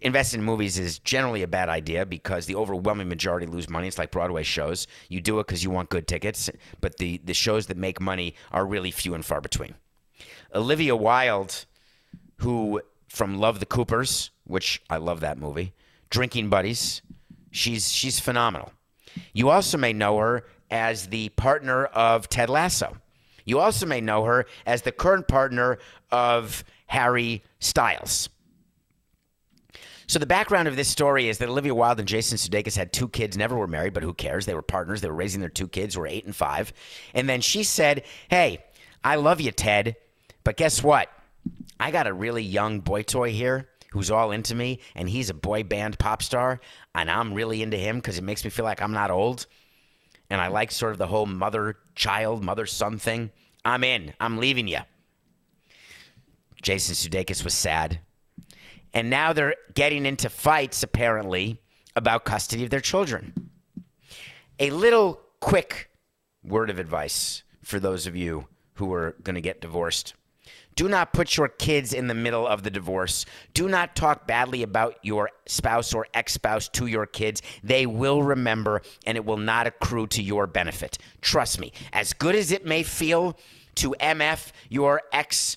Investing 0.02 0.40
in 0.40 0.46
movies 0.46 0.78
is 0.78 0.98
generally 0.98 1.42
a 1.42 1.48
bad 1.48 1.68
idea 1.68 2.04
because 2.04 2.46
the 2.46 2.56
overwhelming 2.56 3.08
majority 3.08 3.46
lose 3.46 3.68
money. 3.68 3.86
It's 3.86 3.98
like 3.98 4.10
Broadway 4.10 4.42
shows. 4.42 4.86
You 5.08 5.20
do 5.20 5.38
it 5.38 5.46
because 5.46 5.62
you 5.62 5.70
want 5.70 5.90
good 5.90 6.08
tickets, 6.08 6.50
but 6.80 6.96
the, 6.98 7.20
the 7.24 7.34
shows 7.34 7.66
that 7.66 7.76
make 7.76 8.00
money 8.00 8.34
are 8.50 8.66
really 8.66 8.90
few 8.90 9.14
and 9.14 9.24
far 9.24 9.40
between. 9.40 9.74
Olivia 10.54 10.96
Wilde, 10.96 11.66
who 12.38 12.82
from 13.08 13.38
Love 13.38 13.60
the 13.60 13.66
Coopers, 13.66 14.30
which 14.44 14.82
I 14.88 14.98
love 14.98 15.20
that 15.20 15.38
movie, 15.38 15.72
Drinking 16.10 16.48
Buddies, 16.48 17.02
she's 17.50 17.90
she's 17.90 18.20
phenomenal. 18.20 18.72
You 19.32 19.50
also 19.50 19.78
may 19.78 19.92
know 19.92 20.18
her 20.18 20.44
as 20.70 21.08
the 21.08 21.28
partner 21.30 21.86
of 21.86 22.28
Ted 22.28 22.50
Lasso. 22.50 22.96
You 23.44 23.60
also 23.60 23.86
may 23.86 24.00
know 24.00 24.24
her 24.24 24.46
as 24.66 24.82
the 24.82 24.92
current 24.92 25.28
partner 25.28 25.78
of 26.10 26.64
Harry 26.86 27.42
Styles. 27.60 28.28
So 30.06 30.18
the 30.18 30.26
background 30.26 30.68
of 30.68 30.76
this 30.76 30.88
story 30.88 31.28
is 31.28 31.38
that 31.38 31.48
Olivia 31.48 31.74
Wilde 31.74 32.00
and 32.00 32.08
Jason 32.08 32.36
Sudeikis 32.36 32.76
had 32.76 32.92
two 32.92 33.08
kids, 33.08 33.36
never 33.38 33.56
were 33.56 33.66
married, 33.66 33.94
but 33.94 34.02
who 34.02 34.12
cares? 34.12 34.44
They 34.44 34.54
were 34.54 34.62
partners. 34.62 35.00
They 35.00 35.08
were 35.08 35.14
raising 35.14 35.40
their 35.40 35.48
two 35.48 35.68
kids, 35.68 35.96
were 35.96 36.06
eight 36.06 36.26
and 36.26 36.36
five. 36.36 36.72
And 37.14 37.28
then 37.28 37.40
she 37.40 37.62
said, 37.62 38.04
"Hey, 38.28 38.64
I 39.02 39.16
love 39.16 39.40
you, 39.40 39.50
Ted, 39.50 39.96
but 40.42 40.56
guess 40.56 40.82
what? 40.82 41.10
I 41.80 41.90
got 41.90 42.06
a 42.06 42.12
really 42.12 42.42
young 42.42 42.80
boy 42.80 43.02
toy 43.02 43.32
here." 43.32 43.68
Who's 43.94 44.10
all 44.10 44.30
into 44.30 44.54
me, 44.54 44.80
and 44.94 45.08
he's 45.08 45.30
a 45.30 45.34
boy 45.34 45.62
band 45.62 45.98
pop 45.98 46.22
star, 46.22 46.60
and 46.94 47.10
I'm 47.10 47.32
really 47.32 47.62
into 47.62 47.78
him 47.78 47.96
because 47.96 48.18
it 48.18 48.24
makes 48.24 48.44
me 48.44 48.50
feel 48.50 48.66
like 48.66 48.82
I'm 48.82 48.92
not 48.92 49.10
old 49.10 49.46
and 50.30 50.40
I 50.40 50.48
like 50.48 50.70
sort 50.70 50.92
of 50.92 50.98
the 50.98 51.06
whole 51.06 51.26
mother 51.26 51.76
child, 51.94 52.42
mother 52.42 52.66
son 52.66 52.98
thing. 52.98 53.30
I'm 53.64 53.84
in. 53.84 54.14
I'm 54.20 54.38
leaving 54.38 54.68
you. 54.68 54.80
Jason 56.62 56.94
Sudeikis 56.94 57.44
was 57.44 57.54
sad. 57.54 58.00
And 58.92 59.10
now 59.10 59.32
they're 59.32 59.56
getting 59.74 60.06
into 60.06 60.30
fights, 60.30 60.82
apparently, 60.82 61.60
about 61.96 62.24
custody 62.24 62.64
of 62.64 62.70
their 62.70 62.80
children. 62.80 63.50
A 64.58 64.70
little 64.70 65.20
quick 65.40 65.90
word 66.42 66.70
of 66.70 66.78
advice 66.78 67.42
for 67.62 67.80
those 67.80 68.06
of 68.06 68.16
you 68.16 68.48
who 68.74 68.92
are 68.92 69.16
going 69.22 69.34
to 69.34 69.40
get 69.40 69.60
divorced. 69.60 70.14
Do 70.76 70.88
not 70.88 71.12
put 71.12 71.36
your 71.36 71.48
kids 71.48 71.92
in 71.92 72.08
the 72.08 72.14
middle 72.14 72.46
of 72.46 72.62
the 72.62 72.70
divorce. 72.70 73.26
Do 73.52 73.68
not 73.68 73.94
talk 73.94 74.26
badly 74.26 74.62
about 74.62 74.96
your 75.02 75.30
spouse 75.46 75.94
or 75.94 76.06
ex 76.14 76.32
spouse 76.34 76.68
to 76.70 76.86
your 76.86 77.06
kids. 77.06 77.42
They 77.62 77.86
will 77.86 78.22
remember 78.22 78.82
and 79.06 79.16
it 79.16 79.24
will 79.24 79.36
not 79.36 79.66
accrue 79.66 80.06
to 80.08 80.22
your 80.22 80.46
benefit. 80.46 80.98
Trust 81.20 81.60
me. 81.60 81.72
As 81.92 82.12
good 82.12 82.34
as 82.34 82.50
it 82.50 82.66
may 82.66 82.82
feel 82.82 83.38
to 83.76 83.94
MF 84.00 84.52
your 84.68 85.02
ex 85.12 85.56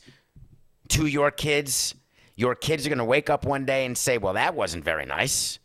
to 0.89 1.05
your 1.05 1.32
kids, 1.32 1.95
your 2.36 2.55
kids 2.55 2.86
are 2.86 2.89
going 2.89 2.99
to 2.99 3.05
wake 3.05 3.30
up 3.30 3.45
one 3.45 3.65
day 3.65 3.86
and 3.86 3.97
say, 3.97 4.18
well, 4.18 4.34
that 4.34 4.55
wasn't 4.55 4.84
very 4.84 5.05
nice. 5.05 5.59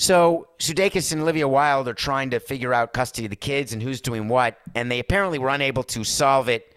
So 0.00 0.48
Sudeikis 0.58 1.12
and 1.12 1.20
Olivia 1.20 1.46
Wilde 1.46 1.86
are 1.86 1.92
trying 1.92 2.30
to 2.30 2.40
figure 2.40 2.72
out 2.72 2.94
custody 2.94 3.26
of 3.26 3.30
the 3.30 3.36
kids 3.36 3.74
and 3.74 3.82
who's 3.82 4.00
doing 4.00 4.28
what, 4.28 4.56
and 4.74 4.90
they 4.90 4.98
apparently 4.98 5.38
were 5.38 5.50
unable 5.50 5.82
to 5.82 6.04
solve 6.04 6.48
it 6.48 6.74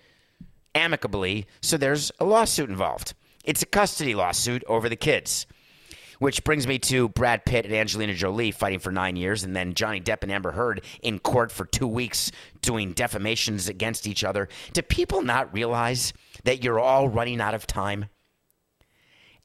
amicably. 0.76 1.48
So 1.62 1.78
there's 1.78 2.12
a 2.20 2.26
lawsuit 2.26 2.70
involved. 2.70 3.14
It's 3.46 3.62
a 3.62 3.66
custody 3.66 4.14
lawsuit 4.14 4.62
over 4.68 4.90
the 4.90 4.98
kids. 4.98 5.48
Which 6.20 6.44
brings 6.44 6.68
me 6.68 6.80
to 6.80 7.08
Brad 7.08 7.46
Pitt 7.46 7.64
and 7.64 7.74
Angelina 7.74 8.14
Jolie 8.14 8.52
fighting 8.52 8.80
for 8.80 8.92
nine 8.92 9.16
years, 9.16 9.46
and 9.46 9.56
then 9.56 9.74
Johnny 9.74 10.02
Depp 10.02 10.24
and 10.24 10.32
Amber 10.32 10.52
Heard 10.52 10.84
in 11.02 11.20
court 11.20 11.50
for 11.50 11.64
two 11.64 11.88
weeks 11.88 12.30
doing 12.62 12.92
defamations 12.92 13.70
against 13.70 14.06
each 14.06 14.26
other. 14.26 14.50
Do 14.74 14.82
people 14.82 15.22
not 15.22 15.54
realize 15.54 16.12
that 16.44 16.62
you're 16.62 16.80
all 16.80 17.08
running 17.08 17.40
out 17.40 17.54
of 17.54 17.68
time? 17.68 18.10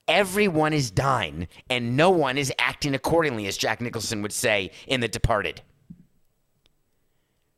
Everyone 0.08 0.72
is 0.72 0.90
dying 0.90 1.46
and 1.70 1.96
no 1.96 2.10
one 2.10 2.38
is 2.38 2.52
acting 2.58 2.94
accordingly, 2.94 3.46
as 3.46 3.56
Jack 3.56 3.80
Nicholson 3.80 4.22
would 4.22 4.32
say 4.32 4.70
in 4.86 5.00
The 5.00 5.08
Departed. 5.08 5.62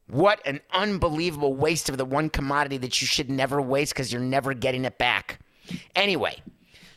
What 0.09 0.45
an 0.45 0.61
unbelievable 0.73 1.55
waste 1.55 1.89
of 1.89 1.97
the 1.97 2.05
one 2.05 2.31
commodity 2.31 2.79
that 2.79 3.01
you 3.01 3.07
should 3.07 3.31
never 3.31 3.63
waste 3.63 3.95
because 3.95 4.13
you're 4.13 4.21
never 4.21 4.55
getting 4.55 4.85
it 4.85 4.99
back. 4.99 5.39
Anyway, 5.95 6.43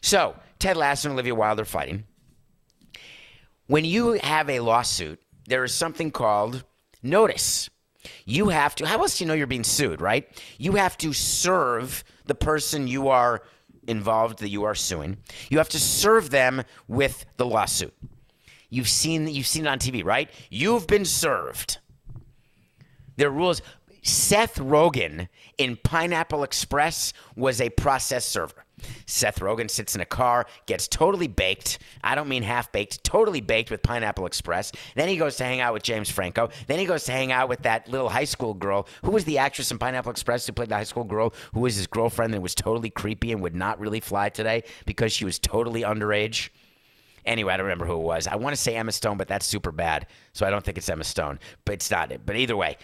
so 0.02 0.36
Ted 0.58 0.78
Lasso 0.78 1.10
and 1.10 1.14
Olivia 1.14 1.36
Wilde 1.36 1.60
are 1.60 1.66
fighting. 1.66 2.06
When 3.68 3.86
you 3.86 4.14
have 4.14 4.50
a 4.50 4.60
lawsuit, 4.62 5.22
there 5.48 5.64
is 5.64 5.74
something 5.74 6.10
called 6.10 6.64
notice. 7.04 7.70
You 8.26 8.50
have 8.50 8.76
to, 8.76 8.88
how 8.88 9.00
else 9.00 9.18
do 9.18 9.24
you 9.24 9.28
know 9.28 9.34
you're 9.34 9.48
being 9.48 9.64
sued, 9.64 10.02
right? 10.02 10.28
You 10.58 10.74
have 10.74 10.98
to 10.98 11.14
serve 11.14 12.04
the 12.26 12.36
person 12.36 12.88
you 12.88 13.10
are 13.10 13.44
involved 13.88 14.40
that 14.40 14.50
you 14.50 14.64
are 14.64 14.76
suing. 14.76 15.18
You 15.50 15.58
have 15.58 15.70
to 15.70 15.80
serve 15.80 16.30
them 16.30 16.64
with 16.88 17.26
the 17.38 17.46
lawsuit. 17.46 17.94
You've 18.70 18.90
seen 18.90 19.28
you've 19.28 19.48
seen 19.48 19.66
it 19.66 19.70
on 19.70 19.80
TV, 19.80 20.04
right? 20.04 20.30
You've 20.50 20.88
been 20.88 21.06
served. 21.06 21.78
There 23.18 23.28
are 23.28 23.32
rules. 23.32 23.62
Seth 24.04 24.56
Rogen 24.56 25.30
in 25.58 25.78
Pineapple 25.78 26.44
Express 26.44 27.14
was 27.38 27.62
a 27.62 27.70
process 27.70 28.26
server. 28.26 28.66
Seth 29.06 29.40
Rogen 29.40 29.70
sits 29.70 29.96
in 29.96 30.02
a 30.02 30.06
car, 30.06 30.46
gets 30.66 30.90
totally 30.90 31.28
baked. 31.28 31.80
I 32.04 32.14
don't 32.16 32.28
mean 32.28 32.44
half 32.44 32.70
baked, 32.74 33.02
totally 33.06 33.40
baked 33.40 33.72
with 33.72 33.82
Pineapple 33.82 34.26
Express. 34.26 34.74
Then 34.96 35.08
he 35.08 35.16
goes 35.16 35.38
to 35.38 35.46
hang 35.46 35.62
out 35.62 35.74
with 35.74 35.84
James 35.84 36.10
Franco. 36.10 36.50
Then 36.68 36.80
he 36.80 36.86
goes 36.86 37.06
to 37.06 37.14
hang 37.14 37.32
out 37.32 37.48
with 37.48 37.62
that 37.62 37.88
little 37.88 38.10
high 38.10 38.26
school 38.26 38.54
girl. 38.54 38.88
Who 39.06 39.12
was 39.12 39.24
the 39.24 39.38
actress 39.38 39.72
in 39.72 39.78
Pineapple 39.78 40.12
Express 40.12 40.46
who 40.46 40.52
played 40.52 40.70
the 40.70 40.76
high 40.76 40.84
school 40.84 41.06
girl 41.06 41.34
who 41.54 41.62
was 41.62 41.78
his 41.78 41.88
girlfriend 41.88 42.34
and 42.34 42.44
was 42.44 42.56
totally 42.56 42.90
creepy 42.90 43.32
and 43.32 43.42
would 43.42 43.56
not 43.56 43.80
really 43.80 44.02
fly 44.02 44.28
today 44.28 44.64
because 44.86 45.14
she 45.14 45.24
was 45.24 45.40
totally 45.40 45.84
underage? 45.84 46.50
Anyway, 47.26 47.54
I 47.54 47.58
don't 47.58 47.68
remember 47.68 47.86
who 47.86 47.96
it 47.96 48.04
was. 48.04 48.28
I 48.28 48.36
want 48.36 48.54
to 48.54 48.62
say 48.62 48.76
Emma 48.76 48.92
Stone, 48.92 49.16
but 49.16 49.30
that's 49.30 49.46
super 49.46 49.72
bad. 49.72 50.08
So 50.34 50.46
I 50.46 50.50
don't 50.50 50.66
think 50.66 50.78
it's 50.78 50.90
Emma 50.90 51.06
Stone. 51.06 51.40
But 51.64 51.76
it's 51.76 51.90
not 51.90 52.12
it. 52.12 52.26
But 52.26 52.36
either 52.36 52.58
way. 52.58 52.76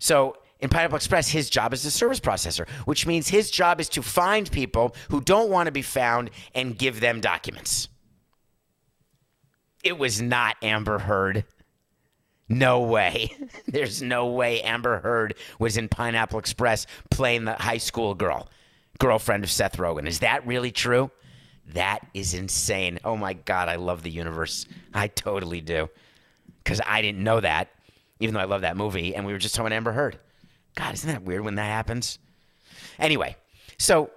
So 0.00 0.36
in 0.60 0.68
Pineapple 0.70 0.96
Express, 0.96 1.28
his 1.28 1.50
job 1.50 1.72
is 1.72 1.84
a 1.84 1.90
service 1.90 2.20
processor, 2.20 2.68
which 2.86 3.06
means 3.06 3.28
his 3.28 3.50
job 3.50 3.80
is 3.80 3.88
to 3.90 4.02
find 4.02 4.50
people 4.50 4.94
who 5.10 5.20
don't 5.20 5.50
want 5.50 5.66
to 5.66 5.72
be 5.72 5.82
found 5.82 6.30
and 6.54 6.78
give 6.78 7.00
them 7.00 7.20
documents. 7.20 7.88
It 9.82 9.98
was 9.98 10.22
not 10.22 10.56
Amber 10.62 10.98
Heard. 10.98 11.44
No 12.48 12.82
way. 12.82 13.30
There's 13.66 14.00
no 14.00 14.28
way 14.28 14.62
Amber 14.62 15.00
Heard 15.00 15.34
was 15.58 15.76
in 15.76 15.88
Pineapple 15.88 16.38
Express 16.38 16.86
playing 17.10 17.44
the 17.44 17.54
high 17.54 17.78
school 17.78 18.14
girl, 18.14 18.48
girlfriend 18.98 19.44
of 19.44 19.50
Seth 19.50 19.76
Rogen. 19.76 20.06
Is 20.06 20.20
that 20.20 20.46
really 20.46 20.70
true? 20.70 21.10
That 21.72 22.00
is 22.14 22.34
insane. 22.34 22.98
Oh 23.04 23.16
my 23.16 23.32
God, 23.32 23.68
I 23.68 23.76
love 23.76 24.02
the 24.02 24.10
universe. 24.10 24.66
I 24.92 25.08
totally 25.08 25.60
do. 25.60 25.88
Because 26.62 26.80
I 26.86 27.02
didn't 27.02 27.22
know 27.22 27.40
that, 27.40 27.68
even 28.20 28.34
though 28.34 28.40
I 28.40 28.44
love 28.44 28.62
that 28.62 28.76
movie, 28.76 29.14
and 29.14 29.26
we 29.26 29.32
were 29.32 29.38
just 29.38 29.54
talking 29.54 29.72
Amber 29.72 29.92
Heard. 29.92 30.18
God, 30.74 30.94
isn't 30.94 31.10
that 31.10 31.22
weird 31.22 31.44
when 31.44 31.54
that 31.56 31.64
happens? 31.64 32.18
Anyway, 32.98 33.36
so 33.78 34.10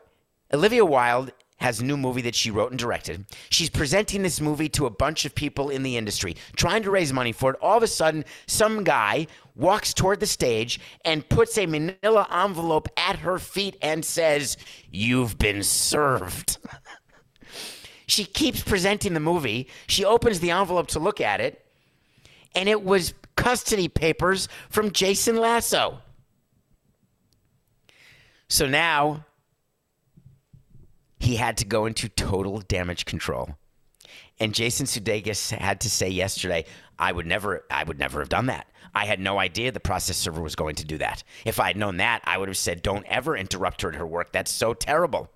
Olivia 0.54 0.86
Wilde 0.86 1.32
has 1.58 1.80
a 1.80 1.86
new 1.86 1.98
movie 1.98 2.22
that 2.22 2.36
she 2.36 2.52
wrote 2.52 2.72
and 2.72 2.80
directed. 2.80 3.26
She's 3.50 3.70
presenting 3.70 4.22
this 4.22 4.40
movie 4.40 4.70
to 4.70 4.86
a 4.86 4.92
bunch 4.92 5.26
of 5.26 5.34
people 5.34 5.70
in 5.70 5.84
the 5.84 5.98
industry, 5.98 6.36
trying 6.56 6.84
to 6.84 6.92
raise 6.92 7.12
money 7.12 7.32
for 7.32 7.52
it. 7.52 7.58
All 7.62 7.78
of 7.78 7.84
a 7.84 7.88
sudden, 7.88 8.26
some 8.46 8.84
guy 8.84 9.28
walks 9.56 9.94
toward 9.94 10.20
the 10.20 10.28
stage 10.28 10.80
and 11.04 11.28
puts 11.28 11.58
a 11.58 11.66
manila 11.66 12.28
envelope 12.32 12.88
at 12.96 13.18
her 13.18 13.40
feet 13.40 13.76
and 13.82 14.06
says, 14.06 14.58
You've 14.92 15.38
been 15.40 15.64
served. 15.64 16.60
she 18.08 18.24
keeps 18.26 18.62
presenting 18.62 19.16
the 19.16 19.20
movie. 19.20 19.68
She 19.88 20.06
opens 20.06 20.40
the 20.40 20.52
envelope 20.52 20.88
to 20.90 21.00
look 21.00 21.20
at 21.20 21.42
it, 21.42 21.66
and 22.54 22.70
it 22.70 22.84
was 22.84 23.16
custody 23.36 23.88
papers 23.88 24.48
from 24.70 24.92
Jason 24.92 25.38
Lasso. 25.38 26.02
So 28.50 28.66
now 28.66 29.26
he 31.20 31.36
had 31.36 31.58
to 31.58 31.66
go 31.66 31.86
into 31.86 32.08
total 32.10 32.60
damage 32.60 33.06
control. 33.06 33.56
And 34.40 34.54
Jason 34.54 34.86
Sudeikis 34.86 35.52
had 35.52 35.82
to 35.82 35.90
say 35.90 36.10
yesterday, 36.10 36.66
I 37.00 37.12
would 37.12 37.26
never 37.26 37.66
I 37.70 37.84
would 37.84 38.00
never 38.00 38.20
have 38.20 38.30
done 38.30 38.46
that. 38.48 38.68
I 38.94 39.06
had 39.06 39.20
no 39.20 39.38
idea 39.38 39.72
the 39.72 39.80
process 39.80 40.18
server 40.18 40.42
was 40.42 40.56
going 40.56 40.76
to 40.76 40.86
do 40.86 40.98
that. 40.98 41.24
If 41.46 41.60
I 41.60 41.68
had 41.68 41.78
known 41.78 41.98
that, 41.98 42.22
I 42.24 42.38
would 42.38 42.48
have 42.48 42.58
said, 42.58 42.82
Don't 42.82 43.06
ever 43.06 43.36
interrupt 43.36 43.82
her 43.82 43.90
in 43.90 43.96
her 43.96 44.08
work. 44.08 44.32
That's 44.32 44.52
so 44.52 44.74
terrible. 44.74 45.30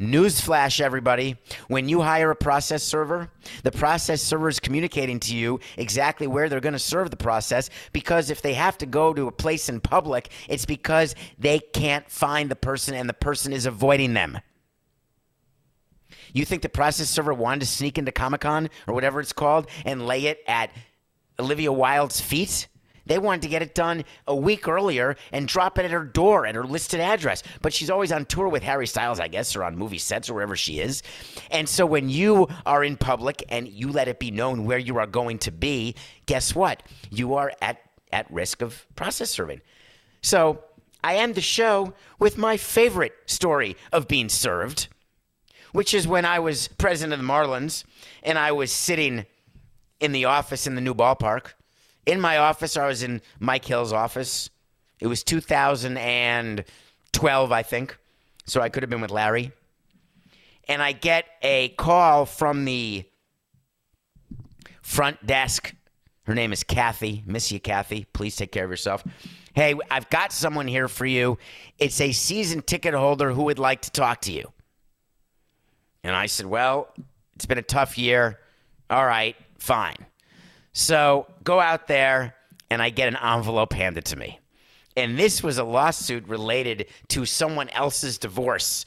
Newsflash, 0.00 0.80
everybody. 0.80 1.36
When 1.68 1.88
you 1.88 2.00
hire 2.00 2.30
a 2.30 2.36
process 2.36 2.82
server, 2.82 3.30
the 3.62 3.70
process 3.70 4.20
server 4.20 4.48
is 4.48 4.58
communicating 4.58 5.20
to 5.20 5.36
you 5.36 5.60
exactly 5.76 6.26
where 6.26 6.48
they're 6.48 6.60
going 6.60 6.72
to 6.72 6.80
serve 6.80 7.10
the 7.10 7.16
process 7.16 7.70
because 7.92 8.28
if 8.28 8.42
they 8.42 8.54
have 8.54 8.76
to 8.78 8.86
go 8.86 9.14
to 9.14 9.28
a 9.28 9.32
place 9.32 9.68
in 9.68 9.80
public, 9.80 10.30
it's 10.48 10.66
because 10.66 11.14
they 11.38 11.60
can't 11.60 12.10
find 12.10 12.50
the 12.50 12.56
person 12.56 12.94
and 12.94 13.08
the 13.08 13.14
person 13.14 13.52
is 13.52 13.66
avoiding 13.66 14.14
them. 14.14 14.38
You 16.32 16.44
think 16.44 16.62
the 16.62 16.68
process 16.68 17.08
server 17.08 17.32
wanted 17.32 17.60
to 17.60 17.66
sneak 17.66 17.96
into 17.96 18.10
Comic 18.10 18.40
Con 18.40 18.70
or 18.88 18.94
whatever 18.94 19.20
it's 19.20 19.32
called 19.32 19.68
and 19.84 20.06
lay 20.06 20.26
it 20.26 20.40
at 20.48 20.70
Olivia 21.38 21.70
Wilde's 21.72 22.20
feet. 22.20 22.66
They 23.06 23.18
wanted 23.18 23.42
to 23.42 23.48
get 23.48 23.62
it 23.62 23.74
done 23.74 24.04
a 24.26 24.34
week 24.34 24.68
earlier 24.68 25.16
and 25.32 25.46
drop 25.46 25.78
it 25.78 25.84
at 25.84 25.90
her 25.90 26.04
door 26.04 26.46
at 26.46 26.54
her 26.54 26.64
listed 26.64 27.00
address. 27.00 27.42
But 27.62 27.72
she's 27.72 27.90
always 27.90 28.12
on 28.12 28.24
tour 28.24 28.48
with 28.48 28.62
Harry 28.62 28.86
Styles, 28.86 29.20
I 29.20 29.28
guess, 29.28 29.54
or 29.54 29.64
on 29.64 29.76
movie 29.76 29.98
sets 29.98 30.30
or 30.30 30.34
wherever 30.34 30.56
she 30.56 30.80
is. 30.80 31.02
And 31.50 31.68
so 31.68 31.86
when 31.86 32.08
you 32.08 32.48
are 32.64 32.82
in 32.82 32.96
public 32.96 33.44
and 33.48 33.68
you 33.68 33.90
let 33.90 34.08
it 34.08 34.18
be 34.18 34.30
known 34.30 34.64
where 34.64 34.78
you 34.78 34.98
are 34.98 35.06
going 35.06 35.38
to 35.40 35.52
be, 35.52 35.94
guess 36.26 36.54
what? 36.54 36.82
You 37.10 37.34
are 37.34 37.52
at, 37.60 37.80
at 38.12 38.30
risk 38.30 38.62
of 38.62 38.86
process 38.96 39.30
serving. 39.30 39.60
So 40.22 40.64
I 41.02 41.16
end 41.16 41.34
the 41.34 41.42
show 41.42 41.92
with 42.18 42.38
my 42.38 42.56
favorite 42.56 43.12
story 43.26 43.76
of 43.92 44.08
being 44.08 44.30
served, 44.30 44.88
which 45.72 45.92
is 45.92 46.08
when 46.08 46.24
I 46.24 46.38
was 46.38 46.68
president 46.68 47.12
of 47.12 47.18
the 47.18 47.30
Marlins 47.30 47.84
and 48.22 48.38
I 48.38 48.52
was 48.52 48.72
sitting 48.72 49.26
in 50.00 50.12
the 50.12 50.24
office 50.24 50.66
in 50.66 50.74
the 50.74 50.80
new 50.80 50.94
ballpark 50.94 51.52
in 52.06 52.20
my 52.20 52.38
office. 52.38 52.76
I 52.76 52.86
was 52.86 53.02
in 53.02 53.20
Mike 53.40 53.64
Hill's 53.64 53.92
office. 53.92 54.50
It 55.00 55.06
was 55.06 55.24
2012, 55.24 57.52
I 57.52 57.62
think. 57.62 57.96
So 58.46 58.60
I 58.60 58.68
could 58.68 58.82
have 58.82 58.90
been 58.90 59.00
with 59.00 59.10
Larry. 59.10 59.52
And 60.68 60.82
I 60.82 60.92
get 60.92 61.26
a 61.42 61.70
call 61.70 62.26
from 62.26 62.64
the 62.64 63.04
front 64.82 65.26
desk. 65.26 65.74
Her 66.24 66.34
name 66.34 66.52
is 66.52 66.62
Kathy. 66.62 67.22
Miss 67.26 67.52
you, 67.52 67.60
Kathy. 67.60 68.06
Please 68.12 68.36
take 68.36 68.52
care 68.52 68.64
of 68.64 68.70
yourself. 68.70 69.04
Hey, 69.54 69.74
I've 69.90 70.08
got 70.10 70.32
someone 70.32 70.66
here 70.66 70.88
for 70.88 71.06
you. 71.06 71.38
It's 71.78 72.00
a 72.00 72.12
season 72.12 72.62
ticket 72.62 72.94
holder 72.94 73.32
who 73.32 73.44
would 73.44 73.58
like 73.58 73.82
to 73.82 73.90
talk 73.90 74.22
to 74.22 74.32
you. 74.32 74.52
And 76.02 76.14
I 76.14 76.26
said, 76.26 76.46
Well, 76.46 76.88
it's 77.34 77.46
been 77.46 77.58
a 77.58 77.62
tough 77.62 77.98
year. 77.98 78.38
All 78.90 79.04
right, 79.04 79.36
fine. 79.58 79.96
So 80.74 81.28
go 81.44 81.60
out 81.60 81.86
there, 81.86 82.34
and 82.68 82.82
I 82.82 82.90
get 82.90 83.08
an 83.08 83.16
envelope 83.16 83.72
handed 83.72 84.04
to 84.06 84.16
me. 84.16 84.40
And 84.96 85.16
this 85.16 85.42
was 85.42 85.58
a 85.58 85.64
lawsuit 85.64 86.26
related 86.28 86.86
to 87.08 87.24
someone 87.24 87.68
else's 87.70 88.18
divorce. 88.18 88.84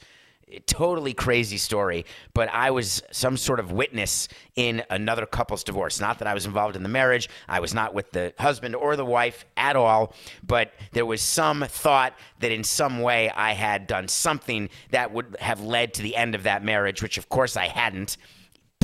Totally 0.66 1.14
crazy 1.14 1.56
story, 1.56 2.04
but 2.34 2.50
I 2.50 2.70
was 2.70 3.02
some 3.10 3.36
sort 3.36 3.58
of 3.60 3.72
witness 3.72 4.28
in 4.54 4.82
another 4.90 5.24
couple's 5.26 5.64
divorce. 5.64 6.00
Not 6.00 6.18
that 6.18 6.28
I 6.28 6.34
was 6.34 6.46
involved 6.46 6.76
in 6.76 6.82
the 6.82 6.88
marriage, 6.88 7.28
I 7.48 7.60
was 7.60 7.74
not 7.74 7.94
with 7.94 8.10
the 8.12 8.32
husband 8.38 8.74
or 8.74 8.96
the 8.96 9.04
wife 9.04 9.44
at 9.56 9.76
all, 9.76 10.14
but 10.46 10.72
there 10.92 11.04
was 11.04 11.20
some 11.20 11.64
thought 11.68 12.14
that 12.40 12.52
in 12.52 12.64
some 12.64 13.00
way 13.00 13.30
I 13.30 13.52
had 13.52 13.86
done 13.86 14.08
something 14.08 14.70
that 14.90 15.12
would 15.12 15.36
have 15.40 15.60
led 15.60 15.92
to 15.94 16.02
the 16.02 16.16
end 16.16 16.34
of 16.34 16.44
that 16.44 16.64
marriage, 16.64 17.02
which 17.02 17.18
of 17.18 17.28
course 17.28 17.56
I 17.56 17.66
hadn't 17.66 18.16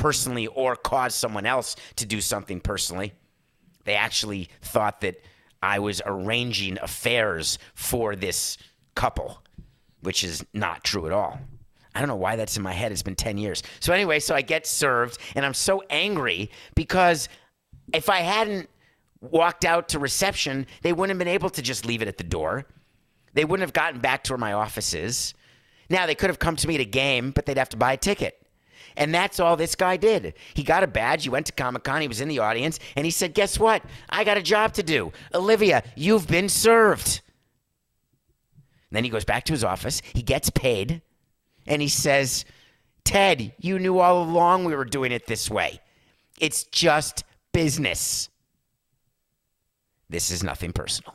personally 0.05 0.47
or 0.49 0.77
caused 0.77 1.17
someone 1.17 1.47
else 1.47 1.77
to 1.97 2.05
do 2.05 2.21
something 2.21 2.61
personally. 2.61 3.15
They 3.85 3.95
actually 3.95 4.51
thought 4.61 5.01
that 5.01 5.19
I 5.63 5.79
was 5.79 6.03
arranging 6.05 6.77
affairs 6.83 7.59
for 7.75 8.15
this 8.15 8.59
couple, 8.95 9.43
which 10.03 10.23
is 10.23 10.45
not 10.53 10.85
true 10.85 11.07
at 11.07 11.13
all. 11.13 11.39
I 11.95 12.01
don't 12.01 12.09
know 12.11 12.17
why 12.17 12.37
that's 12.37 12.55
in 12.59 12.63
my 12.63 12.75
head. 12.75 12.93
It's 12.93 13.03
been 13.03 13.15
10 13.15 13.39
years. 13.39 13.63
So, 13.81 13.95
anyway, 13.95 14.21
so 14.21 14.35
I 14.35 14.43
get 14.43 14.67
served, 14.67 15.17
and 15.35 15.47
I'm 15.47 15.55
so 15.55 15.83
angry 15.89 16.51
because 16.75 17.31
if 17.95 18.11
I 18.11 18.19
hadn't 18.19 18.69
walked 19.23 19.65
out 19.65 19.89
to 19.89 19.99
reception, 19.99 20.67
they 20.83 20.93
wouldn't 20.93 21.19
have 21.19 21.19
been 21.19 21.35
able 21.35 21.49
to 21.49 21.63
just 21.63 21.87
leave 21.87 22.03
it 22.03 22.09
at 22.09 22.19
the 22.19 22.25
door. 22.25 22.67
They 23.33 23.47
wouldn't 23.47 23.67
have 23.67 23.73
gotten 23.73 24.01
back 24.01 24.23
to 24.25 24.35
where 24.35 24.39
my 24.39 24.53
office 24.53 24.93
is. 24.93 25.33
Now, 25.89 26.05
they 26.05 26.15
could 26.15 26.29
have 26.29 26.39
come 26.39 26.57
to 26.57 26.69
me 26.69 26.75
at 26.75 26.83
a 26.83 26.85
game, 26.85 27.31
but 27.31 27.47
they'd 27.47 27.57
have 27.57 27.71
to 27.71 27.79
buy 27.79 27.95
a 27.95 27.97
ticket. 27.97 28.44
And 28.97 29.15
that's 29.15 29.41
all 29.41 29.57
this 29.57 29.75
guy 29.75 29.97
did. 29.97 30.35
He 30.55 30.63
got 30.63 30.83
a 30.83 30.87
badge. 30.87 31.25
He 31.25 31.29
went 31.29 31.47
to 31.47 31.53
Comic 31.53 31.85
Con. 31.85 32.01
He 32.01 32.09
was 32.09 32.21
in 32.21 32.29
the 32.29 32.39
audience. 32.39 32.79
And 32.97 33.05
he 33.05 33.11
said, 33.11 33.35
Guess 33.35 33.59
what? 33.59 33.83
I 34.09 34.25
got 34.25 34.37
a 34.37 34.43
job 34.43 34.73
to 34.75 34.83
do. 34.83 35.13
Olivia, 35.35 35.83
you've 35.97 36.29
been 36.29 36.49
served. 36.49 37.21
And 38.91 38.97
then 38.97 39.05
he 39.05 39.11
goes 39.11 39.25
back 39.25 39.45
to 39.45 39.53
his 39.53 39.65
office. 39.65 40.01
He 40.13 40.23
gets 40.23 40.51
paid. 40.51 41.03
And 41.67 41.83
he 41.83 41.89
says, 41.89 42.45
Ted, 43.05 43.53
you 43.59 43.79
knew 43.79 43.99
all 43.99 44.23
along 44.23 44.65
we 44.65 44.75
were 44.75 44.85
doing 44.85 45.13
it 45.13 45.27
this 45.27 45.51
way. 45.51 45.81
It's 46.41 46.65
just 46.65 47.25
business. 47.53 48.29
This 50.09 50.31
is 50.31 50.43
nothing 50.43 50.73
personal. 50.73 51.15